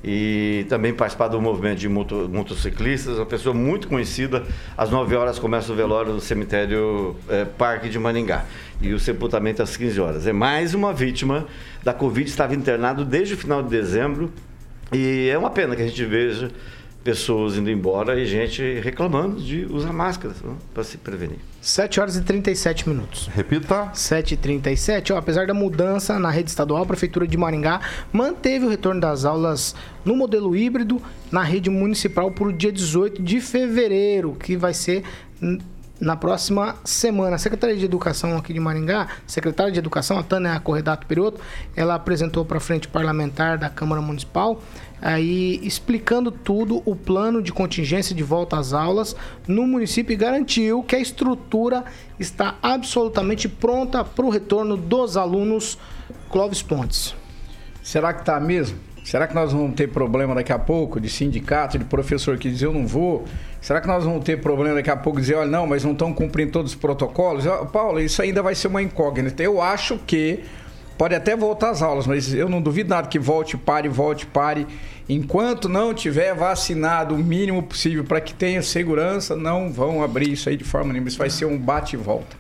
e 0.02 0.66
também 0.70 0.94
participar 0.94 1.28
do 1.28 1.42
movimento 1.42 1.78
de 1.80 1.90
moto- 1.90 2.30
motociclistas, 2.32 3.18
uma 3.18 3.26
pessoa 3.26 3.54
muito 3.54 3.90
conhecida. 3.90 4.44
Às 4.78 4.90
9 4.90 5.14
horas 5.16 5.38
começa 5.38 5.72
o 5.74 5.76
velório 5.76 6.14
no 6.14 6.22
cemitério 6.22 7.18
eh, 7.28 7.46
Parque 7.58 7.90
de 7.90 8.00
Maringá 8.00 8.46
e 8.82 8.94
o 8.94 9.00
sepultamento 9.00 9.62
às 9.62 9.76
15 9.76 10.00
horas. 10.00 10.26
É 10.26 10.32
mais 10.32 10.74
uma 10.74 10.94
vítima 10.94 11.46
da 11.84 11.94
Covid, 11.94 12.30
estava 12.30 12.56
internado 12.56 13.04
desde 13.04 13.34
o 13.34 13.38
final 13.38 13.62
de 13.62 13.68
dezembro 13.70 14.32
e 14.94 15.28
é 15.30 15.38
uma 15.38 15.50
pena 15.50 15.76
que 15.76 15.82
a 15.82 15.86
gente 15.88 16.06
veja 16.06 16.50
pessoas 17.04 17.58
indo 17.58 17.70
embora 17.70 18.20
e 18.20 18.26
gente 18.26 18.62
reclamando 18.80 19.42
de 19.42 19.66
usar 19.66 19.94
máscaras 19.94 20.38
para 20.74 20.84
se 20.84 20.98
prevenir. 20.98 21.38
7 21.62 22.00
horas 22.00 22.16
e 22.16 22.22
37 22.22 22.88
minutos. 22.88 23.28
Repita. 23.34 23.90
7 23.94 24.34
e 24.34 24.38
37 24.38 25.14
Ó, 25.14 25.18
apesar 25.18 25.48
da 25.48 25.54
mudança 25.54 26.20
na 26.20 26.30
rede 26.30 26.50
estadual, 26.50 26.84
a 26.84 26.86
Prefeitura 26.86 27.28
de 27.28 27.38
Maringá 27.38 27.82
manteve 28.12 28.66
o 28.66 28.70
retorno 28.70 29.02
das 29.02 29.26
aulas 29.26 29.76
no 30.04 30.16
modelo 30.16 30.56
híbrido 30.56 31.02
na 31.32 31.44
rede 31.44 31.70
municipal 31.70 32.32
por 32.32 32.52
dia 32.54 32.72
18 32.72 33.22
de 33.22 33.42
fevereiro, 33.42 34.34
que 34.34 34.56
vai 34.56 34.74
ser 34.74 35.04
na 36.00 36.16
próxima 36.16 36.76
semana. 36.84 37.36
A 37.36 37.40
Secretaria 37.40 37.76
de 37.76 37.86
Educação 37.86 38.38
aqui 38.38 38.54
de 38.54 38.60
Maringá, 38.60 39.08
secretária 39.28 39.72
de 39.72 39.80
Educação, 39.80 40.18
a 40.18 40.24
Tânia 40.24 40.60
Corredato 40.60 41.06
Perotto, 41.06 41.42
ela 41.76 41.96
apresentou 41.96 42.46
para 42.46 42.58
a 42.58 42.62
frente 42.62 42.88
parlamentar 42.88 43.58
da 43.58 43.70
Câmara 43.70 44.02
Municipal 44.02 44.62
aí 45.02 45.60
explicando 45.64 46.32
tudo, 46.32 46.82
o 46.86 46.96
plano 46.96 47.42
de 47.42 47.52
contingência 47.52 48.16
de 48.16 48.24
volta 48.24 48.58
às 48.58 48.74
aulas 48.74 49.16
no 49.48 49.66
município 49.66 50.14
e 50.14 50.16
garantiu 50.16 50.84
que 50.84 50.96
a 50.96 51.00
estrutura 51.00 51.86
está 52.20 52.56
absolutamente 52.62 53.48
pronta 53.48 54.04
para 54.04 54.26
o 54.26 54.30
retorno 54.30 54.76
dos 54.76 55.16
alunos 55.16 55.78
Clóvis 56.30 56.62
Pontes. 56.62 57.16
Será 57.82 58.14
que 58.14 58.26
tá 58.26 58.40
mesmo? 58.40 58.78
Será 59.04 59.26
que 59.26 59.34
nós 59.34 59.52
vamos 59.52 59.76
ter 59.76 59.88
problema 59.88 60.36
daqui 60.36 60.52
a 60.52 60.60
pouco 60.60 61.00
de 61.00 61.10
sindicato, 61.10 61.80
de 61.80 61.86
professor 61.86 62.38
que 62.38 62.50
diz 62.50 62.62
eu 62.62 62.74
não 62.74 62.86
vou? 62.86 63.26
Será 63.62 63.82
que 63.82 63.88
nós 63.88 64.06
vamos 64.06 64.24
ter 64.24 64.40
problema 64.40 64.76
daqui 64.76 64.90
a 64.90 64.96
pouco 64.96 65.20
dizer, 65.20 65.36
olha, 65.36 65.50
não, 65.50 65.68
mas 65.68 65.84
não 65.84 65.92
estão 65.92 66.14
cumprindo 66.14 66.52
todos 66.52 66.72
os 66.72 66.78
protocolos? 66.78 67.46
Paulo, 67.72 68.00
isso 68.00 68.22
ainda 68.22 68.42
vai 68.42 68.56
ser 68.56 68.68
uma 68.68 68.82
incógnita. 68.82 69.44
Eu 69.44 69.62
acho 69.62 69.98
que 70.08 70.40
pode 70.98 71.14
até 71.14 71.36
voltar 71.36 71.72
às 71.72 71.82
aulas, 71.82 72.08
mas 72.08 72.34
eu 72.34 72.48
não 72.48 72.62
duvido 72.62 72.90
nada 72.90 73.08
que 73.08 73.20
volte, 73.20 73.58
pare, 73.58 73.90
volte, 73.90 74.26
pare. 74.26 74.66
Enquanto 75.08 75.68
não 75.68 75.94
tiver 75.94 76.34
vacinado 76.36 77.16
o 77.16 77.18
mínimo 77.18 77.64
possível 77.64 78.04
para 78.04 78.22
que 78.22 78.34
tenha 78.34 78.62
segurança, 78.62 79.36
não 79.36 79.72
vão 79.72 80.04
abrir 80.04 80.32
isso 80.32 80.48
aí 80.50 80.56
de 80.56 80.64
forma 80.64 80.94
nenhuma. 80.94 81.10
Isso 81.10 81.18
vai 81.18 81.30
ser 81.30 81.46
um 81.46 81.58
bate 81.58 81.96
e 81.96 81.98
volta. 81.98 82.38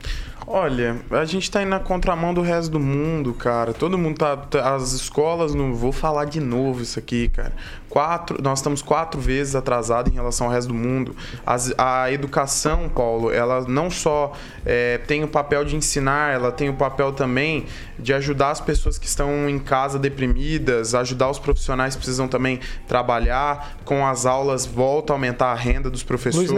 Olha, 0.47 0.97
a 1.11 1.25
gente 1.25 1.49
tá 1.51 1.61
indo 1.61 1.69
na 1.69 1.79
contramão 1.79 2.33
do 2.33 2.41
resto 2.41 2.71
do 2.71 2.79
mundo, 2.79 3.33
cara. 3.33 3.73
Todo 3.73 3.97
mundo 3.97 4.17
tá. 4.17 4.35
tá- 4.37 4.73
As 4.75 4.93
escolas, 4.93 5.53
não 5.53 5.75
vou 5.75 5.91
falar 5.91 6.25
de 6.25 6.39
novo 6.39 6.81
isso 6.81 6.97
aqui, 6.97 7.29
cara. 7.29 7.53
Quatro, 7.87 8.39
nós 8.41 8.59
estamos 8.59 8.81
quatro 8.83 9.19
vezes 9.19 9.55
atrasados 9.55 10.11
em 10.11 10.15
relação 10.15 10.45
ao 10.47 10.53
resto 10.53 10.67
do 10.67 10.73
mundo. 10.75 11.15
As- 11.45 11.73
a 11.77 12.11
educação, 12.11 12.87
Paulo, 12.89 13.31
ela 13.31 13.61
não 13.67 13.89
só 13.89 14.31
é, 14.65 14.99
tem 14.99 15.23
o 15.23 15.27
papel 15.27 15.65
de 15.65 15.75
ensinar, 15.75 16.33
ela 16.33 16.51
tem 16.51 16.69
o 16.69 16.73
papel 16.75 17.11
também 17.11 17.65
de 17.97 18.13
ajudar 18.13 18.51
as 18.51 18.61
pessoas 18.61 18.97
que 18.97 19.07
estão 19.07 19.49
em 19.49 19.57
casa 19.59 19.97
deprimidas, 19.99 20.93
ajudar 20.95 21.29
os 21.29 21.39
profissionais 21.39 21.95
que 21.95 21.99
precisam 21.99 22.27
também 22.27 22.59
trabalhar. 22.87 23.77
Com 23.83 24.05
as 24.05 24.25
aulas, 24.25 24.65
volta 24.65 25.13
a 25.13 25.15
aumentar 25.15 25.47
a 25.51 25.55
renda 25.55 25.89
dos 25.89 26.03
professores. 26.03 26.49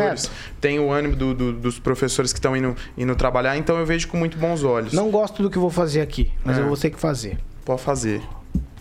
Tem 0.60 0.80
o 0.80 0.92
ânimo 0.92 1.16
do- 1.16 1.34
do- 1.34 1.54
dos 1.54 1.80
professores 1.80 2.32
que 2.34 2.40
estão 2.40 2.56
indo, 2.58 2.76
indo 2.98 3.16
trabalhar, 3.16 3.56
então 3.58 3.71
eu 3.78 3.86
vejo 3.86 4.08
com 4.08 4.18
muito 4.18 4.38
bons 4.38 4.64
olhos. 4.64 4.94
Não 4.94 5.10
gosto 5.12 5.42
do 5.44 5.50
que 5.50 5.58
vou 5.58 5.70
fazer 5.70 6.02
aqui, 6.02 6.32
mas 6.44 6.58
É. 6.58 6.62
eu 6.62 6.68
vou 6.68 6.78
ter 6.78 6.90
que 6.90 7.00
fazer. 7.00 7.38
Pode 7.66 7.82
fazer. 7.82 8.22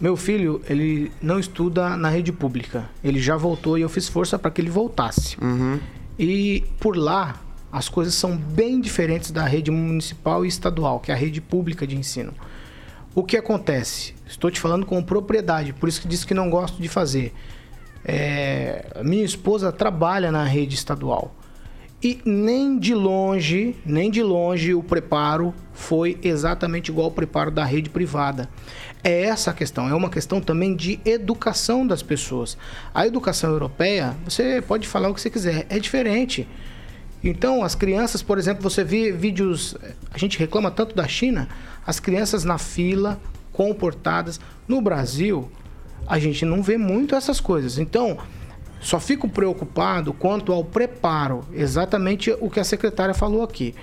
Meu 0.00 0.16
filho, 0.16 0.62
ele 0.68 1.12
não 1.20 1.38
estuda 1.38 1.96
na 1.96 2.08
rede 2.08 2.32
pública. 2.32 2.88
Ele 3.04 3.20
já 3.20 3.36
voltou 3.36 3.76
e 3.76 3.82
eu 3.82 3.88
fiz 3.88 4.08
força 4.08 4.38
para 4.38 4.50
que 4.50 4.60
ele 4.60 4.70
voltasse. 4.70 5.36
E 6.18 6.64
por 6.80 6.96
lá, 6.96 7.36
as 7.70 7.88
coisas 7.88 8.14
são 8.14 8.36
bem 8.36 8.80
diferentes 8.80 9.30
da 9.30 9.44
rede 9.44 9.70
municipal 9.70 10.44
e 10.44 10.48
estadual, 10.48 11.00
que 11.00 11.10
é 11.10 11.14
a 11.14 11.16
rede 11.16 11.40
pública 11.40 11.86
de 11.86 11.96
ensino. 11.96 12.32
O 13.14 13.22
que 13.24 13.36
acontece? 13.36 14.14
Estou 14.26 14.50
te 14.50 14.58
falando 14.60 14.86
com 14.86 15.02
propriedade, 15.02 15.72
por 15.72 15.88
isso 15.88 16.00
que 16.00 16.08
disse 16.08 16.26
que 16.26 16.32
não 16.34 16.48
gosto 16.48 16.80
de 16.80 16.88
fazer. 16.88 17.34
É, 18.04 19.00
minha 19.04 19.24
esposa 19.24 19.70
trabalha 19.70 20.32
na 20.32 20.44
rede 20.44 20.74
estadual. 20.74 21.34
E 22.02 22.18
nem 22.24 22.78
de 22.78 22.94
longe, 22.94 23.76
nem 23.84 24.10
de 24.10 24.22
longe 24.22 24.72
o 24.72 24.82
preparo 24.82 25.54
foi 25.72 26.18
exatamente 26.22 26.90
igual 26.90 27.06
ao 27.06 27.12
preparo 27.12 27.50
da 27.50 27.62
rede 27.62 27.90
privada. 27.90 28.48
É 29.04 29.24
essa 29.24 29.50
a 29.50 29.54
questão, 29.54 29.86
é 29.86 29.94
uma 29.94 30.08
questão 30.08 30.40
também 30.40 30.74
de 30.74 30.98
educação 31.04 31.86
das 31.86 32.02
pessoas. 32.02 32.56
A 32.94 33.06
educação 33.06 33.50
europeia, 33.50 34.16
você 34.24 34.62
pode 34.62 34.88
falar 34.88 35.10
o 35.10 35.14
que 35.14 35.20
você 35.20 35.28
quiser, 35.28 35.66
é 35.68 35.78
diferente. 35.78 36.48
Então, 37.22 37.62
as 37.62 37.74
crianças, 37.74 38.22
por 38.22 38.38
exemplo, 38.38 38.62
você 38.62 38.82
vê 38.82 39.12
vídeos, 39.12 39.76
a 40.10 40.16
gente 40.16 40.38
reclama 40.38 40.70
tanto 40.70 40.94
da 40.96 41.06
China, 41.06 41.48
as 41.86 42.00
crianças 42.00 42.44
na 42.44 42.56
fila, 42.56 43.20
comportadas. 43.52 44.40
No 44.66 44.80
Brasil, 44.80 45.50
a 46.06 46.18
gente 46.18 46.46
não 46.46 46.62
vê 46.62 46.78
muito 46.78 47.14
essas 47.14 47.40
coisas. 47.40 47.78
Então, 47.78 48.16
só 48.80 48.98
fico 48.98 49.28
preocupado 49.28 50.12
quanto 50.12 50.52
ao 50.52 50.64
preparo, 50.64 51.44
exatamente 51.52 52.34
o 52.40 52.48
que 52.50 52.58
a 52.60 52.64
secretária 52.64 53.14
falou 53.14 53.42
aqui. 53.42 53.74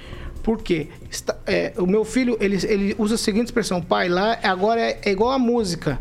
Porque 0.43 0.87
está- 1.11 1.35
é, 1.45 1.73
o 1.77 1.85
meu 1.85 2.05
filho 2.05 2.37
ele, 2.39 2.57
ele 2.65 2.95
usa 2.97 3.15
a 3.15 3.17
seguinte 3.17 3.47
expressão: 3.47 3.81
pai, 3.81 4.07
lá 4.09 4.37
agora 4.43 4.79
é, 4.81 4.99
é 5.03 5.11
igual 5.11 5.31
a 5.31 5.39
música 5.39 5.99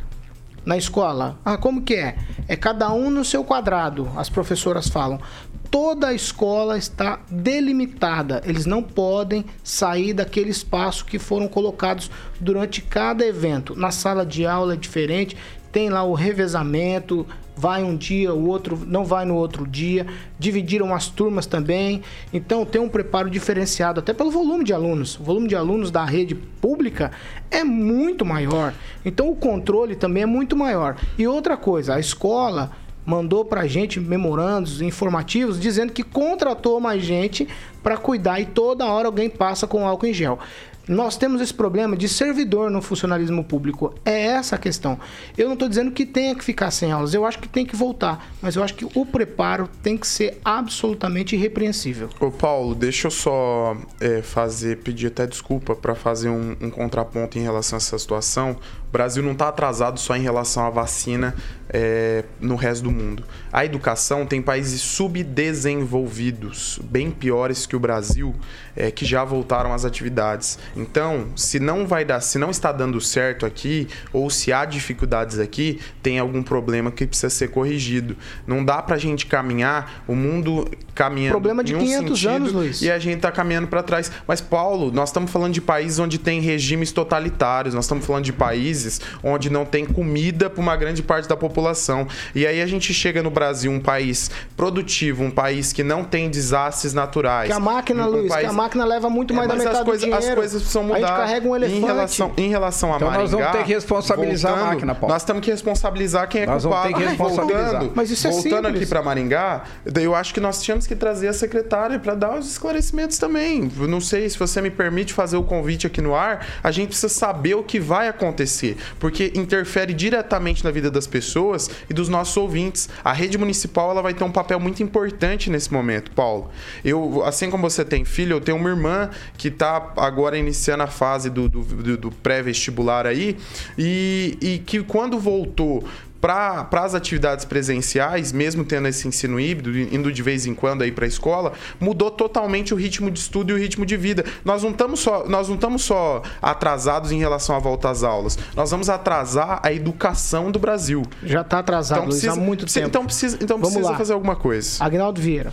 na 0.65 0.77
escola. 0.77 1.39
Ah, 1.45 1.57
como 1.57 1.83
que 1.83 1.95
é? 1.95 2.17
É 2.49 2.57
cada 2.57 2.93
um 2.93 3.11
no 3.11 3.25
seu 3.25 3.43
quadrado, 3.45 4.09
as 4.17 4.29
professoras 4.29 4.89
falam. 4.89 5.21
Toda 5.69 6.09
a 6.09 6.15
escola 6.15 6.79
está 6.79 7.19
delimitada. 7.29 8.41
Eles 8.47 8.67
não 8.67 8.83
podem 8.83 9.45
sair 9.65 10.13
daquele 10.13 10.51
espaço 10.51 11.05
que 11.05 11.19
foram 11.19 11.49
colocados 11.49 12.09
durante 12.41 12.81
cada 12.81 13.27
evento. 13.27 13.75
Na 13.75 13.91
sala 13.91 14.25
de 14.25 14.47
aula 14.47 14.75
é 14.75 14.77
diferente, 14.77 15.37
tem 15.73 15.89
lá 15.91 16.05
o 16.05 16.15
revezamento, 16.15 17.27
vai 17.57 17.83
um 17.83 17.97
dia, 17.97 18.35
o 18.35 18.47
outro 18.47 18.79
não 18.87 19.05
vai 19.05 19.25
no 19.25 19.35
outro 19.35 19.67
dia. 19.67 20.07
Dividiram 20.39 20.95
as 20.95 21.09
turmas 21.09 21.47
também. 21.47 22.03
Então 22.33 22.67
tem 22.67 22.81
um 22.81 22.89
preparo 22.89 23.31
diferenciado, 23.31 24.01
até 24.01 24.13
pelo 24.13 24.31
volume 24.31 24.63
de 24.63 24.73
alunos. 24.73 25.19
O 25.19 25.25
volume 25.25 25.49
de 25.49 25.57
alunos 25.57 25.91
da 25.91 26.05
rede 26.05 26.35
pública 26.35 27.11
é 27.51 27.65
muito 27.65 28.25
maior. 28.25 28.75
Então 29.05 29.31
o 29.31 29.37
controle 29.37 29.97
também 29.97 30.25
é 30.25 30.27
muito 30.27 30.55
maior. 30.55 30.97
E 31.19 31.27
outra 31.27 31.57
coisa, 31.57 31.95
a 31.95 32.01
escola 32.01 32.71
mandou 33.07 33.45
pra 33.45 33.69
gente 33.69 34.01
memorandos 34.01 34.83
informativos 34.83 35.61
dizendo 35.61 35.93
que 35.93 36.03
contratou 36.03 36.81
mais 36.81 37.05
gente 37.05 37.47
para 37.81 37.97
cuidar 37.97 38.41
e 38.41 38.47
toda 38.47 38.85
hora 38.85 39.07
alguém 39.07 39.31
passa 39.31 39.65
com 39.65 39.87
álcool 39.87 40.07
em 40.07 40.13
gel. 40.13 40.41
Nós 40.89 41.17
temos 41.17 41.41
esse 41.41 41.53
problema 41.53 41.97
de 41.97 42.09
servidor 42.09 42.71
no 42.71 42.81
funcionalismo 42.81 43.43
público. 43.43 43.95
É 44.05 44.27
essa 44.27 44.55
a 44.55 44.59
questão. 44.59 44.99
Eu 45.37 45.47
não 45.47 45.55
estou 45.55 45.69
dizendo 45.69 45.91
que 45.91 46.07
tenha 46.07 46.35
que 46.35 46.45
ficar 46.45 46.71
sem 46.71 46.93
aulas, 46.93 47.13
eu 47.13 47.25
acho 47.25 47.39
que 47.39 47.49
tem 47.49 47.67
que 47.67 47.75
voltar, 47.75 48.33
mas 48.41 48.55
eu 48.55 48.63
acho 48.63 48.75
que 48.75 48.87
o 48.95 49.05
preparo 49.05 49.69
tem 49.83 49.97
que 49.97 50.07
ser 50.07 50.39
absolutamente 50.45 51.35
irrepreensível. 51.35 52.09
Ô 52.21 52.31
Paulo, 52.31 52.75
deixa 52.75 53.09
eu 53.09 53.11
só 53.11 53.77
é, 54.01 54.23
fazer, 54.23 54.79
pedir 54.79 55.09
até 55.09 55.27
desculpa 55.27 55.75
para 55.75 55.95
fazer 55.95 56.29
um, 56.29 56.57
um 56.61 56.71
contraponto 56.71 57.39
em 57.39 57.43
relação 57.43 57.77
a 57.77 57.79
essa 57.79 57.99
situação. 57.99 58.57
O 58.89 58.93
Brasil 58.93 59.23
não 59.23 59.33
está 59.33 59.49
atrasado 59.49 59.99
só 59.99 60.17
em 60.17 60.23
relação 60.23 60.65
à 60.65 60.71
vacina 60.71 61.35
é, 61.69 62.25
no 62.41 62.55
resto 62.55 62.85
do 62.85 62.91
mundo. 62.91 63.25
A 63.53 63.65
educação 63.65 64.25
tem 64.25 64.41
países 64.41 64.81
subdesenvolvidos, 64.81 66.79
bem 66.85 67.11
piores 67.11 67.67
que 67.67 67.75
o 67.75 67.81
Brasil, 67.81 68.35
é, 68.75 68.91
que 68.91 69.05
já 69.05 69.25
voltaram 69.25 69.73
às 69.73 69.85
atividades. 69.85 70.59
Então, 70.77 71.29
se 71.37 71.59
não 71.59 71.87
vai 71.87 72.05
dar, 72.05 72.21
se 72.21 72.39
não 72.39 72.51
está 72.51 72.73
dando 72.73 73.01
certo 73.01 73.45
aqui, 73.45 73.89
ou 74.13 74.31
se 74.31 74.53
há 74.53 74.65
dificuldades 74.65 75.39
aqui, 75.39 75.81
tem 76.03 76.19
algum 76.19 76.43
problema 76.43 76.91
que 76.91 77.07
precisa 77.07 77.31
ser 77.31 77.49
corrigido. 77.49 78.17
Não 78.47 78.65
dá 78.65 78.81
pra 78.81 78.97
gente 78.97 79.27
caminhar 79.27 80.05
o 80.07 80.15
mundo 80.15 80.71
caminhando 80.97 81.33
Problema 81.33 81.63
de 81.63 81.75
em 81.75 81.77
um 81.77 81.81
500 81.81 82.19
sentido 82.19 82.35
anos, 82.35 82.53
Luiz. 82.53 82.83
e 82.83 82.91
a 82.91 82.99
gente 82.99 83.21
tá 83.21 83.31
caminhando 83.31 83.69
para 83.69 83.83
trás. 83.83 84.11
Mas 84.27 84.41
Paulo, 84.41 84.91
nós 84.91 85.11
estamos 85.11 85.31
falando 85.31 85.53
de 85.53 85.61
países 85.61 85.99
onde 86.01 86.19
tem 86.19 86.41
regimes 86.41 86.91
totalitários, 86.91 87.75
nós 87.75 87.85
estamos 87.85 88.05
falando 88.05 88.25
de 88.25 88.33
países 88.33 89.01
onde 89.23 89.51
não 89.51 89.65
tem 89.65 89.85
comida 89.85 90.49
para 90.51 90.61
uma 90.61 90.75
grande 90.75 91.03
parte 91.03 91.29
da 91.29 91.37
população. 91.37 92.09
E 92.35 92.47
aí 92.47 92.61
a 92.63 92.67
gente 92.67 92.93
chega 92.95 93.23
no 93.23 93.31
Brasil, 93.31 93.71
um 93.71 93.79
país 93.79 94.31
produtivo, 94.57 95.23
um 95.23 95.31
país 95.31 95.73
que 95.73 95.85
não 95.85 96.03
tem 96.03 96.31
desastres 96.31 96.95
naturais. 96.95 97.47
Que 97.49 97.53
a 97.53 97.61
máquina, 97.61 98.07
um 98.07 98.11
Luiz, 98.11 98.29
país- 98.29 98.45
que 98.47 98.51
a 98.51 98.53
máquina 98.55 98.85
leva 98.85 99.11
muito 99.11 99.35
mais 99.35 99.47
É, 99.49 99.53
da 99.53 99.57
metade 99.59 99.77
as 99.79 99.85
coisas, 99.85 100.01
do 100.01 100.05
dinheiro. 100.11 100.29
as 100.31 100.35
coisas 100.35 100.63
precisam 100.63 100.83
mudar. 100.83 100.97
A 100.97 101.01
gente 101.01 101.09
carrega 101.17 101.49
um 101.49 101.55
elefante. 101.57 101.79
Em 101.79 101.85
relação, 101.85 102.33
em 102.39 102.49
relação 102.49 102.93
a 102.93 102.97
Então 102.97 103.09
nós 103.11 103.17
Maringá, 103.31 103.37
vamos 103.37 103.59
ter 103.59 103.65
que 103.67 103.73
responsabilizar 103.75 104.53
a 104.53 104.55
voltando, 104.55 104.73
máquina, 104.75 104.95
Paulo. 104.95 105.13
Nós 105.13 105.25
temos 105.25 105.43
que 105.45 105.51
responsabilizar 105.51 106.29
quem 106.29 106.43
é 106.43 106.47
Nós 106.47 106.63
vamos 106.65 106.79
culpado. 106.79 106.95
ter 106.95 107.03
que 107.03 107.09
responsabilizar. 107.11 107.71
Voltando, 107.73 107.93
Mas 107.95 108.11
isso 108.11 108.27
é 108.27 108.31
voltando 108.31 108.55
simples. 108.55 108.75
aqui 108.77 108.87
para 108.87 109.03
Maringá, 109.03 109.65
eu 109.95 110.15
acho 110.15 110.33
que 110.33 110.41
nós 110.41 110.63
tínhamos 110.63 110.86
que 110.87 110.95
trazer 110.97 111.29
a 111.29 111.33
secretária 111.33 111.99
para 111.99 112.15
dar 112.15 112.39
os 112.39 112.49
esclarecimentos 112.51 113.19
também. 113.19 113.71
Eu 113.79 113.89
não 113.89 114.01
sei 114.01 114.29
se 114.29 114.39
você 114.39 114.61
me 114.61 114.71
permite 114.71 115.13
fazer 115.13 115.37
o 115.37 115.43
convite 115.43 115.87
aqui 115.87 116.01
no 116.01 116.15
ar, 116.15 116.47
a 116.63 116.71
gente 116.71 116.89
precisa 116.89 117.09
saber 117.09 117.55
o 117.55 117.63
que 117.63 117.79
vai 117.81 118.09
acontecer, 118.09 118.77
porque 118.99 119.33
interfere 119.35 119.93
diretamente 119.93 120.65
na 120.65 120.71
vida 120.71 120.91
das 120.91 121.07
pessoas 121.07 121.71
e 121.91 121.95
dos 121.95 122.09
nossos 122.09 122.37
ouvintes. 122.37 122.89
A 123.05 123.13
rede 123.13 123.37
municipal 123.39 123.91
ela 123.91 124.03
vai 124.03 124.15
ter 124.15 124.25
um 124.25 124.33
papel 124.33 124.59
muito 124.61 124.83
importante 124.83 125.51
nesse 125.51 125.73
momento, 125.73 126.11
Paulo. 126.13 126.51
Eu, 126.85 127.23
assim 127.25 127.51
como 127.51 127.69
você 127.69 127.85
tem 127.85 128.05
filho, 128.05 128.35
eu 128.37 128.41
tenho 128.41 128.57
uma 128.57 128.69
irmã 128.69 129.11
que 129.37 129.49
está 129.49 129.93
agora 129.97 130.37
iniciando 130.39 130.83
a 130.83 130.87
fase 130.87 131.31
do, 131.31 131.49
do, 131.49 131.97
do- 131.97 132.11
pré-vestibular 132.11 133.07
aí 133.07 133.37
e, 133.79 134.37
e 134.41 134.59
que 134.59 134.83
quando 134.83 135.19
voltou 135.19 135.85
para 136.27 136.83
as 136.85 136.95
atividades 136.95 137.45
presenciais, 137.45 138.33
mesmo 138.33 138.65
tendo 138.65 138.89
esse 138.89 139.07
ensino 139.07 139.39
híbrido, 139.39 139.79
indo 139.79 140.11
de 140.13 140.23
vez 140.23 140.45
em 140.47 140.55
quando 140.55 140.83
aí 140.83 140.91
para 140.91 141.05
a 141.05 141.09
escola, 141.09 141.53
mudou 141.79 142.11
totalmente 142.11 142.75
o 142.75 142.77
ritmo 142.77 143.11
de 143.11 143.19
estudo 143.19 143.51
e 143.51 143.55
o 143.55 143.59
ritmo 143.59 143.87
de 143.87 143.97
vida. 143.97 144.25
Nós 144.45 144.63
não 144.63 144.71
estamos 144.71 145.01
só, 145.01 145.25
nós 145.29 145.49
não 145.49 145.55
estamos 145.55 145.83
só 145.83 146.23
atrasados 146.43 147.13
em 147.13 147.19
relação 147.19 147.55
à 147.55 147.59
volta 147.59 147.91
às 147.91 148.03
aulas. 148.03 148.39
Nós 148.55 148.71
vamos 148.71 148.89
atrasar 148.89 149.61
a 149.63 149.73
educação 149.73 150.51
do 150.51 150.59
Brasil. 150.59 151.03
Já 151.23 151.43
está 151.43 151.61
atrasado, 151.61 152.07
Luiz, 152.09 152.27
há 152.27 152.35
muito 152.35 152.61
precisa- 152.65 152.81
tempo. 152.81 152.89
Então 152.89 153.05
precisa, 153.07 153.37
então 153.41 153.57
Vamos 153.59 153.73
precisa 153.73 153.93
lá. 153.93 153.99
fazer 153.99 154.13
alguma 154.13 154.37
coisa. 154.37 154.83
Agnaldo 154.85 155.21
Vieira. 155.21 155.53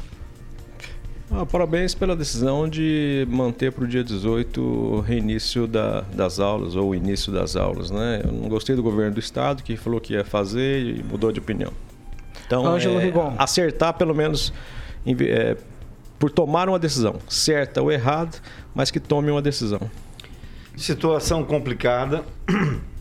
Ah, 1.36 1.46
parabéns 1.48 1.96
pela 1.96 2.16
decisão 2.16 2.70
de 2.70 3.28
manter 3.30 3.72
para 3.72 3.84
o 3.84 3.88
dia 3.88 4.04
18 4.04 4.62
o 4.62 5.00
reinício 5.00 5.66
da- 5.66 6.02
das 6.02 6.40
aulas, 6.40 6.76
ou 6.76 6.90
o 6.90 6.96
início 6.96 7.32
das 7.32 7.56
aulas. 7.56 7.90
Né? 7.90 8.22
Eu 8.24 8.32
não 8.32 8.48
gostei 8.48 8.76
do 8.76 8.84
governo 8.84 9.16
do 9.16 9.20
estado, 9.20 9.64
que 9.64 9.76
falou 9.76 10.00
que 10.00 10.14
ia 10.14 10.24
fazer 10.24 10.80
e 10.82 11.04
mudou 11.04 11.32
de 11.32 11.40
opinião. 11.40 11.74
Então, 12.46 12.66
Ângelo 12.68 13.00
é, 13.00 13.04
Rigon. 13.06 13.34
acertar 13.38 13.94
pelo 13.96 14.14
menos 14.14 14.54
é, 15.08 15.58
por 16.20 16.30
tomar 16.30 16.70
uma 16.70 16.78
decisão, 16.78 17.16
certa 17.28 17.82
ou 17.82 17.92
errada, 17.92 18.38
mas 18.76 18.92
que 18.92 19.00
tome 19.00 19.32
uma 19.32 19.42
decisão. 19.42 19.80
Situação 20.78 21.44
complicada. 21.44 22.24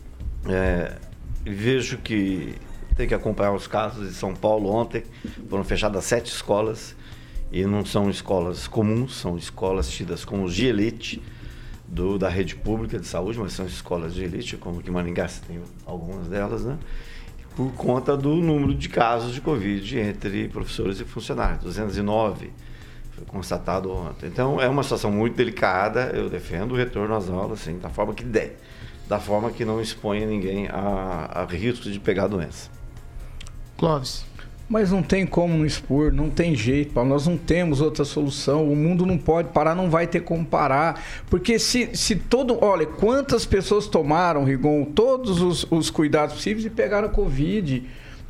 É, 0.45 0.97
vejo 1.45 1.99
que 1.99 2.55
tem 2.97 3.07
que 3.07 3.13
acompanhar 3.13 3.53
os 3.53 3.65
casos 3.65 4.09
de 4.09 4.13
São 4.13 4.33
Paulo 4.35 4.69
ontem. 4.69 5.01
Foram 5.49 5.63
fechadas 5.63 6.03
sete 6.03 6.25
escolas 6.33 6.93
e 7.53 7.67
não 7.67 7.85
são 7.85 8.09
escolas 8.09 8.67
comuns, 8.67 9.15
são 9.15 9.37
escolas 9.37 9.87
tidas 9.87 10.25
como 10.25 10.49
de 10.49 10.65
elite 10.65 11.21
do, 11.87 12.17
da 12.17 12.27
rede 12.27 12.55
pública 12.55 12.97
de 12.97 13.05
saúde, 13.05 13.37
mas 13.37 13.53
são 13.53 13.67
escolas 13.67 14.15
de 14.15 14.23
elite, 14.23 14.57
como 14.57 14.81
que 14.81 14.89
Maringá 14.89 15.29
tem 15.47 15.61
algumas 15.85 16.27
delas, 16.27 16.65
né? 16.65 16.79
Por 17.55 17.71
conta 17.73 18.17
do 18.17 18.33
número 18.37 18.73
de 18.73 18.89
casos 18.89 19.31
de 19.31 19.39
Covid 19.39 19.99
entre 19.99 20.49
professores 20.49 20.99
e 20.99 21.05
funcionários, 21.05 21.63
209 21.63 22.51
foi 23.11 23.25
constatado 23.25 23.91
ontem. 23.91 24.25
Então 24.25 24.59
é 24.59 24.67
uma 24.67 24.81
situação 24.81 25.11
muito 25.11 25.35
delicada. 25.35 26.11
Eu 26.15 26.31
defendo 26.31 26.71
o 26.71 26.75
retorno 26.75 27.13
às 27.15 27.29
aulas, 27.29 27.61
assim, 27.61 27.77
da 27.77 27.89
forma 27.89 28.15
que 28.15 28.23
der, 28.23 28.57
da 29.07 29.19
forma 29.19 29.51
que 29.51 29.63
não 29.63 29.79
exponha 29.79 30.25
ninguém 30.25 30.67
a, 30.69 31.29
a 31.31 31.45
risco 31.45 31.87
de 31.91 31.99
pegar 31.99 32.23
a 32.23 32.27
doença. 32.27 32.71
Clóvis. 33.77 34.25
Mas 34.73 34.89
não 34.89 35.03
tem 35.03 35.23
como 35.23 35.55
não 35.55 35.67
expor, 35.67 36.11
não 36.11 36.31
tem 36.31 36.55
jeito, 36.55 36.93
Paulo. 36.93 37.11
Nós 37.11 37.27
não 37.27 37.37
temos 37.37 37.79
outra 37.79 38.03
solução. 38.03 38.67
O 38.67 38.75
mundo 38.75 39.05
não 39.05 39.19
pode 39.19 39.49
parar, 39.49 39.75
não 39.75 39.87
vai 39.87 40.07
ter 40.07 40.21
como 40.21 40.43
parar. 40.43 40.99
Porque 41.29 41.59
se, 41.59 41.91
se 41.93 42.15
todo. 42.15 42.57
Olha, 42.59 42.87
quantas 42.87 43.45
pessoas 43.45 43.85
tomaram, 43.85 44.43
Rigon, 44.43 44.83
todos 44.85 45.39
os, 45.43 45.67
os 45.69 45.91
cuidados 45.91 46.33
possíveis 46.33 46.65
e 46.65 46.71
pegaram 46.71 47.07
Covid. 47.09 47.83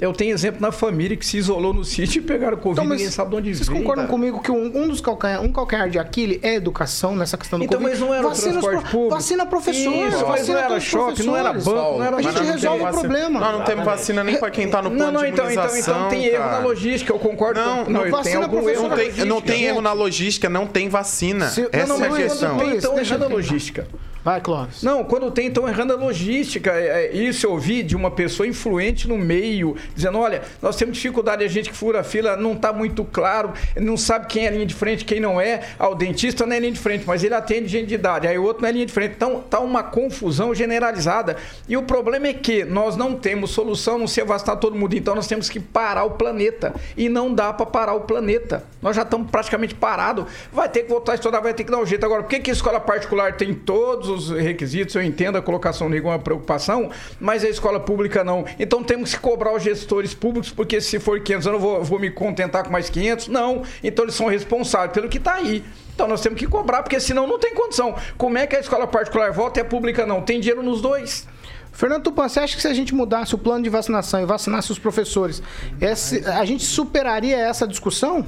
Eu 0.03 0.11
tenho 0.11 0.33
exemplo 0.33 0.59
na 0.61 0.69
família 0.69 1.15
que 1.15 1.25
se 1.25 1.37
isolou 1.37 1.73
no 1.73 1.85
sítio 1.85 2.19
e 2.19 2.21
pegaram 2.21 2.57
Covid, 2.57 2.81
Então, 2.81 2.93
ninguém 2.93 3.09
sabe 3.09 3.29
de 3.29 3.35
onde 3.37 3.55
Vocês 3.55 3.69
concordam 3.69 4.05
comigo 4.05 4.41
que 4.41 4.51
um, 4.51 4.65
um 4.83 4.85
dos 4.89 4.99
calcanhar, 4.99 5.41
um 5.41 5.49
calcanhar 5.49 5.89
de 5.89 5.97
Aquiles 5.97 6.39
é 6.43 6.55
educação 6.55 7.15
nessa 7.15 7.37
questão 7.37 7.57
do 7.57 7.63
Então, 7.63 7.79
Covid? 7.79 7.97
mas 8.01 8.05
não 8.05 8.13
era 8.13 8.25
o 8.25 8.29
vacina, 8.29 8.51
transporte 8.51 8.81
pro- 8.81 8.91
público. 8.91 9.15
vacina 9.15 9.45
professor, 9.45 9.93
Isso, 9.93 10.25
vacina 10.25 10.57
não 10.59 10.65
era 10.65 10.79
shopping, 10.81 11.23
não 11.23 11.37
era 11.37 11.53
banco, 11.53 11.71
não 11.97 12.03
era 12.03 12.17
A 12.17 12.21
gente 12.21 12.35
não 12.35 12.45
resolve 12.51 12.83
o 12.83 12.87
problema. 12.91 13.39
Nós 13.39 13.53
não 13.59 13.63
temos 13.63 13.85
vacina 13.85 14.23
nem 14.25 14.35
para 14.37 14.51
quem 14.51 14.67
tá 14.69 14.81
no 14.81 14.91
plano 14.91 15.05
Não, 15.05 15.11
não, 15.13 15.21
de 15.21 15.27
então, 15.29 15.49
então, 15.49 15.63
imunização. 15.63 15.95
então 15.99 16.09
tem 16.09 16.25
erro 16.25 16.37
cara. 16.43 16.51
na 16.61 16.67
logística, 16.67 17.13
eu 17.13 17.19
concordo 17.19 17.61
Não, 17.61 17.85
com 17.85 17.91
não, 17.91 18.01
tem 18.01 18.11
vacina 18.11 18.43
algum 18.43 18.57
professor, 18.57 18.73
erro 18.73 18.81
não 18.83 18.89
na 18.89 18.95
tem, 18.97 19.05
logística. 19.05 19.25
não 19.33 19.41
tem 19.41 19.63
erro 19.63 19.81
na 19.81 19.93
logística, 19.93 20.49
não 20.49 20.67
tem 20.67 20.89
vacina. 20.89 21.47
Se- 21.47 21.69
Essa 21.71 21.87
não, 21.93 21.97
não, 21.97 22.05
é 22.05 22.09
a 22.09 22.23
questão. 22.23 22.57
tem, 22.57 22.75
então 22.75 22.95
Deixa 22.95 23.13
errando 23.13 23.23
a 23.23 23.27
eu 23.27 23.29
tentar. 23.37 23.51
logística. 23.53 23.87
Vai, 24.23 24.39
Clóvis. 24.39 24.81
Não, 24.81 25.03
quando 25.03 25.29
tem, 25.31 25.47
então 25.47 25.67
errando 25.67 25.91
a 25.91 25.97
logística. 25.97 26.71
É, 26.71 27.07
é, 27.07 27.13
Isso 27.13 27.45
eu 27.45 27.51
ouvi 27.51 27.83
de 27.83 27.93
uma 27.93 28.09
pessoa 28.09 28.47
influente 28.47 29.05
no 29.05 29.17
meio, 29.17 29.75
dizendo: 29.93 30.17
olha, 30.17 30.43
nós 30.61 30.77
temos 30.77 30.95
dificuldade, 30.95 31.43
a 31.43 31.47
gente 31.47 31.69
que 31.69 31.75
fura 31.75 31.99
a 31.99 32.03
fila 32.03 32.37
não 32.37 32.53
está 32.53 32.71
muito 32.71 33.03
claro, 33.03 33.51
não 33.75 33.97
sabe 33.97 34.27
quem 34.27 34.47
é 34.47 34.49
linha 34.49 34.65
de 34.65 34.73
frente, 34.73 35.03
quem 35.03 35.19
não 35.19 35.41
é. 35.41 35.61
Ah, 35.77 35.89
o 35.89 35.95
dentista 35.95 36.45
não 36.45 36.55
é 36.55 36.59
linha 36.59 36.71
de 36.71 36.79
frente, 36.79 37.03
mas 37.05 37.21
ele 37.21 37.33
atende 37.33 37.67
gente 37.67 37.87
de 37.87 37.95
idade, 37.95 38.25
aí 38.25 38.37
o 38.37 38.43
outro 38.43 38.61
não 38.61 38.69
é 38.69 38.71
linha 38.71 38.85
de 38.85 38.93
frente. 38.93 39.13
Então 39.15 39.41
tá 39.41 39.59
uma 39.59 39.83
confusão 39.83 40.55
generalizada. 40.55 41.35
E 41.67 41.75
o 41.75 41.83
problema 41.83 42.27
é 42.27 42.33
que 42.33 42.63
nós 42.63 42.95
não 42.95 43.15
temos 43.15 43.51
solução, 43.51 43.97
não 43.97 44.07
se 44.07 44.23
vacinar 44.23 44.57
todo 44.57 44.77
mundo, 44.77 44.95
então 44.95 45.15
nós 45.15 45.27
temos 45.27 45.49
que 45.49 45.59
parar 45.59 46.05
o 46.05 46.11
planeta. 46.11 46.73
E 46.95 47.09
não 47.09 47.33
dá 47.33 47.51
para 47.51 47.65
parar 47.65 47.93
o 47.93 48.01
planeta. 48.01 48.63
Nós 48.81 48.95
já 48.95 49.01
estamos 49.01 49.29
praticamente 49.29 49.75
parados. 49.75 50.25
Vai 50.51 50.69
ter 50.69 50.83
que 50.83 50.89
voltar 50.89 51.11
a 51.11 51.15
estudar, 51.15 51.41
vai 51.41 51.53
ter 51.53 51.65
que 51.65 51.71
dar 51.71 51.79
um 51.79 51.85
jeito. 51.85 52.05
Agora, 52.05 52.23
por 52.23 52.29
que, 52.29 52.39
que 52.39 52.51
escola 52.51 52.79
particular 52.79 53.35
tem 53.35 53.53
todos 53.53 54.12
os 54.13 54.29
requisitos, 54.29 54.95
eu 54.95 55.01
entendo 55.03 55.37
a 55.37 55.41
colocação 55.41 55.89
de 55.89 55.99
uma 55.99 56.19
preocupação, 56.19 56.89
mas 57.19 57.43
a 57.43 57.49
escola 57.49 57.79
pública 57.79 58.23
não. 58.23 58.45
Então 58.59 58.83
temos 58.83 59.13
que 59.13 59.19
cobrar 59.19 59.53
os 59.53 59.63
gestores 59.63 60.13
públicos, 60.13 60.51
porque 60.51 60.79
se 60.79 60.99
for 60.99 61.19
500 61.19 61.45
eu 61.47 61.53
não 61.53 61.59
vou, 61.59 61.83
vou 61.83 61.99
me 61.99 62.09
contentar 62.11 62.63
com 62.63 62.69
mais 62.71 62.89
500. 62.89 63.27
Não, 63.27 63.63
então 63.83 64.05
eles 64.05 64.15
são 64.15 64.27
responsáveis 64.27 64.91
pelo 64.93 65.09
que 65.09 65.17
está 65.17 65.35
aí. 65.35 65.63
Então 65.93 66.07
nós 66.07 66.21
temos 66.21 66.39
que 66.39 66.47
cobrar, 66.47 66.81
porque 66.83 66.99
senão 66.99 67.27
não 67.27 67.37
tem 67.37 67.53
condição. 67.53 67.95
Como 68.17 68.37
é 68.37 68.47
que 68.47 68.55
a 68.55 68.59
escola 68.59 68.87
particular 68.87 69.31
volta 69.31 69.59
e 69.59 69.61
a 69.61 69.65
pública 69.65 70.05
não? 70.05 70.21
Tem 70.21 70.39
dinheiro 70.39 70.63
nos 70.63 70.81
dois. 70.81 71.27
Fernando 71.71 72.03
Tupan, 72.03 72.29
você 72.29 72.39
acha 72.39 72.55
que 72.55 72.61
se 72.61 72.67
a 72.67 72.73
gente 72.73 72.93
mudasse 72.93 73.33
o 73.33 73.37
plano 73.37 73.63
de 73.63 73.69
vacinação 73.69 74.21
e 74.21 74.25
vacinasse 74.25 74.71
os 74.71 74.77
professores, 74.77 75.41
esse- 75.81 76.23
a 76.25 76.45
gente 76.45 76.63
superaria 76.63 77.35
essa 77.37 77.67
discussão? 77.67 78.25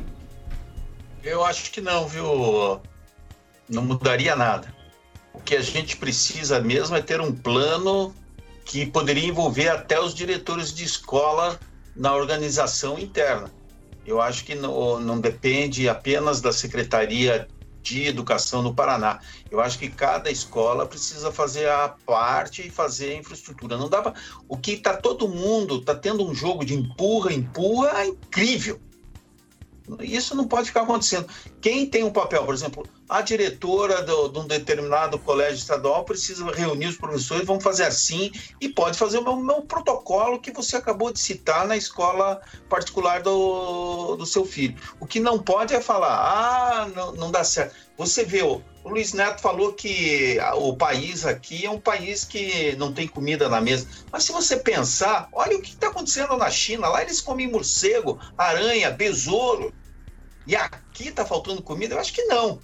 Eu 1.24 1.44
acho 1.46 1.72
que 1.72 1.80
não, 1.82 2.08
viu? 2.08 2.80
Não 3.70 3.84
mudaria 3.84 4.36
nada. 4.36 4.68
O 5.36 5.42
que 5.46 5.56
a 5.56 5.62
gente 5.62 5.98
precisa 5.98 6.62
mesmo 6.62 6.96
é 6.96 7.02
ter 7.02 7.20
um 7.20 7.32
plano 7.32 8.16
que 8.64 8.86
poderia 8.86 9.28
envolver 9.28 9.68
até 9.68 10.00
os 10.00 10.16
diretores 10.16 10.74
de 10.74 10.84
escola 10.84 11.60
na 11.96 12.16
organização 12.16 12.98
interna. 12.98 13.52
Eu 14.06 14.22
acho 14.22 14.46
que 14.46 14.56
não, 14.56 15.00
não 15.00 15.20
depende 15.20 15.90
apenas 15.90 16.40
da 16.40 16.54
Secretaria 16.54 17.48
de 17.82 18.06
Educação 18.06 18.64
no 18.64 18.74
Paraná. 18.74 19.20
Eu 19.52 19.60
acho 19.60 19.78
que 19.78 19.90
cada 19.90 20.32
escola 20.32 20.88
precisa 20.88 21.32
fazer 21.32 21.70
a 21.70 21.90
parte 22.06 22.66
e 22.66 22.72
fazer 22.72 23.12
a 23.12 23.18
infraestrutura. 23.18 23.78
Não 23.78 23.90
dá 23.90 24.02
pra... 24.02 24.14
O 24.48 24.58
que 24.58 24.72
está 24.72 24.96
todo 24.96 25.28
mundo, 25.28 25.80
está 25.80 25.94
tendo 25.94 26.26
um 26.26 26.34
jogo 26.34 26.66
de 26.66 26.74
empurra, 26.74 27.34
empurra, 27.34 28.02
é 28.02 28.08
incrível. 28.08 28.80
Isso 30.00 30.36
não 30.36 30.48
pode 30.48 30.68
ficar 30.68 30.82
acontecendo. 30.82 31.28
Quem 31.62 31.86
tem 31.86 32.04
um 32.04 32.12
papel, 32.12 32.44
por 32.44 32.54
exemplo, 32.54 32.88
a 33.08 33.22
diretora 33.22 34.02
do- 34.02 34.30
de 34.30 34.40
um 34.40 34.48
determinado 34.48 35.20
colégio 35.20 35.58
estadual 35.58 36.04
precisa 36.04 36.50
reunir 36.52 36.88
os 36.88 36.98
professores, 36.98 37.46
vamos 37.46 37.64
fazer 37.64 37.84
assim, 37.84 38.32
e 38.60 38.70
pode 38.70 38.98
fazer 38.98 39.20
o 39.20 39.24
meu, 39.24 39.36
meu 39.36 39.62
protocolo 39.62 40.40
que 40.40 40.52
você 40.52 40.78
acabou 40.78 41.12
de 41.12 41.20
citar 41.20 41.68
na 41.68 41.78
escola 41.78 42.42
particular 42.70 43.22
do, 43.22 44.16
do 44.16 44.26
seu 44.26 44.46
filho. 44.46 44.76
O 45.00 45.06
que 45.06 45.20
não 45.20 45.38
pode 45.40 45.74
é 45.74 45.82
falar, 45.82 46.16
ah, 46.16 46.88
não, 46.88 47.12
não 47.14 47.32
dá 47.32 47.44
certo. 47.44 47.76
Você 47.98 48.24
vê, 48.24 48.42
o, 48.86 48.90
Luiz 48.90 49.14
Neto 49.14 49.42
falou 49.42 49.74
que 49.74 50.38
o 50.56 50.76
país 50.76 51.26
aqui 51.26 51.66
é 51.66 51.70
um 51.70 51.80
país 51.80 52.24
que 52.24 52.76
não 52.78 52.94
tem 52.94 53.08
comida 53.08 53.50
na 53.50 53.60
mesa. 53.60 53.88
Mas 54.12 54.24
se 54.24 54.32
você 54.32 54.58
pensar, 54.58 55.28
olha 55.34 55.58
o 55.58 55.62
que 55.62 55.72
está 55.72 55.88
acontecendo 55.88 56.38
na 56.38 56.50
China. 56.50 56.88
Lá 56.88 57.02
eles 57.02 57.20
comem 57.20 57.50
morcego, 57.50 58.20
aranha, 58.38 58.92
besouro. 58.92 59.74
E 60.48 60.56
aqui 60.56 61.10
está 61.10 61.26
faltando 61.26 61.62
comida? 61.62 61.96
Eu 61.96 62.00
acho 62.00 62.14
que 62.14 62.24
não. 62.26 62.60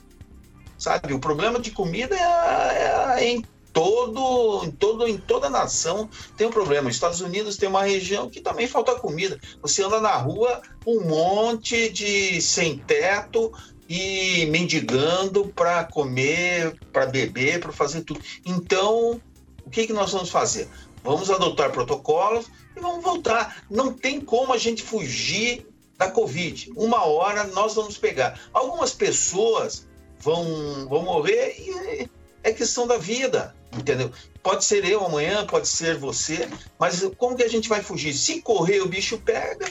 Sabe, 0.78 1.13
o 1.13 1.19
problema 1.19 1.59
de 1.59 1.72
comida 1.72 2.15
é, 2.15 3.19
é 3.19 3.30
em 3.30 3.43
todo, 3.74 4.63
em 4.65 4.72
todo, 4.72 5.07
em 5.07 5.17
toda 5.17 5.49
nação 5.49 6.09
tem 6.38 6.47
um 6.47 6.51
problema. 6.51 6.89
Os 6.89 6.95
Estados 6.95 7.22
Unidos 7.22 7.57
tem 7.57 7.69
uma 7.69 7.84
região 7.84 8.30
que 8.30 8.41
também 8.41 8.67
falta 8.67 8.95
comida. 8.95 9.39
Você 9.61 9.84
anda 9.84 9.99
na 9.99 10.15
rua, 10.15 10.61
um 10.86 11.01
monte 11.01 11.89
de 11.89 12.41
sem 12.41 12.78
teto 12.78 13.51
e 13.93 14.45
mendigando 14.45 15.47
para 15.49 15.83
comer, 15.83 16.79
para 16.93 17.07
beber, 17.07 17.59
para 17.59 17.73
fazer 17.73 18.03
tudo. 18.03 18.21
Então, 18.45 19.21
o 19.65 19.69
que, 19.69 19.85
que 19.85 19.91
nós 19.91 20.13
vamos 20.13 20.29
fazer? 20.29 20.69
Vamos 21.03 21.29
adotar 21.29 21.73
protocolos 21.73 22.45
e 22.73 22.79
vamos 22.79 23.03
voltar. 23.03 23.65
Não 23.69 23.91
tem 23.91 24.21
como 24.21 24.53
a 24.53 24.57
gente 24.57 24.81
fugir 24.81 25.67
da 25.97 26.09
Covid. 26.09 26.71
Uma 26.77 27.03
hora 27.03 27.43
nós 27.47 27.73
vamos 27.73 27.97
pegar. 27.97 28.39
Algumas 28.53 28.93
pessoas 28.93 29.85
vão, 30.21 30.87
vão 30.87 31.03
morrer 31.03 31.57
e 31.59 32.09
é 32.45 32.53
questão 32.53 32.87
da 32.87 32.97
vida, 32.97 33.53
entendeu? 33.77 34.09
Pode 34.41 34.63
ser 34.63 34.85
eu 34.85 35.05
amanhã, 35.05 35.45
pode 35.45 35.67
ser 35.67 35.97
você, 35.97 36.47
mas 36.79 37.03
como 37.17 37.35
que 37.35 37.43
a 37.43 37.49
gente 37.49 37.67
vai 37.67 37.83
fugir? 37.83 38.13
Se 38.13 38.41
correr, 38.41 38.79
o 38.79 38.87
bicho 38.87 39.17
pega. 39.17 39.69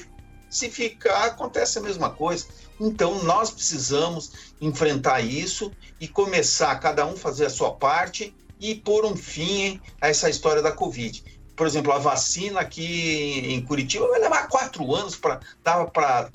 Se 0.51 0.69
ficar, 0.69 1.25
acontece 1.25 1.79
a 1.79 1.83
mesma 1.83 2.11
coisa. 2.11 2.45
Então, 2.81 3.23
nós 3.25 3.51
precisamos 3.51 4.33
enfrentar 4.59 5.21
isso 5.21 5.71
e 6.01 6.09
começar 6.09 6.75
cada 6.81 7.07
um 7.07 7.15
fazer 7.15 7.45
a 7.45 7.51
sua 7.51 7.73
parte 7.73 8.35
e 8.59 8.75
pôr 8.75 9.05
um 9.05 9.15
fim 9.15 9.79
a 10.01 10.09
essa 10.09 10.31
história 10.31 10.63
da 10.63 10.73
Covid. 10.73 11.23
Por 11.55 11.67
exemplo, 11.67 11.93
a 11.93 11.99
vacina 11.99 12.61
aqui 12.61 13.53
em 13.53 13.61
Curitiba 13.63 14.09
vai 14.09 14.19
levar 14.19 14.49
quatro 14.49 14.95
anos 14.95 15.15
para 15.15 15.41
dar 15.63 15.85
para 15.91 16.31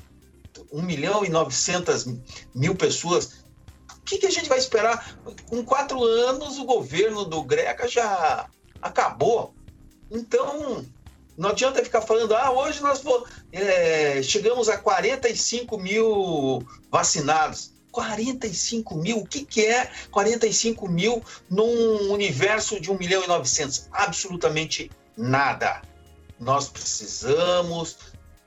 1 0.71 0.83
milhão 0.83 1.25
e 1.25 1.29
900 1.29 2.05
mil 2.53 2.75
pessoas. 2.75 3.43
O 3.91 4.01
que, 4.05 4.19
que 4.19 4.27
a 4.27 4.31
gente 4.31 4.47
vai 4.47 4.59
esperar? 4.59 5.17
Com 5.47 5.65
quatro 5.65 6.03
anos, 6.03 6.59
o 6.59 6.65
governo 6.65 7.25
do 7.25 7.41
Greca 7.41 7.87
já 7.87 8.47
acabou. 8.79 9.55
Então, 10.11 10.85
não 11.38 11.49
adianta 11.49 11.83
ficar 11.83 12.01
falando, 12.01 12.33
ah, 12.33 12.51
hoje 12.51 12.81
nós 12.81 13.03
é, 13.51 14.21
chegamos 14.23 14.69
a 14.69 14.77
45 14.77 15.77
mil 15.77 16.65
vacinados. 16.89 17.73
45 17.91 18.95
mil? 18.95 19.19
O 19.19 19.25
que, 19.25 19.45
que 19.45 19.65
é 19.65 19.89
45 20.11 20.88
mil 20.89 21.23
num 21.49 22.11
universo 22.11 22.79
de 22.79 22.91
1 22.91 22.97
milhão 22.97 23.23
e 23.23 23.27
900? 23.27 23.88
Absolutamente 23.91 24.91
nada. 25.17 25.81
Nós 26.39 26.67
precisamos, 26.67 27.97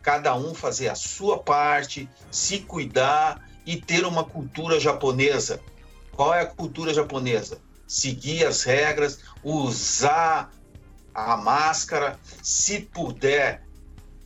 cada 0.03 0.35
um 0.37 0.55
fazer 0.55 0.89
a 0.89 0.95
sua 0.95 1.39
parte, 1.39 2.09
se 2.31 2.59
cuidar 2.61 3.49
e 3.65 3.77
ter 3.77 4.05
uma 4.05 4.25
cultura 4.25 4.79
japonesa. 4.79 5.61
Qual 6.13 6.35
é 6.35 6.41
a 6.41 6.47
cultura 6.47 6.93
japonesa? 6.93 7.59
Seguir 7.87 8.45
as 8.47 8.63
regras, 8.65 9.21
usar 9.43 10.53
a 11.27 11.37
máscara, 11.37 12.19
se 12.43 12.81
puder, 12.81 13.63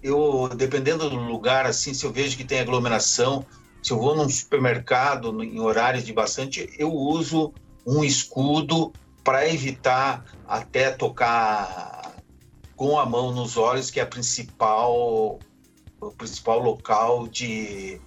eu 0.03 0.49
dependendo 0.49 1.09
do 1.09 1.17
lugar 1.17 1.67
assim, 1.67 1.95
se 1.95 2.05
eu 2.05 2.13
vejo 2.13 2.37
que 2.37 2.45
tem 2.45 2.61
aglomeração, 2.61 3.47
se 3.83 3.93
eu 3.93 3.99
vou 3.99 4.15
num 4.15 4.29
supermercado 4.29 5.43
em 5.43 5.59
horários 5.61 6.05
de 6.05 6.13
bastante, 6.13 6.73
eu 6.79 6.93
uso 6.93 7.53
um 7.87 8.05
escudo 8.05 8.93
para 9.25 9.49
evitar 9.49 10.25
até 10.47 10.91
tocar 10.91 12.13
com 12.77 12.99
a 12.99 13.07
mão 13.07 13.33
nos 13.33 13.57
olhos, 13.57 13.91
que 13.91 14.01
é 14.01 14.03
a 14.03 14.07
principal 14.07 15.39
o 16.01 16.11
principal 16.11 16.59
local 16.59 17.29
de 17.29 18.01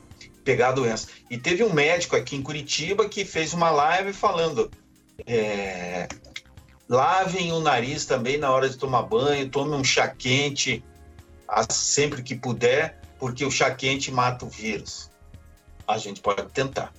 pegar 0.43 0.69
a 0.69 0.73
doença. 0.73 1.07
E 1.31 1.37
teve 1.37 1.63
um 1.63 1.73
médico 1.73 2.15
aqui 2.15 2.35
em 2.35 2.41
Curitiba 2.41 3.07
que 3.07 3.23
fez 3.23 3.53
uma 3.53 3.71
live 3.71 4.11
falando 4.11 4.69
é, 5.25 6.07
lavem 6.87 7.51
o 7.51 7.59
nariz 7.59 8.05
também 8.05 8.37
na 8.37 8.51
hora 8.51 8.69
de 8.69 8.77
tomar 8.77 9.03
banho, 9.03 9.49
tome 9.49 9.75
um 9.75 9.83
chá 9.83 10.07
quente 10.07 10.83
sempre 11.69 12.21
que 12.23 12.35
puder, 12.35 12.99
porque 13.19 13.45
o 13.45 13.51
chá 13.51 13.71
quente 13.71 14.11
mata 14.11 14.45
o 14.45 14.49
vírus. 14.49 15.09
A 15.87 15.97
gente 15.97 16.21
pode 16.21 16.43
tentar. 16.51 16.91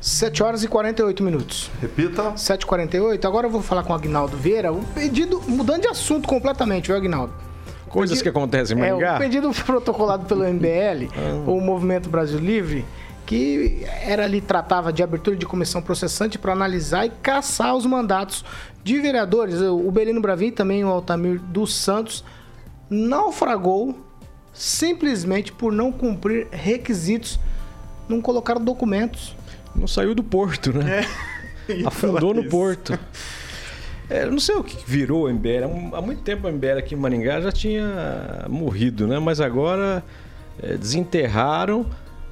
7 0.00 0.42
horas 0.42 0.62
e 0.62 0.68
48 0.68 1.22
minutos. 1.22 1.70
Repita. 1.80 2.32
7h48. 2.32 3.24
Agora 3.24 3.46
eu 3.46 3.50
vou 3.50 3.62
falar 3.62 3.82
com 3.82 3.92
o 3.92 3.96
Agnaldo 3.96 4.36
Vieira. 4.36 4.72
Um 4.72 4.84
pedido, 4.84 5.40
mudando 5.48 5.82
de 5.82 5.88
assunto 5.88 6.28
completamente, 6.28 6.88
viu, 6.88 6.96
Agnaldo? 6.96 7.32
Coisas 7.88 8.20
que 8.20 8.28
acontecem 8.28 8.78
em 8.78 8.82
É, 8.82 8.94
o 8.94 9.18
pedido 9.18 9.50
protocolado 9.52 10.26
pelo 10.26 10.42
MBL, 10.52 11.08
o 11.46 11.60
Movimento 11.60 12.08
Brasil 12.08 12.38
Livre, 12.38 12.84
que 13.24 13.84
era 14.02 14.24
ali, 14.24 14.40
tratava 14.40 14.92
de 14.92 15.02
abertura 15.02 15.36
de 15.36 15.46
comissão 15.46 15.80
processante 15.80 16.38
para 16.38 16.52
analisar 16.52 17.06
e 17.06 17.10
caçar 17.10 17.74
os 17.74 17.86
mandatos 17.86 18.44
de 18.86 19.00
vereadores. 19.00 19.60
O 19.60 19.90
Belino 19.90 20.20
Bravin 20.20 20.46
e 20.46 20.52
também 20.52 20.84
o 20.84 20.88
Altamir 20.88 21.40
dos 21.40 21.74
Santos 21.74 22.22
naufragou 22.88 23.98
simplesmente 24.52 25.50
por 25.50 25.72
não 25.72 25.90
cumprir 25.90 26.46
requisitos, 26.52 27.40
não 28.08 28.22
colocaram 28.22 28.64
documentos. 28.64 29.34
Não 29.74 29.88
saiu 29.88 30.14
do 30.14 30.22
porto, 30.22 30.72
né? 30.72 31.04
Afundou 31.84 32.32
no 32.32 32.48
porto. 32.48 32.96
É, 34.08 34.24
não 34.24 34.38
sei 34.38 34.54
o 34.54 34.62
que 34.62 34.78
virou 34.88 35.24
o 35.24 35.32
MBL. 35.32 35.64
Há 35.92 36.00
muito 36.00 36.22
tempo 36.22 36.46
o 36.46 36.52
MBL 36.52 36.78
aqui 36.78 36.94
em 36.94 36.98
Maringá 36.98 37.40
já 37.40 37.50
tinha 37.50 38.44
morrido, 38.48 39.08
né? 39.08 39.18
Mas 39.18 39.40
agora 39.40 40.04
é, 40.62 40.76
desenterraram, 40.76 41.84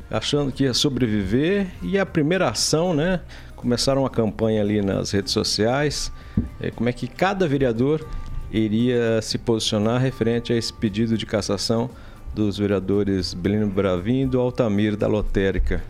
achando 0.09 0.53
que 0.53 0.63
ia 0.63 0.73
sobreviver. 0.73 1.67
E 1.83 1.99
a 1.99 2.07
primeira 2.07 2.49
ação, 2.49 2.95
né? 2.95 3.21
Começaram 3.57 4.03
uma 4.03 4.11
campanha 4.11 4.61
ali 4.61 4.83
nas 4.83 5.11
redes 5.11 5.33
sociais. 5.33 6.13
é, 6.61 6.71
como 6.71 6.89
é 6.89 6.93
que 6.93 7.07
cada 7.07 7.47
vereador 7.49 8.07
iria 8.53 9.21
se 9.23 9.39
posicionar 9.39 10.01
referente 10.01 10.53
a 10.53 10.57
esse 10.57 10.73
pedido 10.73 11.17
de 11.19 11.27
cassação 11.27 11.91
dos 12.35 12.59
vereadores 12.59 13.33
Belino 13.35 13.67
Bravin 13.69 14.23
e 14.23 14.27
do 14.27 14.41
Altamir 14.41 14.97
da 14.97 15.07
Lotérica. 15.07 15.83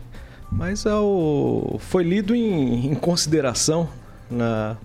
Mas 0.51 0.85
ao- 0.85 1.77
foi 1.79 2.03
lido 2.03 2.33
em, 2.35 2.87
em 2.87 2.95
consideração 2.95 3.89
na, 4.29 4.77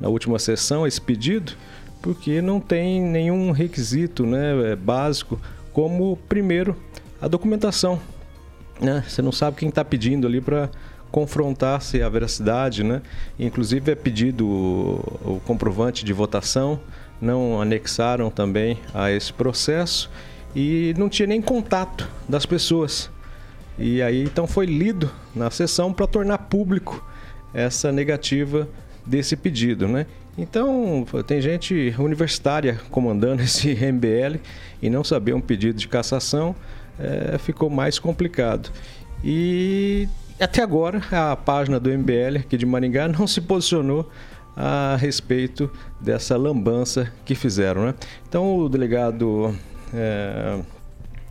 na 0.00 0.08
última 0.08 0.38
sessão 0.38 0.86
esse 0.86 1.00
pedido, 1.00 1.52
porque 2.00 2.40
não 2.40 2.60
tem 2.60 3.00
nenhum 3.02 3.50
requisito 3.50 4.24
né, 4.24 4.72
é, 4.72 4.76
básico, 4.76 5.40
como, 5.72 6.16
primeiro, 6.28 6.76
a 7.20 7.26
documentação. 7.28 7.98
Né? 8.80 9.02
Você 9.08 9.20
não 9.20 9.32
sabe 9.32 9.56
quem 9.56 9.68
está 9.70 9.84
pedindo 9.84 10.26
ali 10.26 10.40
para 10.40 10.70
confrontasse 11.16 12.02
a 12.02 12.10
veracidade, 12.10 12.84
né? 12.84 13.00
Inclusive 13.38 13.90
é 13.90 13.94
pedido 13.94 14.46
o, 14.46 15.36
o 15.36 15.40
comprovante 15.46 16.04
de 16.04 16.12
votação, 16.12 16.78
não 17.18 17.58
anexaram 17.58 18.28
também 18.28 18.78
a 18.92 19.10
esse 19.10 19.32
processo 19.32 20.10
e 20.54 20.92
não 20.98 21.08
tinha 21.08 21.26
nem 21.26 21.40
contato 21.40 22.06
das 22.28 22.44
pessoas. 22.44 23.10
E 23.78 24.02
aí 24.02 24.24
então 24.24 24.46
foi 24.46 24.66
lido 24.66 25.10
na 25.34 25.50
sessão 25.50 25.90
para 25.90 26.06
tornar 26.06 26.36
público 26.36 27.02
essa 27.54 27.90
negativa 27.90 28.68
desse 29.06 29.36
pedido, 29.36 29.88
né? 29.88 30.04
Então, 30.36 31.06
tem 31.26 31.40
gente 31.40 31.94
universitária 31.98 32.78
comandando 32.90 33.40
esse 33.42 33.74
MBL 33.74 34.38
e 34.82 34.90
não 34.90 35.02
saber 35.02 35.32
um 35.32 35.40
pedido 35.40 35.78
de 35.78 35.88
cassação 35.88 36.54
é, 36.98 37.38
ficou 37.38 37.70
mais 37.70 37.98
complicado. 37.98 38.70
E 39.24 40.06
até 40.44 40.62
agora 40.62 41.00
a 41.10 41.36
página 41.36 41.80
do 41.80 41.90
MBL 41.90 42.38
aqui 42.40 42.56
de 42.56 42.66
Maringá 42.66 43.08
não 43.08 43.26
se 43.26 43.40
posicionou 43.40 44.10
a 44.56 44.96
respeito 44.96 45.70
dessa 46.00 46.36
lambança 46.36 47.12
que 47.24 47.34
fizeram. 47.34 47.86
Né? 47.86 47.94
Então 48.28 48.58
o 48.58 48.68
delegado, 48.68 49.54
é, 49.94 50.58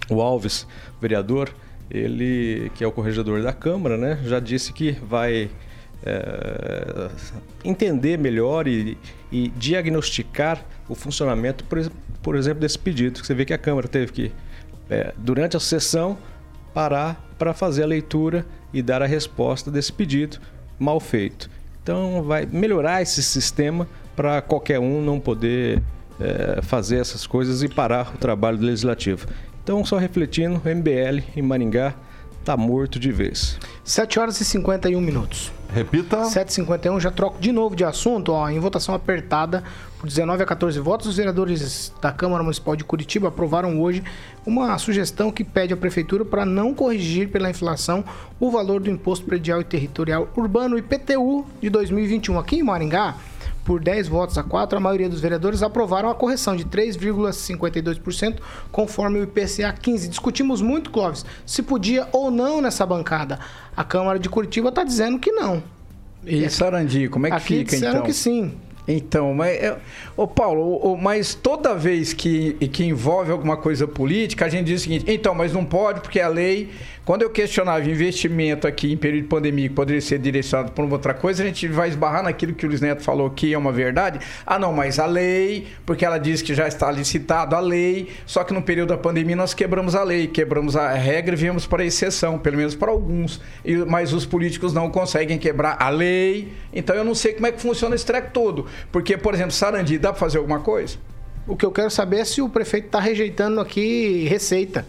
o 0.09 0.21
Alves, 0.21 0.67
vereador, 1.01 1.49
ele 1.89 2.71
que 2.75 2.83
é 2.83 2.87
o 2.87 2.91
corregedor 2.91 3.41
da 3.41 3.53
Câmara, 3.53 3.97
né, 3.97 4.19
já 4.23 4.39
disse 4.39 4.73
que 4.73 4.91
vai 4.91 5.49
é, 6.03 7.09
entender 7.63 8.17
melhor 8.17 8.67
e, 8.67 8.97
e, 9.31 9.49
diagnosticar 9.49 10.63
o 10.87 10.95
funcionamento, 10.95 11.63
por, 11.63 11.79
por, 12.21 12.35
exemplo, 12.35 12.61
desse 12.61 12.77
pedido. 12.77 13.23
Você 13.23 13.33
vê 13.33 13.45
que 13.45 13.53
a 13.53 13.57
Câmara 13.57 13.87
teve 13.87 14.11
que, 14.11 14.31
é, 14.89 15.13
durante 15.17 15.57
a 15.57 15.59
sessão, 15.59 16.17
parar 16.73 17.33
para 17.37 17.53
fazer 17.53 17.83
a 17.83 17.87
leitura 17.87 18.45
e 18.75 18.81
dar 18.81 19.01
a 19.01 19.05
resposta 19.05 19.71
desse 19.71 19.91
pedido 19.91 20.37
mal 20.77 20.99
feito. 20.99 21.49
Então, 21.81 22.21
vai 22.23 22.45
melhorar 22.45 23.01
esse 23.01 23.23
sistema 23.23 23.87
para 24.15 24.41
qualquer 24.41 24.79
um 24.79 25.01
não 25.01 25.17
poder 25.17 25.81
é, 26.19 26.61
fazer 26.61 26.97
essas 26.97 27.25
coisas 27.25 27.63
e 27.63 27.69
parar 27.69 28.13
o 28.13 28.17
trabalho 28.17 28.59
legislativo. 28.59 29.27
Então, 29.63 29.83
só 29.85 29.97
refletindo, 29.97 30.61
MBL 30.65 31.23
em 31.37 31.41
Maringá 31.41 31.95
está 32.39 32.57
morto 32.57 32.99
de 32.99 33.11
vez. 33.11 33.57
7 33.83 34.19
horas 34.19 34.41
e 34.41 34.45
51 34.45 34.99
minutos. 34.99 35.51
Repita. 35.75 36.21
7h51, 36.21 37.01
já 37.01 37.11
troco 37.11 37.37
de 37.37 37.51
novo 37.51 37.75
de 37.75 37.83
assunto. 37.83 38.31
Ó, 38.31 38.49
em 38.49 38.57
votação 38.59 38.95
apertada, 38.95 39.61
por 39.99 40.07
19 40.07 40.41
a 40.41 40.45
14 40.45 40.79
votos, 40.79 41.05
os 41.05 41.17
vereadores 41.17 41.91
da 42.01 42.13
Câmara 42.13 42.41
Municipal 42.41 42.77
de 42.77 42.85
Curitiba 42.85 43.27
aprovaram 43.27 43.81
hoje 43.81 44.01
uma 44.45 44.77
sugestão 44.77 45.29
que 45.29 45.43
pede 45.43 45.73
à 45.73 45.77
Prefeitura 45.77 46.23
para 46.23 46.45
não 46.45 46.73
corrigir 46.73 47.27
pela 47.27 47.49
inflação 47.49 48.05
o 48.39 48.49
valor 48.49 48.79
do 48.79 48.89
Imposto 48.89 49.25
Predial 49.25 49.59
e 49.59 49.65
Territorial 49.65 50.29
Urbano 50.37 50.77
IPTU 50.77 51.45
de 51.61 51.69
2021. 51.69 52.39
Aqui 52.39 52.55
em 52.55 52.63
Maringá, 52.63 53.15
por 53.65 53.81
10 53.81 54.07
votos 54.07 54.37
a 54.37 54.43
4, 54.43 54.77
a 54.77 54.79
maioria 54.79 55.09
dos 55.09 55.19
vereadores 55.19 55.63
aprovaram 55.63 56.09
a 56.09 56.15
correção 56.15 56.55
de 56.55 56.63
3,52% 56.65 58.37
conforme 58.71 59.19
o 59.19 59.23
IPCA 59.23 59.73
15. 59.73 60.07
Discutimos 60.07 60.61
muito, 60.61 60.91
Clóvis, 60.91 61.25
se 61.45 61.63
podia 61.63 62.07
ou 62.13 62.29
não 62.29 62.61
nessa 62.61 62.85
bancada. 62.85 63.39
A 63.75 63.83
Câmara 63.83 64.19
de 64.19 64.29
Curitiba 64.29 64.69
está 64.69 64.83
dizendo 64.83 65.19
que 65.19 65.31
não. 65.31 65.61
E 66.23 66.47
Sarandi, 66.49 67.09
como 67.09 67.27
é 67.27 67.31
que 67.31 67.35
Aqui 67.35 67.57
fica 67.59 67.71
disseram 67.71 67.93
então? 67.95 68.03
que 68.03 68.13
sim. 68.13 68.53
Então, 68.87 69.33
mas, 69.33 69.55
é, 69.57 69.77
ô 70.15 70.27
Paulo, 70.27 70.95
mas 70.95 71.33
toda 71.33 71.73
vez 71.73 72.13
que, 72.13 72.53
que 72.67 72.83
envolve 72.85 73.31
alguma 73.31 73.57
coisa 73.57 73.87
política, 73.87 74.45
a 74.45 74.49
gente 74.49 74.67
diz 74.67 74.81
o 74.81 74.83
seguinte, 74.83 75.05
então, 75.07 75.33
mas 75.33 75.51
não 75.51 75.65
pode 75.65 76.01
porque 76.01 76.19
a 76.19 76.27
lei 76.27 76.69
quando 77.05 77.21
eu 77.21 77.29
questionava 77.29 77.87
investimento 77.87 78.65
aqui 78.65 78.91
em 78.91 78.97
período 78.97 79.23
de 79.23 79.29
pandemia 79.29 79.69
que 79.69 79.75
poderia 79.75 80.01
ser 80.01 80.17
direcionado 80.17 80.71
para 80.71 80.83
outra 80.83 81.13
coisa, 81.13 81.43
a 81.43 81.45
gente 81.45 81.67
vai 81.67 81.87
esbarrar 81.87 82.23
naquilo 82.23 82.55
que 82.55 82.65
o 82.65 82.69
Luiz 82.69 82.81
Neto 82.81 83.03
falou 83.03 83.29
que 83.29 83.53
é 83.53 83.57
uma 83.57 83.71
verdade. 83.71 84.19
Ah, 84.43 84.57
não, 84.57 84.73
mas 84.73 84.97
a 84.97 85.05
lei, 85.05 85.67
porque 85.85 86.03
ela 86.03 86.17
diz 86.17 86.41
que 86.41 86.55
já 86.55 86.67
está 86.67 86.91
licitado 86.91 87.55
a 87.55 87.59
lei, 87.59 88.09
só 88.25 88.43
que 88.43 88.51
no 88.55 88.61
período 88.61 88.89
da 88.89 88.97
pandemia 88.97 89.35
nós 89.35 89.53
quebramos 89.53 89.93
a 89.93 90.03
lei, 90.03 90.25
quebramos 90.25 90.75
a 90.75 90.93
regra 90.93 91.35
e 91.35 91.37
viemos 91.37 91.67
para 91.67 91.83
a 91.83 91.85
exceção, 91.85 92.39
pelo 92.39 92.57
menos 92.57 92.73
para 92.73 92.91
alguns. 92.91 93.39
E, 93.63 93.75
mas 93.77 94.11
os 94.11 94.25
políticos 94.25 94.73
não 94.73 94.89
conseguem 94.89 95.37
quebrar 95.37 95.77
a 95.79 95.89
lei. 95.89 96.53
Então 96.73 96.95
eu 96.95 97.03
não 97.03 97.13
sei 97.13 97.33
como 97.33 97.45
é 97.45 97.51
que 97.51 97.61
funciona 97.61 97.93
esse 97.93 98.05
treco 98.05 98.31
todo. 98.33 98.65
Porque, 98.91 99.15
por 99.15 99.35
exemplo, 99.35 99.51
Sarandi, 99.51 99.99
dá 99.99 100.09
para 100.09 100.19
fazer 100.19 100.39
alguma 100.39 100.59
coisa? 100.59 100.97
O 101.47 101.55
que 101.55 101.63
eu 101.63 101.71
quero 101.71 101.91
saber 101.91 102.21
é 102.21 102.25
se 102.25 102.41
o 102.41 102.49
prefeito 102.49 102.87
está 102.87 102.99
rejeitando 102.99 103.61
aqui 103.61 104.25
receita. 104.27 104.83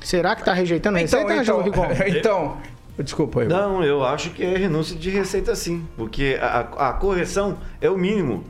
Será 0.00 0.34
que 0.34 0.42
está 0.42 0.52
rejeitando 0.52 0.96
a 0.96 1.02
Então, 1.02 1.20
receita, 1.26 1.42
então, 1.42 1.62
Rigon? 1.62 1.86
então, 2.06 2.56
desculpa 2.98 3.42
aí. 3.42 3.48
Não, 3.48 3.82
eu 3.84 4.04
acho 4.04 4.30
que 4.30 4.42
é 4.44 4.56
renúncia 4.56 4.96
de 4.96 5.10
receita 5.10 5.54
sim, 5.54 5.86
porque 5.96 6.38
a, 6.40 6.88
a 6.90 6.92
correção 6.94 7.58
é 7.80 7.90
o 7.90 7.98
mínimo. 7.98 8.44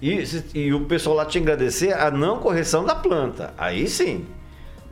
E, 0.00 0.24
se- 0.24 0.44
e 0.54 0.72
o 0.72 0.84
pessoal 0.86 1.16
lá 1.16 1.24
te 1.26 1.38
agradecer 1.38 1.92
a 1.92 2.10
não 2.10 2.38
correção 2.38 2.84
da 2.84 2.94
planta. 2.94 3.52
Aí 3.58 3.86
sim. 3.88 4.26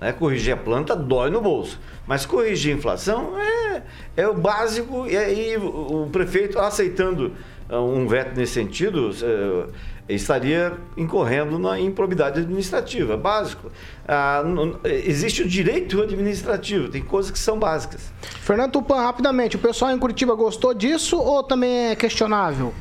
Né? 0.00 0.12
Corrigir 0.12 0.52
a 0.54 0.56
planta 0.56 0.94
dói 0.94 1.30
no 1.30 1.40
bolso. 1.40 1.80
Mas 2.06 2.24
corrigir 2.26 2.74
a 2.74 2.76
inflação 2.78 3.32
é, 3.38 3.82
é 4.16 4.28
o 4.28 4.34
básico. 4.34 5.06
E 5.06 5.16
aí 5.16 5.56
o, 5.56 6.04
o 6.04 6.10
prefeito 6.10 6.58
aceitando 6.58 7.32
ah, 7.68 7.80
um 7.80 8.06
veto 8.06 8.36
nesse 8.36 8.52
sentido 8.54 9.10
eh, 9.22 9.66
estaria 10.08 10.76
incorrendo 10.96 11.58
na 11.58 11.78
improbidade 11.78 12.40
administrativa. 12.40 13.16
Básico. 13.16 13.70
Ah, 14.06 14.42
não- 14.44 14.78
existe 14.84 15.42
o 15.42 15.48
direito 15.48 16.00
administrativo, 16.02 16.88
tem 16.88 17.02
coisas 17.02 17.30
que 17.30 17.38
são 17.38 17.58
básicas. 17.58 18.00
Fernando 18.40 18.72
Tupan, 18.72 19.02
rapidamente, 19.02 19.56
o 19.56 19.58
pessoal 19.58 19.90
em 19.90 19.98
Curitiba 19.98 20.34
gostou 20.34 20.72
disso 20.72 21.18
ou 21.18 21.42
também 21.42 21.90
é 21.90 21.96
questionável? 21.96 22.72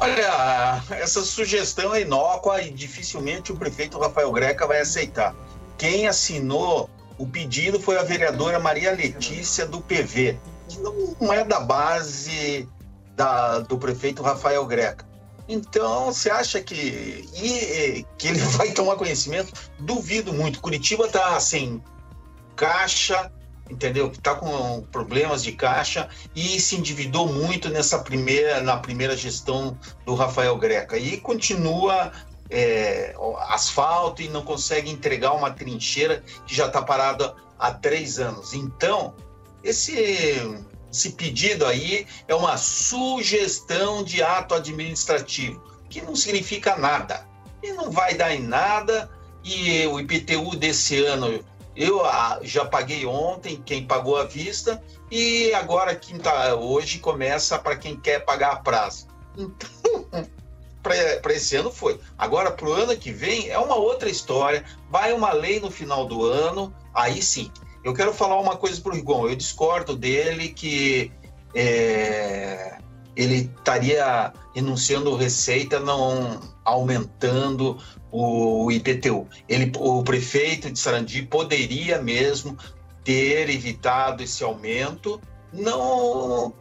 Olha, 0.00 0.80
essa 0.90 1.22
sugestão 1.22 1.92
é 1.94 2.02
inócua 2.02 2.62
e 2.62 2.70
dificilmente 2.70 3.50
o 3.50 3.56
prefeito 3.56 3.98
Rafael 3.98 4.30
Greca 4.30 4.66
vai 4.66 4.80
aceitar. 4.80 5.34
Quem 5.76 6.06
assinou 6.06 6.88
o 7.16 7.26
pedido 7.26 7.80
foi 7.80 7.98
a 7.98 8.02
vereadora 8.04 8.60
Maria 8.60 8.92
Letícia 8.92 9.66
do 9.66 9.80
PV, 9.80 10.38
que 10.68 10.78
não 11.20 11.32
é 11.32 11.42
da 11.42 11.58
base 11.58 12.68
da- 13.16 13.58
do 13.60 13.76
prefeito 13.76 14.22
Rafael 14.22 14.64
Greca. 14.66 15.07
Então, 15.48 16.12
você 16.12 16.30
acha 16.30 16.60
que, 16.60 16.74
e- 16.74 18.06
que 18.18 18.28
ele 18.28 18.38
vai 18.56 18.72
tomar 18.72 18.96
conhecimento? 18.96 19.52
Duvido 19.78 20.32
muito. 20.32 20.60
Curitiba 20.60 21.06
está 21.06 21.40
sem 21.40 21.82
caixa, 22.54 23.32
entendeu? 23.70 24.08
Está 24.08 24.34
com 24.34 24.82
problemas 24.92 25.42
de 25.42 25.52
caixa 25.52 26.08
e 26.34 26.60
se 26.60 26.76
endividou 26.76 27.32
muito 27.32 27.70
nessa 27.70 27.98
primeira, 28.00 28.60
na 28.60 28.76
primeira 28.76 29.16
gestão 29.16 29.78
do 30.04 30.14
Rafael 30.14 30.56
Greca. 30.58 30.98
E 30.98 31.18
continua 31.18 32.12
é, 32.50 33.14
asfalto 33.48 34.22
e 34.22 34.28
não 34.28 34.42
consegue 34.42 34.90
entregar 34.90 35.32
uma 35.32 35.50
trincheira 35.50 36.22
que 36.46 36.54
já 36.54 36.66
está 36.66 36.82
parada 36.82 37.34
há 37.58 37.72
três 37.72 38.18
anos. 38.18 38.54
Então, 38.54 39.14
esse, 39.62 40.36
esse 40.92 41.10
pedido 41.10 41.66
aí 41.66 42.06
é 42.26 42.34
uma 42.34 42.56
sugestão 42.56 44.02
de 44.02 44.22
ato 44.22 44.54
administrativo, 44.54 45.62
que 45.88 46.00
não 46.00 46.16
significa 46.16 46.76
nada. 46.76 47.26
E 47.62 47.72
não 47.72 47.90
vai 47.90 48.14
dar 48.14 48.34
em 48.34 48.42
nada. 48.42 49.10
E 49.44 49.86
o 49.86 50.00
IPTU 50.00 50.56
desse 50.56 51.02
ano 51.04 51.44
eu 51.78 52.04
ah, 52.04 52.40
já 52.42 52.64
paguei 52.64 53.06
ontem, 53.06 53.62
quem 53.64 53.86
pagou 53.86 54.16
à 54.16 54.24
vista, 54.24 54.82
e 55.12 55.54
agora 55.54 55.94
quinta, 55.94 56.56
hoje 56.56 56.98
começa 56.98 57.56
para 57.56 57.76
quem 57.76 57.96
quer 57.96 58.24
pagar 58.24 58.50
a 58.50 58.56
prazo. 58.56 59.06
Então, 59.36 59.70
para 60.82 61.32
esse 61.32 61.54
ano 61.54 61.70
foi. 61.70 62.00
Agora, 62.18 62.50
para 62.50 62.68
o 62.68 62.72
ano 62.72 62.96
que 62.96 63.12
vem, 63.12 63.48
é 63.48 63.58
uma 63.58 63.76
outra 63.76 64.08
história. 64.08 64.64
Vai 64.90 65.12
uma 65.12 65.32
lei 65.32 65.60
no 65.60 65.70
final 65.70 66.04
do 66.04 66.24
ano, 66.24 66.74
aí 66.92 67.22
sim. 67.22 67.48
Eu 67.88 67.94
quero 67.94 68.12
falar 68.12 68.38
uma 68.38 68.54
coisa 68.54 68.78
para 68.82 68.92
o 68.92 68.94
Rigon. 68.94 69.30
Eu 69.30 69.34
discordo 69.34 69.96
dele 69.96 70.50
que 70.50 71.10
é, 71.54 72.76
ele 73.16 73.50
estaria 73.56 74.30
renunciando 74.54 75.16
receita, 75.16 75.80
não 75.80 76.38
aumentando 76.66 77.78
o 78.12 78.70
IPTU. 78.70 79.26
Ele, 79.48 79.72
o 79.78 80.02
prefeito 80.02 80.70
de 80.70 80.78
Sarandi 80.78 81.22
poderia 81.22 82.02
mesmo 82.02 82.58
ter 83.02 83.48
evitado 83.48 84.22
esse 84.22 84.44
aumento, 84.44 85.18
não, 85.50 86.52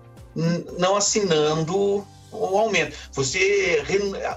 não 0.79 0.95
assinando 0.95 2.07
o 2.31 2.57
aumento. 2.57 2.95
Você 3.11 3.83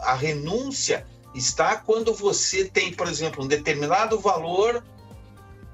a 0.03 0.15
renúncia 0.15 1.07
está 1.37 1.77
quando 1.77 2.13
você 2.13 2.65
tem, 2.65 2.93
por 2.93 3.07
exemplo, 3.07 3.45
um 3.45 3.47
determinado 3.47 4.19
valor 4.19 4.83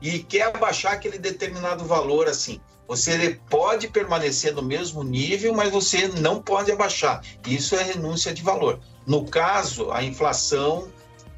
e 0.01 0.19
quer 0.19 0.55
abaixar 0.55 0.93
aquele 0.93 1.19
determinado 1.19 1.85
valor 1.85 2.29
assim. 2.29 2.61
Você 2.89 3.41
pode 3.51 3.89
permanecer 3.89 4.55
no 4.55 4.63
mesmo 4.63 5.03
nível, 5.03 5.53
mas 5.53 5.73
você 5.73 6.07
não 6.07 6.41
pode 6.41 6.71
abaixar. 6.71 7.21
Isso 7.47 7.75
é 7.75 7.83
renúncia 7.83 8.33
de 8.33 8.43
valor. 8.43 8.79
No 9.07 9.25
caso, 9.25 9.91
a 9.91 10.05
inflação 10.05 10.89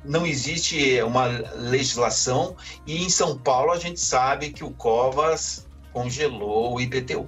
não 0.04 0.26
existe 0.26 1.00
uma 1.02 1.26
legislação 1.54 2.54
e 2.86 3.02
em 3.04 3.08
São 3.08 3.36
Paulo 3.36 3.72
a 3.72 3.78
gente 3.78 4.00
sabe 4.00 4.50
que 4.50 4.62
o 4.62 4.70
Covas 4.70 5.66
congelou 5.92 6.74
o 6.74 6.80
IPTU. 6.80 7.26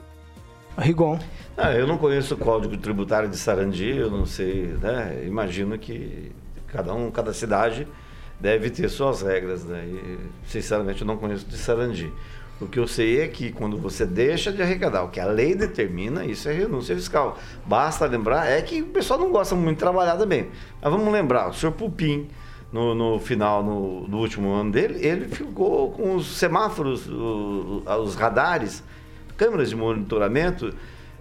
Rigon. 0.78 1.18
Ah, 1.56 1.72
eu 1.72 1.86
não 1.86 1.98
conheço 1.98 2.34
o 2.34 2.38
Código 2.38 2.76
Tributário 2.76 3.28
de 3.28 3.36
Sarandi, 3.36 3.88
eu 3.96 4.10
não 4.10 4.24
sei, 4.24 4.66
né? 4.80 5.24
Imagino 5.26 5.78
que 5.78 6.32
cada 6.66 6.94
um, 6.94 7.10
cada 7.10 7.34
cidade 7.34 7.86
deve 8.41 8.70
ter 8.70 8.88
suas 8.88 9.22
regras, 9.22 9.64
né? 9.64 9.84
E, 9.86 10.18
sinceramente, 10.49 11.03
eu 11.03 11.07
não 11.07 11.16
conheço 11.16 11.47
de 11.47 11.57
Sarandi. 11.57 12.12
O 12.61 12.66
que 12.66 12.78
eu 12.78 12.86
sei 12.86 13.20
é 13.22 13.28
que 13.28 13.51
quando 13.53 13.78
você 13.78 14.05
deixa 14.05 14.53
de 14.53 14.61
arrecadar 14.61 15.03
o 15.05 15.09
que 15.09 15.18
a 15.18 15.24
lei 15.24 15.55
determina, 15.55 16.26
isso 16.26 16.49
é 16.49 16.53
renúncia 16.53 16.95
fiscal. 16.95 17.38
Basta 17.64 18.05
lembrar, 18.07 18.47
é 18.47 18.61
que 18.61 18.82
o 18.82 18.86
pessoal 18.86 19.18
não 19.18 19.30
gosta 19.32 19.55
muito 19.55 19.76
de 19.76 19.80
trabalhar 19.80 20.16
também. 20.18 20.49
Mas 20.82 20.93
vamos 20.93 21.11
lembrar, 21.11 21.49
o 21.49 21.55
senhor 21.55 21.72
Pupim, 21.72 22.28
no, 22.70 22.95
no 22.95 23.18
final, 23.18 23.64
no, 23.64 24.07
no 24.07 24.18
último 24.18 24.53
ano 24.53 24.70
dele, 24.70 25.05
ele 25.05 25.26
ficou 25.28 25.91
com 25.93 26.14
os 26.14 26.36
semáforos, 26.36 27.09
o- 27.09 27.82
os 28.03 28.14
radares, 28.14 28.82
câmeras 29.38 29.70
de 29.70 29.76
monitoramento 29.76 30.74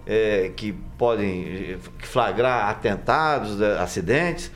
é, 0.06 0.52
que 0.56 0.74
podem 0.98 1.46
eh, 1.46 1.78
flagrar 2.00 2.70
atentados, 2.70 3.62
eh, 3.62 3.78
acidentes, 3.80 4.52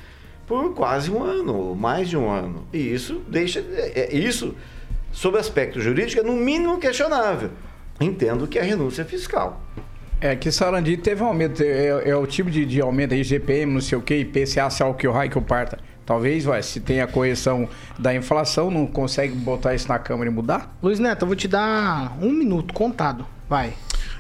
por 0.48 0.74
quase 0.74 1.10
um 1.12 1.24
ano, 1.24 1.56
ou 1.56 1.76
mais 1.76 2.10
de 2.10 2.18
um 2.18 2.30
ano. 2.30 2.66
E 2.74 2.78
isso 2.78 3.22
deixa. 3.28 3.60
é- 3.60 4.10
é- 4.12 4.16
isso, 4.16 4.56
sob 5.12 5.38
aspecto 5.38 5.80
jurídico, 5.80 6.22
é 6.22 6.24
no 6.24 6.34
mínimo 6.34 6.78
questionável. 6.78 7.50
Entendo 8.00 8.48
que 8.48 8.60
é 8.60 8.62
renúncia 8.62 9.06
fiscal. 9.06 9.62
É 10.20 10.36
que 10.36 10.52
Sarandi 10.52 10.96
teve 10.98 11.22
um 11.22 11.28
aumento, 11.28 11.62
é, 11.62 12.10
é 12.10 12.16
o 12.16 12.26
tipo 12.26 12.50
de, 12.50 12.66
de 12.66 12.80
aumento 12.82 13.14
aí, 13.14 13.24
GPM, 13.24 13.74
não 13.74 13.82
sei 13.82 13.98
o 13.98 14.02
que, 14.02 14.16
IPCA, 14.16 14.70
se 14.70 14.82
que 14.94 15.08
o 15.08 15.12
raio 15.12 15.30
que 15.30 15.38
o 15.38 15.42
parta. 15.42 15.78
Talvez, 16.06 16.44
vai, 16.44 16.62
se 16.62 16.80
tem 16.80 17.00
a 17.02 17.08
correção 17.08 17.68
da 17.98 18.14
inflação, 18.14 18.70
não 18.70 18.86
consegue 18.86 19.34
botar 19.34 19.74
isso 19.74 19.88
na 19.88 19.98
Câmara 20.00 20.30
e 20.30 20.34
mudar? 20.34 20.76
Luiz 20.82 21.00
Neto, 21.00 21.24
eu 21.24 21.28
vou 21.28 21.36
te 21.36 21.48
dar 21.48 22.18
um 22.22 22.32
minuto 22.32 22.74
contado. 22.74 23.26
Vai. 23.50 23.74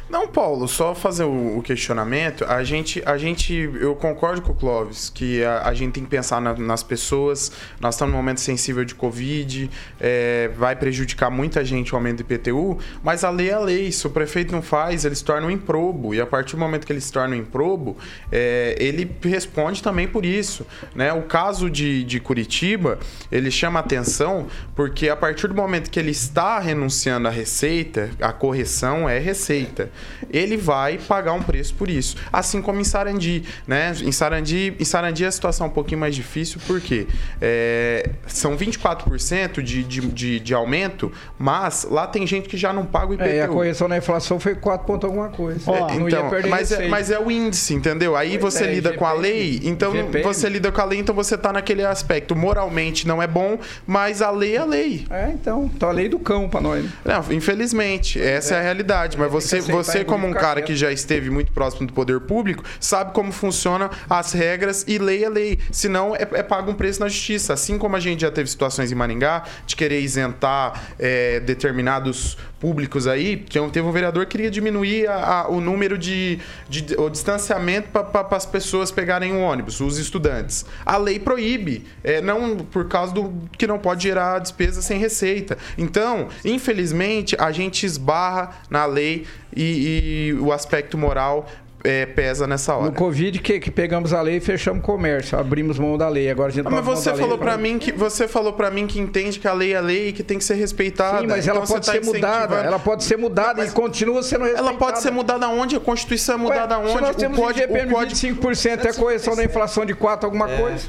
Não, 0.09 0.27
Paulo, 0.27 0.67
só 0.67 0.93
fazer 0.93 1.23
o, 1.23 1.61
questionamento. 1.63 2.43
A 2.45 2.63
gente, 2.63 3.01
a 3.05 3.17
gente, 3.17 3.53
eu 3.53 3.95
concordo 3.95 4.41
com 4.41 4.51
o 4.51 4.55
Clóvis 4.55 5.09
que 5.09 5.43
a, 5.43 5.67
a 5.67 5.73
gente 5.73 5.93
tem 5.93 6.03
que 6.03 6.09
pensar 6.09 6.41
na- 6.41 6.53
nas 6.53 6.83
pessoas. 6.83 7.51
Nós 7.79 7.95
estamos 7.95 8.11
num 8.11 8.17
momento 8.19 8.41
sensível 8.41 8.83
de 8.83 8.93
Covid, 8.93 9.71
é, 9.99 10.51
vai 10.57 10.75
prejudicar 10.75 11.31
muita 11.31 11.63
gente 11.63 11.93
o 11.93 11.95
aumento 11.95 12.17
do 12.17 12.21
IPTU, 12.21 12.77
mas 13.01 13.23
a 13.23 13.29
lei 13.29 13.49
é 13.49 13.53
a 13.53 13.59
lei. 13.59 13.91
Se 13.91 14.05
o 14.05 14.09
prefeito 14.09 14.51
não 14.51 14.61
faz, 14.61 15.05
ele 15.05 15.15
se 15.15 15.23
torna 15.23 15.47
um 15.47 15.51
improbo. 15.51 16.13
E 16.13 16.19
a 16.21 16.27
partir 16.27 16.57
do 16.57 16.59
momento 16.59 16.85
que 16.85 16.91
ele 16.93 17.01
se 17.01 17.11
torna 17.11 17.35
um 17.35 17.39
improbo, 17.39 17.97
é, 18.31 18.75
ele 18.77 19.09
responde 19.23 19.81
também 19.81 20.07
por 20.07 20.25
isso. 20.25 20.67
Né? 20.93 21.13
O 21.13 21.23
caso 21.23 21.69
de, 21.69 22.03
de 22.03 22.19
Curitiba, 22.19 22.99
ele 23.31 23.49
chama 23.49 23.79
atenção 23.79 24.47
porque 24.75 25.07
a 25.07 25.15
partir 25.15 25.47
do 25.47 25.55
momento 25.55 25.89
que 25.89 25.99
ele 25.99 26.11
está 26.11 26.59
renunciando 26.59 27.27
à 27.27 27.31
receita, 27.31 28.11
a 28.21 28.33
correção 28.33 29.07
é 29.07 29.17
receita. 29.17 29.89
Ele 30.29 30.57
vai 30.57 30.97
pagar 30.97 31.33
um 31.33 31.41
preço 31.41 31.73
por 31.75 31.89
isso. 31.89 32.15
Assim 32.31 32.61
como 32.61 32.79
em 32.79 32.83
Sarandi, 32.83 33.43
né? 33.67 33.93
Em 34.01 34.11
Sarandi, 34.11 34.75
em 34.79 34.85
Sarandi 34.85 35.25
a 35.25 35.31
situação 35.31 35.67
é 35.67 35.69
um 35.69 35.73
pouquinho 35.73 35.99
mais 35.99 36.15
difícil, 36.15 36.59
porque 36.67 37.07
é, 37.41 38.09
são 38.27 38.57
24% 38.57 39.61
de, 39.61 39.83
de, 39.83 40.01
de, 40.01 40.39
de 40.39 40.53
aumento, 40.53 41.11
mas 41.37 41.85
lá 41.89 42.07
tem 42.07 42.25
gente 42.25 42.47
que 42.49 42.57
já 42.57 42.71
não 42.73 42.85
paga 42.85 43.11
o 43.11 43.13
IPTU. 43.13 43.29
É, 43.29 43.41
a 43.41 43.47
correção 43.47 43.87
da 43.89 43.97
inflação 43.97 44.39
foi 44.39 44.55
4 44.55 44.85
ponto 44.85 45.05
alguma 45.05 45.29
coisa. 45.29 45.71
É, 45.71 45.79
não 45.97 46.09
ia 46.09 46.17
então, 46.19 46.49
mas, 46.49 46.71
é, 46.71 46.87
mas 46.87 47.11
é 47.11 47.19
o 47.19 47.29
índice, 47.31 47.73
entendeu? 47.73 48.15
Aí 48.15 48.37
Pois 48.37 48.53
você 48.53 48.65
é, 48.65 48.73
lida 48.73 48.93
com 48.93 49.05
a 49.05 49.15
GPM, 49.15 49.21
lei, 49.21 49.61
então 49.63 49.91
GPM. 49.91 50.23
você 50.23 50.49
lida 50.49 50.71
com 50.71 50.81
a 50.81 50.85
lei, 50.85 50.99
então 50.99 51.15
você 51.15 51.37
tá 51.37 51.51
naquele 51.53 51.83
aspecto. 51.85 52.35
Moralmente 52.35 53.07
não 53.07 53.21
é 53.21 53.27
bom, 53.27 53.57
mas 53.85 54.21
a 54.21 54.31
lei 54.31 54.55
é 54.55 54.59
a 54.59 54.65
lei. 54.65 55.05
É, 55.09 55.29
então, 55.33 55.69
tá 55.69 55.87
a 55.87 55.91
lei 55.91 56.09
do 56.09 56.19
cão 56.19 56.49
pra 56.49 56.61
nós. 56.61 56.83
né? 56.83 56.91
Não, 57.05 57.31
infelizmente, 57.33 58.21
essa 58.21 58.55
é, 58.55 58.59
a 58.59 58.61
realidade. 58.61 59.17
Mas 59.17 59.31
você, 59.31 59.61
você 59.83 59.99
e 59.99 60.05
como 60.05 60.27
um 60.27 60.33
cara 60.33 60.61
que 60.61 60.75
já 60.75 60.91
esteve 60.91 61.29
muito 61.29 61.51
próximo 61.51 61.87
do 61.87 61.93
poder 61.93 62.21
público, 62.21 62.63
sabe 62.79 63.13
como 63.13 63.31
funcionam 63.31 63.89
as 64.09 64.31
regras 64.31 64.85
e 64.87 64.97
lei 64.97 65.23
é 65.23 65.29
lei. 65.29 65.59
Senão 65.71 66.15
é, 66.15 66.27
é 66.33 66.43
pago 66.43 66.71
um 66.71 66.75
preço 66.75 66.99
na 66.99 67.07
justiça. 67.07 67.53
Assim 67.53 67.77
como 67.77 67.95
a 67.95 67.99
gente 67.99 68.21
já 68.21 68.31
teve 68.31 68.49
situações 68.49 68.91
em 68.91 68.95
Maringá 68.95 69.43
de 69.65 69.75
querer 69.75 69.99
isentar 70.01 70.83
é, 70.99 71.39
determinados 71.39 72.37
públicos 72.67 73.07
aí, 73.07 73.35
tinha- 73.49 73.67
teve 73.69 73.85
um 73.85 73.91
vereador 73.91 74.25
que 74.25 74.31
queria 74.31 74.49
diminuir 74.49 75.05
a- 75.05 75.41
a- 75.41 75.47
o 75.49 75.59
número 75.59 75.97
de, 75.97 76.39
de- 76.69 76.95
o 76.97 77.09
distanciamento 77.09 77.89
para 77.89 78.25
as 78.37 78.45
pessoas 78.45 78.89
pegarem 78.89 79.33
o 79.33 79.41
ônibus, 79.41 79.81
os 79.81 79.97
estudantes. 79.97 80.65
A 80.85 80.95
lei 80.95 81.19
proíbe, 81.19 81.83
é, 82.01 82.21
não 82.21 82.55
por 82.59 82.87
causa 82.87 83.13
do 83.13 83.33
que 83.57 83.67
não 83.67 83.77
pode 83.77 84.03
gerar 84.03 84.39
despesa 84.39 84.81
sem 84.81 84.97
receita. 84.97 85.57
Então, 85.77 86.29
infelizmente, 86.45 87.35
a 87.37 87.51
gente 87.51 87.85
esbarra 87.85 88.51
na 88.69 88.85
lei 88.85 89.25
e, 89.53 90.29
e 90.29 90.33
o 90.39 90.53
aspecto 90.53 90.97
moral 90.97 91.47
é, 91.83 92.05
pesa 92.05 92.47
nessa 92.47 92.75
hora. 92.75 92.85
No 92.85 92.93
Covid, 92.93 93.39
que, 93.39 93.59
que 93.59 93.69
pegamos 93.69 94.13
a 94.13 94.21
lei 94.21 94.37
e 94.37 94.39
fechamos 94.39 94.79
o 94.79 94.83
comércio, 94.85 95.37
abrimos 95.37 95.77
mão 95.77 95.97
da 95.97 96.07
lei. 96.07 96.29
Agora 96.29 96.49
a 96.49 96.51
gente 96.51 96.65
Ah, 96.65 96.69
não 96.69 96.77
mas 96.77 96.85
você 96.85 97.13
falou 97.13 97.37
pra 97.37 97.53
agora- 97.53 97.57
mim 97.61 97.77
que 97.77 97.91
você 97.91 98.27
falou 98.27 98.53
para 98.53 98.71
mim 98.71 98.87
que 98.87 98.99
entende 98.99 99.39
que 99.39 99.47
a 99.47 99.53
lei 99.53 99.73
é 99.73 99.81
lei 99.81 100.09
e 100.09 100.13
que 100.13 100.23
tem 100.23 100.37
que 100.37 100.43
ser 100.45 100.55
respeitada. 100.55 101.19
Sim, 101.19 101.27
mas 101.27 101.47
ela 101.47 101.59
Então 101.59 101.67
pode 101.75 101.85
tá 101.85 101.91
ser 101.91 102.03
mudada. 102.05 102.55
Ela 102.55 102.79
pode 102.79 103.03
ser 103.03 103.17
mudada 103.17 103.65
e 103.65 103.71
continua 103.71 104.23
sendo 104.23 104.41
respeitada. 104.45 104.69
Ela 104.69 104.77
pode 104.77 105.01
ser 105.01 105.11
mudada 105.11 105.47
onde? 105.49 105.75
A 105.75 105.79
Constituição 105.79 106.35
é 106.35 106.37
mudada 106.37 106.77
Ué, 106.79 106.85
se 106.87 106.91
onde? 106.93 107.01
nós 107.01 107.15
temos 107.15 107.37
o 107.37 107.41
código, 107.41 107.65
IGPM 107.65 107.91
o 107.91 107.95
código 107.95 108.15
25%, 108.15 108.85
é 108.85 108.93
correção 108.93 109.35
da 109.35 109.43
inflação 109.43 109.85
de 109.85 109.93
4 109.93 110.25
alguma 110.25 110.47
coisa. 110.47 110.87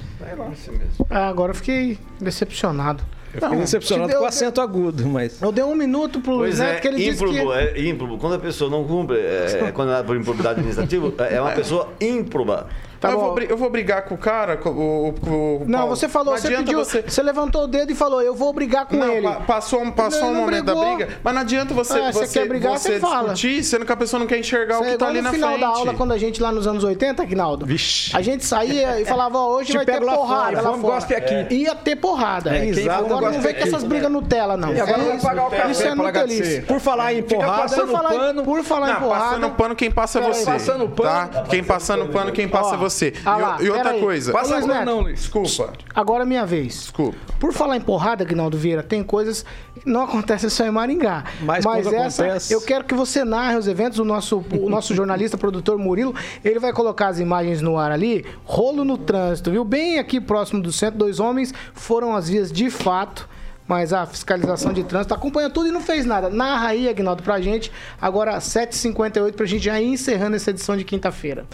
Ah, 1.11 1.29
agora 1.29 1.51
eu 1.51 1.57
fiquei 1.57 1.99
decepcionado. 2.21 3.03
Eu 3.35 3.41
fiquei 3.41 3.59
decepcionado 3.59 4.09
Deu- 4.09 4.19
com 4.19 4.25
o 4.25 4.29
acento 4.29 4.61
agudo, 4.61 5.07
mas. 5.07 5.41
Eu 5.43 5.53
dei 5.53 5.65
um 5.65 5.75
minuto 5.75 6.21
pro 6.21 6.35
Luiz 6.35 6.59
Neto 6.59 6.77
é, 6.77 6.81
que 6.81 6.89
ele 6.89 6.97
disse 6.97 7.11
ímprobo, 7.25 7.53
que... 7.53 7.59
é 7.59 7.81
ímprobo. 7.81 8.19
Quando 8.19 8.35
a 8.35 8.39
pessoa 8.39 8.71
não 8.71 8.85
cumpre, 8.85 9.19
é, 9.19 9.61
é, 9.65 9.73
quando 9.73 9.91
ela 9.91 10.01
é 10.01 10.03
por 10.03 10.17
improbidade 10.17 10.61
administrativa, 10.61 11.13
é 11.25 11.41
uma 11.41 11.53
pessoa 11.53 11.89
ímproba. 12.01 12.69
Tá 13.09 13.13
eu, 13.13 13.21
vou, 13.21 13.39
eu 13.39 13.57
vou 13.57 13.71
brigar 13.71 14.03
com 14.03 14.15
o 14.15 14.19
cara, 14.19 14.57
com 14.57 14.71
o, 14.71 15.15
com 15.21 15.31
o 15.31 15.65
Não, 15.67 15.81
Paulo. 15.81 15.97
você 15.97 16.09
falou, 16.09 16.35
Não 16.35 16.41
você 16.41 16.49
pediu, 16.57 16.79
você- 16.79 17.03
você... 17.03 17.23
levantou 17.23 17.65
o 17.65 17.67
dedo 17.67 17.91
e 17.93 17.95
falou, 17.95 18.23
eu 18.23 18.35
vou 18.35 18.53
brigar 18.53 18.87
com 18.87 18.97
Não, 18.97 19.11
ele. 19.13 19.27
pa- 19.27 19.41
passou, 19.41 19.81
um- 19.83 19.91
passou 19.91 20.29
Ele 20.29 20.39
um 20.39 20.41
momento 20.41 20.65
brigou. 20.65 20.85
da 20.85 20.95
briga, 20.95 21.19
mas 21.23 21.35
não 21.35 21.41
adianta 21.43 21.75
você, 21.75 21.99
Ah, 21.99 22.13
você 22.13 22.27
você, 22.27 22.41
quer 22.41 22.49
brigar, 22.49 22.79
você 22.79 22.93
você 22.95 23.01
fala. 23.01 23.33
discutir, 23.35 23.63
sendo 23.65 23.85
que 23.87 23.93
a 23.93 23.97
pessoa 23.97 24.21
não 24.21 24.27
quer 24.27 24.39
enxergar 24.39 24.75
Isso 24.75 24.83
o 24.85 24.87
é 24.87 24.93
que 24.93 24.99
tá 24.99 25.05
igual 25.07 25.11
ali 25.11 25.19
no 25.19 25.25
na 25.25 25.33
final 25.33 25.49
frente. 25.51 25.61
da 25.61 25.67
aula, 25.69 25.95
quando 25.95 26.13
a 26.13 26.19
gente 26.19 26.43
lá 26.43 26.53
nos 26.53 26.67
anos 26.67 26.85
80, 26.85 27.23
Aguinaldo, 27.23 27.67
Vixe. 27.67 28.17
a 28.17 28.21
gente 28.23 28.45
saía 28.45 29.01
e 29.01 29.05
falava, 29.07 29.39
ó, 29.39 29.49
hoje 29.57 29.71
Te 29.73 29.77
vai 29.77 29.87
ter 29.87 30.01
lá 30.03 30.15
porrada 30.15 30.57
fora, 30.63 30.71
lá 30.71 31.01
fora. 31.01 31.17
aqui. 31.19 31.55
Ia 31.55 31.75
ter 31.75 31.97
porrada. 31.97 32.55
É, 32.57 32.61
quem 32.61 32.69
Exato. 32.71 33.05
Agora 33.05 33.31
não 33.31 33.41
vem 33.41 33.55
com 33.55 33.61
essas 33.63 33.85
brigas 33.85 34.11
Nutella, 34.11 34.57
não. 34.57 34.73
E 34.75 34.81
agora 34.81 35.01
É 35.01 35.05
vai 35.05 35.17
isso. 35.17 35.27
pagar 35.27 35.47
o 35.47 35.51
café 35.51 35.89
é. 35.89 36.61
Por 36.63 36.81
falar 36.81 37.13
em 37.15 37.23
porrada, 37.23 37.63
passando 37.63 37.87
Por 37.87 37.93
falar, 37.97 38.15
em- 38.15 38.19
pano. 38.19 38.43
por 38.45 38.63
falar 38.65 38.89
em 38.91 38.93
Não, 38.95 39.01
porrada... 39.01 39.25
passando 39.25 39.51
pano, 39.51 39.77
quem 39.77 39.91
passa 39.91 40.19
é 40.19 40.23
você. 40.23 40.45
passando 40.45 40.89
pano. 40.89 41.29
Tá? 41.29 41.43
Quem 41.49 41.65
passando 41.65 42.07
pano, 42.07 42.33
quem 42.33 42.49
passa 42.49 42.75
é 42.75 42.79
Ó, 42.79 42.81
você. 42.95 43.13
ah 43.25 43.39
E- 43.39 43.43
lá, 43.43 43.59
e, 43.63 43.71
outra 43.71 43.91
aí. 43.91 44.01
coisa. 44.01 44.33
Passa 44.33 44.55
Luiz 44.55 44.67
Neto. 44.67 44.85
não, 44.87 45.01
Luiz. 45.01 45.21
Desculpa. 45.21 45.73
Agora 45.95 46.23
é 46.23 46.27
minha 46.27 46.47
vez. 46.47 46.75
Desculpa. 46.75 47.17
Por 47.39 47.53
falar 47.53 47.77
em 47.77 47.81
porrada, 47.81 48.25
Aguinaldo 48.25 48.57
Vieira, 48.57 48.83
tem 48.83 49.03
coisas 49.03 49.45
que 49.81 49.89
não 49.89 50.03
acontecem 50.03 50.49
só 50.49 50.65
em 50.65 50.71
Maringá. 50.71 51.25
Mas 51.43 51.65
quando 51.65 51.93
essa, 51.95 52.23
acontece- 52.25 52.53
eu 52.55 52.61
quero 52.63 52.85
que 52.85 52.95
você 52.95 53.25
narre 53.25 53.57
os 53.57 53.67
eventos. 53.69 53.99
O 53.99 54.05
nosso, 54.05 54.45
o 54.53 54.69
nosso 54.71 54.95
jornalista, 54.97 55.37
produtor 55.37 55.77
Murilo, 55.79 56.15
ele 56.45 56.59
vai 56.59 56.73
colocar 56.73 57.09
as 57.09 57.19
imagens 57.21 57.61
no 57.61 57.77
ar 57.79 57.91
ali. 57.93 58.25
Rolo 58.45 58.85
no 58.85 58.97
trânsito, 58.97 59.51
viu? 59.51 59.65
Bem 59.65 59.99
aqui 59.99 60.21
próximo 60.21 60.63
do 60.63 60.73
centro, 60.73 60.99
dois 60.99 61.21
homens 61.21 61.53
foram 61.75 62.15
às 62.17 62.29
vias 62.29 62.51
de 62.51 62.71
fato. 62.71 63.29
Mas 63.67 63.95
a 63.95 64.05
fiscalização 64.05 64.75
de 64.75 64.85
trânsito 64.85 65.15
acompanha 65.15 65.49
tudo 65.49 65.69
e 65.69 65.71
não 65.73 65.81
fez 65.81 66.05
nada. 66.05 66.29
Narra 66.29 66.69
aí, 66.69 66.87
Aguinaldo, 66.87 67.23
pra 67.23 67.41
gente. 67.41 67.73
Agora, 67.99 68.37
7h58, 68.39 69.33
pra 69.33 69.47
gente 69.47 69.65
já 69.65 69.81
ir 69.81 69.87
encerrando 69.89 70.37
essa 70.37 70.51
edição 70.51 70.77
de 70.77 70.85
quinta-feira. 70.85 71.47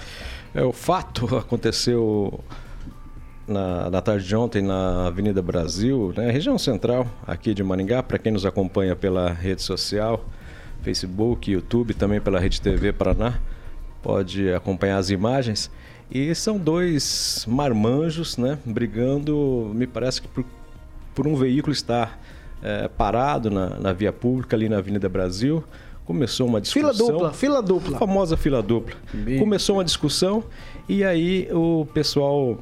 É, 0.54 0.62
o 0.62 0.72
fato 0.72 1.34
aconteceu 1.38 2.40
na, 3.46 3.90
na 3.90 4.00
tarde 4.00 4.26
de 4.26 4.34
ontem 4.34 4.62
na 4.62 5.06
Avenida 5.06 5.40
Brasil, 5.42 6.12
né, 6.16 6.30
região 6.30 6.58
central 6.58 7.06
aqui 7.26 7.52
de 7.54 7.62
Maringá, 7.62 8.02
para 8.02 8.18
quem 8.18 8.32
nos 8.32 8.46
acompanha 8.46 8.94
pela 8.96 9.32
rede 9.32 9.62
social, 9.62 10.24
Facebook, 10.82 11.50
YouTube, 11.50 11.94
também 11.94 12.20
pela 12.20 12.40
Rede 12.40 12.60
TV 12.60 12.92
Paraná, 12.92 13.38
pode 14.02 14.52
acompanhar 14.52 14.98
as 14.98 15.10
imagens. 15.10 15.70
E 16.10 16.34
são 16.34 16.58
dois 16.58 17.44
marmanjos, 17.46 18.36
né, 18.36 18.58
brigando, 18.64 19.70
me 19.74 19.86
parece 19.86 20.22
que 20.22 20.28
por, 20.28 20.44
por 21.14 21.26
um 21.26 21.36
veículo 21.36 21.72
estar 21.72 22.18
eh, 22.62 22.88
parado 22.88 23.50
na, 23.50 23.78
na 23.78 23.92
via 23.92 24.12
pública 24.12 24.56
ali 24.56 24.68
na 24.68 24.78
Avenida 24.78 25.08
Brasil. 25.08 25.62
Começou 26.10 26.48
uma 26.48 26.60
Fila 26.60 26.90
discussão. 26.90 27.14
dupla, 27.14 27.32
fila 27.32 27.58
A 27.58 27.60
dupla. 27.60 27.98
famosa 27.98 28.36
fila 28.36 28.60
dupla. 28.60 28.96
Começou 29.38 29.76
uma 29.76 29.84
discussão 29.84 30.42
e 30.88 31.04
aí 31.04 31.48
o 31.52 31.86
pessoal 31.94 32.58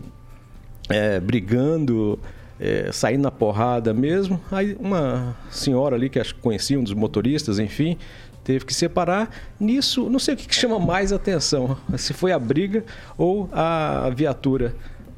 é, 0.91 1.19
brigando, 1.19 2.19
é, 2.61 2.91
saindo 2.93 3.23
na 3.23 3.31
porrada 3.31 3.95
mesmo. 3.95 4.39
Aí 4.53 4.77
uma 4.79 5.35
senhora 5.51 5.97
ali 5.97 6.11
que 6.11 6.21
acho 6.21 6.35
que 6.35 6.43
conhecia 6.43 6.79
um 6.79 6.83
dos 6.83 6.93
motoristas, 6.93 7.59
enfim, 7.59 7.97
teve 8.45 8.67
que 8.67 8.75
separar. 8.75 9.31
Nisso, 9.59 10.11
não 10.11 10.19
sei 10.19 10.35
o 10.35 10.37
que 10.37 10.47
que 10.47 10.55
chama 10.55 10.79
mais 10.79 11.11
atenção, 11.11 11.75
se 11.97 12.13
foi 12.13 12.33
a 12.33 12.39
briga 12.39 12.85
ou 13.17 13.49
a 13.51 14.11
viatura 14.15 14.75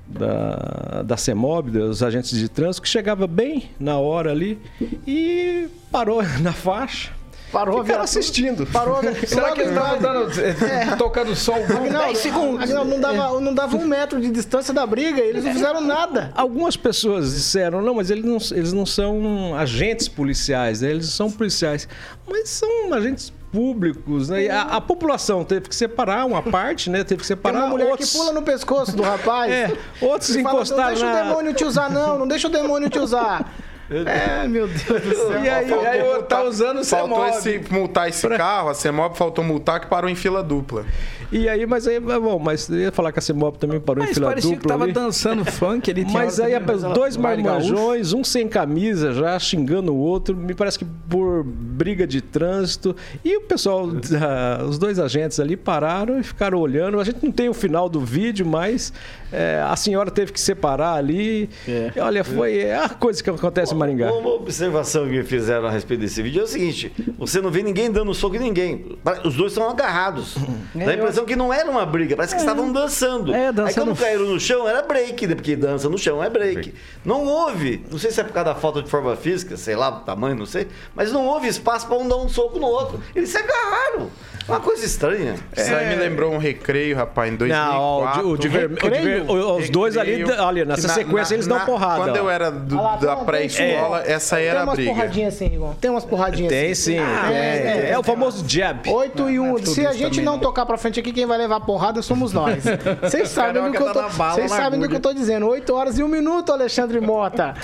da, 0.07 1.03
da 1.03 1.17
CEMOB, 1.17 1.73
dos 1.73 2.01
agentes 2.01 2.39
de 2.39 2.49
trânsito, 2.49 2.83
que 2.83 2.89
chegava 2.89 3.27
bem 3.27 3.71
na 3.81 3.99
hora 3.99 4.31
ali 4.31 4.57
e 5.05 5.67
parou 5.91 6.23
na 6.41 6.53
faixa. 6.53 7.19
Parou 7.53 7.81
a 7.81 7.83
viatura. 7.83 8.05
assistindo. 8.05 8.67
Parou 8.67 8.97
a 8.97 9.01
viatura. 9.03 9.27
Será 9.27 9.53
que 9.53 9.61
eles 9.61 9.73
estavam 9.73 9.99
dando, 9.99 10.31
eh, 10.41 10.97
tocando 10.97 11.35
som 11.37 11.55
Aguinaldo, 11.55 11.99
10 12.07 12.19
segundos? 12.19 12.63
Aguinaldo, 12.63 12.91
não, 12.91 13.01
dava, 13.01 13.41
não 13.41 13.55
dava 13.55 13.77
um 13.77 13.87
metro 13.87 14.21
de 14.21 14.31
distância 14.31 14.73
da 14.73 14.87
briga, 14.87 15.21
eles 15.21 15.45
não 15.45 15.53
fizeram 15.53 15.81
nada. 15.81 16.31
Algumas 16.35 16.77
pessoas 16.77 17.33
disseram, 17.35 17.83
não, 17.83 17.95
mas 17.95 18.11
eles 18.11 18.25
não, 18.25 18.39
eles 18.57 18.73
não 18.73 18.87
são 18.87 19.55
agentes 19.57 20.09
policiais, 20.09 20.81
né? 20.81 20.91
eles 20.91 21.09
são 21.11 21.31
policiais. 21.31 21.89
Mas 22.29 22.49
são 22.51 22.95
agentes 22.95 23.33
públicos, 23.53 24.29
né? 24.29 24.49
A, 24.49 24.63
a 24.77 24.81
população 24.81 25.45
teve 25.45 25.69
que 25.69 25.75
separar 25.75 26.25
uma 26.25 26.41
parte, 26.41 26.89
né? 26.89 26.99
Teve 27.03 27.23
que 27.23 27.27
Tem 27.27 27.37
separar 27.37 27.59
uma 27.65 27.69
mulher 27.71 27.91
outros... 27.91 28.13
que 28.13 28.17
pula 28.19 28.33
no 28.33 28.43
pescoço 28.43 28.97
do 28.97 29.03
rapaz. 29.03 29.51
É, 29.53 29.73
outros 30.01 30.37
encostaram 30.37 30.83
Não 30.83 30.89
deixa 30.91 31.07
na- 31.07 31.13
o 31.23 31.25
demônio 31.25 31.55
te 31.55 31.65
usar, 31.65 31.91
não. 31.91 32.19
Não 32.19 32.29
deixa 32.29 32.47
o 32.47 32.51
demônio 32.51 32.89
te 32.89 32.99
usar. 33.01 33.53
É, 33.91 34.47
meu 34.47 34.67
Deus 34.69 34.85
do 35.03 35.15
céu. 35.15 35.45
E 35.45 35.49
aí, 35.49 35.69
Faltou 35.69 35.87
aí 35.89 36.03
multar- 36.03 36.23
tá 36.27 36.43
usando 36.45 36.81
o 36.81 36.85
Faltou 36.85 37.17
CEMOB. 37.31 37.39
esse, 37.59 37.73
multar 37.73 38.09
esse 38.09 38.29
carro, 38.29 38.69
a 38.71 38.75
CEMOB 38.75 39.17
faltou 39.17 39.45
multar 39.45 39.81
que 39.81 39.87
parou 39.89 40.09
em 40.09 40.15
fila 40.15 40.43
dupla. 40.43 40.85
E 41.33 41.49
aí, 41.49 41.65
mas 41.65 41.87
aí, 41.87 42.01
bom, 42.01 42.41
mas 42.41 42.69
eu 42.69 42.77
ia 42.79 42.91
falar 42.93 43.13
que 43.13 43.19
a 43.21 43.23
CEMOB 43.23 43.57
também 43.59 43.79
parou 43.79 44.03
em 44.03 44.07
Mas 44.09 44.15
fila 44.15 44.29
parecia 44.31 44.51
dupla 44.51 44.63
que 44.63 44.69
tava 44.69 44.85
ali. 44.85 44.93
dançando 44.93 45.45
funk, 45.45 45.89
ele 45.89 46.05
tinha 46.05 46.19
Mas 46.19 46.41
aí, 46.41 46.53
também, 46.59 46.77
mas 46.81 46.93
dois 46.95 47.17
marmanjões, 47.17 48.13
um 48.13 48.25
sem 48.25 48.49
camisa 48.49 49.13
já, 49.13 49.39
xingando 49.39 49.93
o 49.95 49.97
outro, 49.97 50.37
me 50.37 50.55
parece 50.55 50.79
que 50.79 50.85
por 51.09 51.45
briga 51.45 52.05
de 52.07 52.21
trânsito. 52.21 52.97
E 53.25 53.37
o 53.37 53.43
pessoal, 53.43 53.87
da- 53.87 54.65
os 54.69 54.77
dois 54.79 54.99
agentes 54.99 55.39
ali 55.39 55.57
pararam 55.57 56.19
e 56.19 56.23
ficaram 56.25 56.59
olhando. 56.59 56.99
A 56.99 57.05
gente 57.05 57.25
não 57.25 57.31
tem 57.31 57.49
o 57.49 57.55
final 57.55 57.89
do 57.89 58.01
vídeo, 58.01 58.45
mas 58.45 58.93
é, 59.33 59.63
a 59.67 59.77
senhora 59.77 60.11
teve 60.11 60.33
que 60.33 60.41
separar 60.41 60.95
ali. 60.95 61.49
E 61.67 62.01
olha, 62.01 62.25
foi 62.25 62.59
é 62.59 62.77
a 62.77 62.89
coisa 62.89 63.23
que 63.23 63.31
acontece 63.31 63.75
em 63.75 63.77
Maringá. 63.77 64.13
Uma 64.13 64.31
observação 64.31 65.09
que 65.09 65.23
fizeram 65.23 65.67
a 65.67 65.71
respeito 65.71 66.01
desse 66.01 66.23
vídeo 66.23 66.41
é 66.41 66.45
o 66.45 66.47
seguinte: 66.47 66.93
você 67.19 67.41
não 67.41 67.51
vê 67.51 67.63
ninguém 67.63 67.91
dando 67.91 68.13
soco 68.15 68.37
em 68.37 68.41
ninguém. 68.41 68.99
Os 69.25 69.35
dois 69.35 69.53
estão 69.53 69.69
agarrados. 69.69 70.37
É, 70.77 70.85
Dá 70.85 70.93
a 70.93 70.95
impressão 70.95 71.25
que 71.25 71.37
não 71.37 71.53
era 71.53 71.71
uma 71.71 71.85
briga, 71.85 72.17
parece 72.17 72.35
que 72.35 72.41
estavam 72.41 72.73
dançando. 72.73 73.35
É, 73.35 73.49
Aí 73.49 73.53
dançando. 73.53 73.87
quando 73.87 73.99
caíram 73.99 74.25
no 74.25 74.39
chão, 74.39 74.69
era 74.69 74.83
break, 74.83 75.27
né? 75.27 75.35
porque 75.35 75.57
dança 75.57 75.89
no 75.89 75.99
chão 75.99 76.23
é 76.23 76.31
break. 76.31 76.75
Não 77.05 77.25
houve, 77.25 77.85
não 77.91 77.99
sei 77.99 78.11
se 78.11 78.21
é 78.21 78.25
por 78.25 78.33
causa 78.33 78.51
da 78.51 78.55
falta 78.55 78.83
de 78.83 78.89
forma 78.89 79.17
física, 79.17 79.57
sei 79.57 79.77
lá, 79.77 79.91
do 79.91 80.01
tamanho, 80.05 80.37
não 80.37 80.47
sei, 80.47 80.69
mas 80.95 81.13
não 81.13 81.27
houve 81.27 81.49
espaço 81.49 81.87
para 81.87 81.97
um 81.99 82.09
dar 82.09 82.17
um 82.17 82.29
soco 82.29 82.59
no 82.59 82.67
outro. 82.67 83.01
Eles 83.15 83.31
se 83.31 83.39
agarraram. 83.39 84.11
Uma 84.51 84.61
coisa 84.61 84.85
estranha. 84.85 85.35
Isso 85.57 85.75
aí 85.75 85.89
me 85.89 85.95
lembrou 85.97 86.33
um 86.33 86.39
recreio, 86.39 86.97
rapaz, 86.97 87.33
em 87.33 87.37
2004. 87.37 87.79
Não, 87.83 88.01
o 88.01 88.13
de, 88.13 88.21
o 88.21 88.37
de 88.37 88.49
ver- 88.49 88.71
o 88.73 88.91
de 88.91 88.99
ver- 89.01 89.25
os 89.31 89.71
dois 89.71 89.97
ali, 89.97 90.25
olha, 90.25 90.65
nessa 90.65 90.89
na- 90.89 90.95
sequência 90.95 91.31
na- 91.35 91.37
eles 91.37 91.47
dão 91.47 91.59
na- 91.59 91.65
porrada. 91.67 91.97
Quando 92.05 92.17
ó. 92.17 92.19
eu 92.19 92.31
era 92.31 92.51
do- 92.51 92.77
lá, 92.77 92.97
da 92.97 93.17
tem- 93.17 93.25
pré-escola, 93.25 94.01
tem- 94.01 94.13
essa 94.13 94.39
era 94.41 94.51
Tem 94.53 94.61
a 94.61 94.65
umas 94.65 94.75
briga. 94.77 94.91
porradinhas 94.93 95.35
assim, 95.35 95.47
Rigon. 95.47 95.75
Tem 95.81 95.91
umas 95.91 96.05
porradinhas 96.05 96.49
Tem 96.53 96.71
assim. 96.73 96.93
sim, 96.93 96.99
Ah, 96.99 97.25
tem, 97.29 97.37
é, 97.37 97.59
tem. 97.59 97.71
é. 97.83 97.91
É 97.91 97.99
o 97.99 98.03
famoso 98.03 98.45
jab. 98.49 98.89
8 98.91 99.29
e 99.31 99.39
1. 99.41 99.55
tudo 99.57 99.71
Se 99.71 99.87
a 99.87 99.93
gente 99.93 100.21
não 100.21 100.35
né? 100.35 100.41
tocar 100.43 100.67
pra 100.67 100.77
frente 100.77 100.99
aqui, 101.01 101.13
quem 101.13 101.27
vai 101.27 101.39
levar 101.39 101.61
porrada 101.61 102.03
somos 102.03 102.33
nós. 102.33 102.63
Vocês 103.03 103.29
sabem 103.29 103.63
do 103.63 103.71
que 103.71 103.79
eu 103.83 103.87
tô, 103.93 104.01
tá 104.01 104.09
vocês 104.33 104.51
sabem 104.51 104.79
do 104.81 104.89
que 104.89 104.97
eu 104.97 105.01
tô 105.01 105.13
dizendo. 105.13 105.47
8 105.47 105.75
horas 105.75 105.99
e 105.99 106.03
1 106.03 106.09
minuto, 106.09 106.53
Alexandre 106.53 107.01
Mota. 107.01 107.55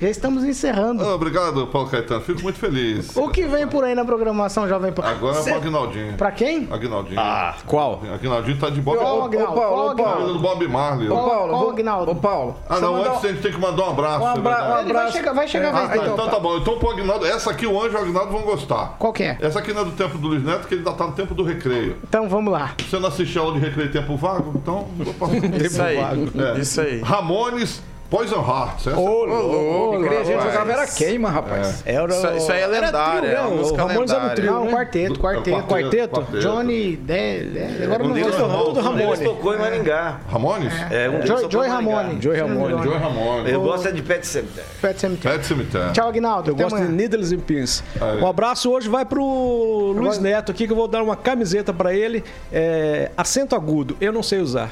Já 0.00 0.08
estamos 0.08 0.44
encerrando. 0.44 1.04
Obrigado, 1.06 1.66
Paulo 1.68 1.88
Caetano. 1.88 2.20
Fico 2.20 2.42
muito 2.42 2.58
feliz. 2.58 3.14
O 3.16 3.28
que 3.28 3.44
vem 3.46 3.66
por 3.66 3.84
aí 3.84 3.94
na 3.94 4.04
programação, 4.04 4.68
Jovem 4.68 4.92
Pan? 4.92 5.02
Agora 5.04 5.38
é 5.38 5.42
pro 5.42 5.54
Agnaldinho. 5.56 6.14
Pra 6.26 6.32
quem? 6.32 6.66
Agnaldinho. 6.72 7.20
Ah, 7.20 7.54
qual? 7.64 8.02
Agnaldinho 8.12 8.58
tá 8.58 8.68
de 8.68 8.80
Bob 8.80 8.98
Qual, 8.98 9.20
Marley. 9.20 9.38
Agnaldo? 9.38 9.60
Paulo, 9.60 9.76
Qual, 9.76 9.90
ô, 9.90 9.94
Paulo. 10.16 10.32
Do 10.32 10.38
Bob 10.40 10.66
Marley. 10.68 11.08
Ô, 11.08 11.14
Paulo, 11.14 11.28
qual, 11.50 11.60
vou- 11.60 11.70
Agnaldo? 11.70 12.10
Ô, 12.10 12.14
Paulo. 12.16 12.56
Ah, 12.68 12.74
você 12.74 12.80
não, 12.80 12.92
mandou- 12.94 13.12
antes 13.12 13.24
a 13.24 13.28
gente 13.28 13.42
tem 13.42 13.52
que 13.52 13.60
mandar 13.60 13.84
um 13.84 13.90
abraço. 13.90 14.24
Um 14.24 14.26
é 14.26 14.30
abra- 14.32 14.42
verdade. 14.56 14.66
um 14.66 14.80
Ele 14.80 14.92
vai 14.92 15.02
abraço. 15.02 15.16
chegar, 15.16 15.32
vai 15.32 15.46
chegar, 15.48 15.66
É, 15.68 15.70
Ah, 15.84 15.88
ter. 15.88 16.10
então 16.10 16.28
tá 16.28 16.40
bom. 16.40 16.56
Então 16.56 16.78
pro 16.80 16.90
Agnaldo, 16.90 17.26
essa 17.26 17.50
aqui 17.52 17.64
o 17.64 17.80
Anjo 17.80 17.92
e 17.92 17.94
o 17.94 17.98
Agnaldo 18.02 18.32
vão 18.32 18.42
gostar. 18.42 18.96
Qual 18.98 19.12
que 19.12 19.22
é? 19.22 19.38
Essa 19.40 19.60
aqui 19.60 19.72
não 19.72 19.82
é 19.82 19.84
do 19.84 19.92
tempo 19.92 20.18
do 20.18 20.26
Luiz 20.26 20.42
Neto, 20.42 20.66
que 20.66 20.74
ele 20.74 20.80
ainda 20.84 20.92
tá 20.98 21.06
no 21.06 21.12
tempo 21.12 21.32
do 21.32 21.44
recreio. 21.44 21.96
Então 22.02 22.28
vamos 22.28 22.52
lá. 22.52 22.72
Você 22.76 22.98
não 22.98 23.08
assistiu 23.08 23.42
aula 23.42 23.54
de 23.54 23.64
recreio 23.64 23.92
tempo 23.92 24.16
vago? 24.16 24.50
Então, 24.56 24.88
vou 24.98 25.14
passar. 25.14 25.36
Isso 25.64 25.80
aí. 25.80 25.96
É. 25.96 26.58
Isso 26.58 26.80
aí. 26.80 27.00
Ramones, 27.02 27.80
Poison 28.08 28.36
Hearts. 28.40 28.86
Essa 28.86 28.96
Ô, 28.96 29.24
louco, 29.24 29.46
louco, 29.52 30.06
a 30.06 30.24
gente 30.24 30.42
jogava 30.42 30.72
era 30.72 30.86
queima, 30.86 31.30
rapaz. 31.30 31.82
Era 31.84 32.06
Isso, 32.12 32.26
isso 32.36 32.52
aí 32.52 32.60
é 32.60 32.62
era 32.62 32.86
lendário, 32.86 33.20
trio, 33.22 33.32
é 33.36 33.40
uma 33.40 33.48
né? 33.62 33.76
Ramones 33.76 33.76
era 33.76 33.94
um 33.94 33.98
lendária. 34.22 34.34
trio, 34.36 34.52
Não, 34.52 34.64
né? 34.64 34.70
quarteto, 34.72 35.18
quarteto. 35.20 35.50
quarteto, 35.50 35.66
Quarteto? 35.66 36.14
quarteto. 36.20 36.38
Johnny, 36.40 36.96
de, 36.96 37.50
de, 37.50 37.84
agora 37.84 38.04
Um 38.04 38.08
não 38.08 38.14
vou 38.14 38.30
tocou, 38.30 38.72
do 38.72 38.80
um 38.80 38.94
deles 38.94 39.18
Ramone. 39.20 39.24
tocou 39.24 39.54
em 39.54 39.58
Maringá. 39.58 40.20
Ramones? 40.30 40.72
É, 40.90 41.08
um 41.08 41.20
deles 41.20 41.46
Joy. 41.50 41.68
Ramone. 41.68 42.22
Joy 42.22 42.36
não 42.36 42.48
Ramone. 42.48 42.82
Joy 42.84 42.98
Ramone. 42.98 43.50
Eu 43.50 43.60
gosto 43.60 43.88
é 43.88 43.92
de 43.92 44.02
Pet 44.02 44.26
Cemitério. 44.26 44.70
Pet 44.80 45.00
Cemetery. 45.00 45.34
Pet 45.36 45.46
Cemitério. 45.46 45.92
Tchau, 45.92 46.08
Aguinaldo. 46.08 46.50
Eu 46.50 46.54
gosto 46.56 46.76
de. 46.78 46.84
Needles 46.92 47.32
and 47.32 47.40
Pins. 47.40 47.82
Um 48.22 48.26
abraço 48.26 48.70
hoje 48.70 48.88
vai 48.88 49.04
pro 49.04 49.92
Luiz 49.96 50.18
Neto 50.18 50.52
aqui, 50.52 50.66
que 50.66 50.72
eu 50.72 50.76
vou 50.76 50.86
dar 50.86 51.02
uma 51.02 51.16
camiseta 51.16 51.72
pra 51.72 51.92
ele. 51.92 52.22
É, 52.52 53.10
acento 53.16 53.54
agudo, 53.56 53.96
eu 54.00 54.12
não 54.12 54.22
sei 54.22 54.38
usar. 54.40 54.70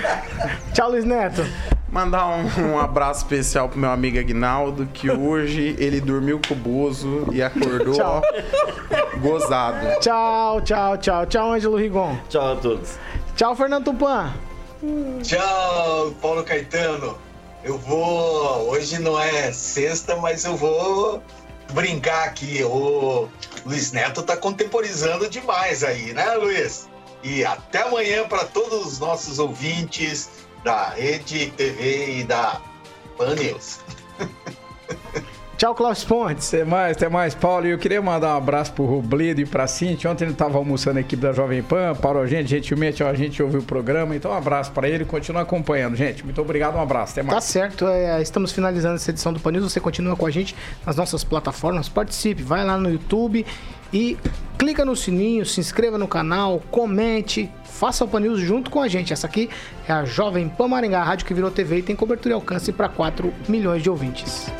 Tchau, 0.74 0.90
Luiz 0.90 1.04
Neto. 1.04 1.44
Mandar 1.90 2.26
um, 2.26 2.72
um 2.72 2.78
abraço 2.78 3.22
especial 3.22 3.68
pro 3.68 3.78
meu 3.78 3.90
amigo 3.90 4.18
Agnaldo, 4.18 4.86
que 4.92 5.10
hoje 5.10 5.74
ele 5.78 6.00
dormiu 6.00 6.38
com 6.46 6.52
o 6.52 6.56
Bozo 6.56 7.26
e 7.32 7.42
acordou 7.42 7.96
ó, 8.02 8.20
gozado. 9.18 9.98
Tchau, 10.00 10.60
tchau, 10.60 10.98
tchau. 10.98 11.26
Tchau, 11.26 11.52
Ângelo 11.52 11.76
Rigon. 11.76 12.16
Tchau 12.28 12.52
a 12.52 12.56
todos. 12.56 12.98
Tchau, 13.36 13.56
Fernando 13.56 13.84
Tupan. 13.86 14.34
Tchau, 15.22 16.12
Paulo 16.20 16.44
Caetano. 16.44 17.16
Eu 17.64 17.78
vou. 17.78 18.70
Hoje 18.70 18.98
não 19.00 19.18
é 19.18 19.50
sexta, 19.50 20.14
mas 20.16 20.44
eu 20.44 20.56
vou 20.56 21.22
brincar 21.72 22.24
aqui. 22.24 22.62
O 22.64 23.28
Luiz 23.64 23.92
Neto 23.92 24.22
tá 24.22 24.36
contemporizando 24.36 25.28
demais 25.28 25.82
aí, 25.82 26.12
né, 26.12 26.34
Luiz? 26.34 26.88
E 27.22 27.44
até 27.44 27.82
amanhã 27.82 28.28
para 28.28 28.44
todos 28.44 28.86
os 28.86 28.98
nossos 28.98 29.38
ouvintes 29.38 30.47
da 30.68 30.90
Rede 30.90 31.50
TV 31.56 32.18
e 32.20 32.24
da 32.24 32.60
Pan 33.16 33.34
News. 33.36 33.80
Tchau, 35.56 35.74
Cláudio 35.74 36.06
Pontes. 36.06 36.52
Até 36.52 36.62
mais, 36.62 36.96
até 36.96 37.08
mais, 37.08 37.34
Paulo. 37.34 37.66
E 37.66 37.70
eu 37.70 37.78
queria 37.78 38.02
mandar 38.02 38.34
um 38.34 38.36
abraço 38.36 38.74
pro 38.74 38.84
Robledo 38.84 39.40
e 39.40 39.46
pra 39.46 39.66
Cintia. 39.66 40.10
Ontem 40.10 40.24
ele 40.24 40.32
estava 40.32 40.58
almoçando 40.58 40.98
a 40.98 41.00
equipe 41.00 41.22
da 41.22 41.32
Jovem 41.32 41.62
Pan, 41.62 41.94
parou 41.94 42.22
a 42.22 42.26
gente, 42.26 42.50
gentilmente 42.50 43.02
ó, 43.02 43.08
a 43.08 43.14
gente 43.14 43.42
ouviu 43.42 43.60
o 43.60 43.62
programa. 43.62 44.14
Então, 44.14 44.30
um 44.30 44.34
abraço 44.34 44.70
para 44.72 44.86
ele 44.86 45.04
e 45.04 45.06
continua 45.06 45.40
acompanhando, 45.40 45.96
gente. 45.96 46.22
Muito 46.22 46.38
obrigado, 46.42 46.76
um 46.76 46.82
abraço. 46.82 47.12
Até 47.12 47.22
Tá 47.22 47.32
mais. 47.32 47.44
certo, 47.44 47.88
é, 47.88 48.20
estamos 48.20 48.52
finalizando 48.52 48.96
essa 48.96 49.10
edição 49.10 49.32
do 49.32 49.40
Pan 49.40 49.52
News. 49.52 49.72
Você 49.72 49.80
continua 49.80 50.16
com 50.16 50.26
a 50.26 50.30
gente 50.30 50.54
nas 50.84 50.96
nossas 50.96 51.24
plataformas. 51.24 51.88
Participe, 51.88 52.42
vai 52.42 52.62
lá 52.62 52.76
no 52.76 52.90
YouTube 52.90 53.44
e 53.90 54.18
clica 54.58 54.84
no 54.84 54.94
sininho, 54.94 55.46
se 55.46 55.60
inscreva 55.60 55.96
no 55.96 56.06
canal, 56.06 56.60
comente, 56.70 57.50
faça 57.78 58.04
o 58.04 58.08
Pan 58.08 58.20
News 58.20 58.40
junto 58.40 58.70
com 58.70 58.82
a 58.82 58.88
gente. 58.88 59.12
Essa 59.12 59.28
aqui 59.28 59.48
é 59.86 59.92
a 59.92 60.04
Jovem 60.04 60.48
Pan 60.48 60.66
Maringá, 60.66 61.00
a 61.00 61.04
rádio 61.04 61.24
que 61.24 61.32
virou 61.32 61.48
TV 61.48 61.78
e 61.78 61.82
tem 61.82 61.94
cobertura 61.94 62.34
e 62.34 62.34
alcance 62.34 62.72
para 62.72 62.88
4 62.88 63.32
milhões 63.48 63.82
de 63.82 63.88
ouvintes. 63.88 64.50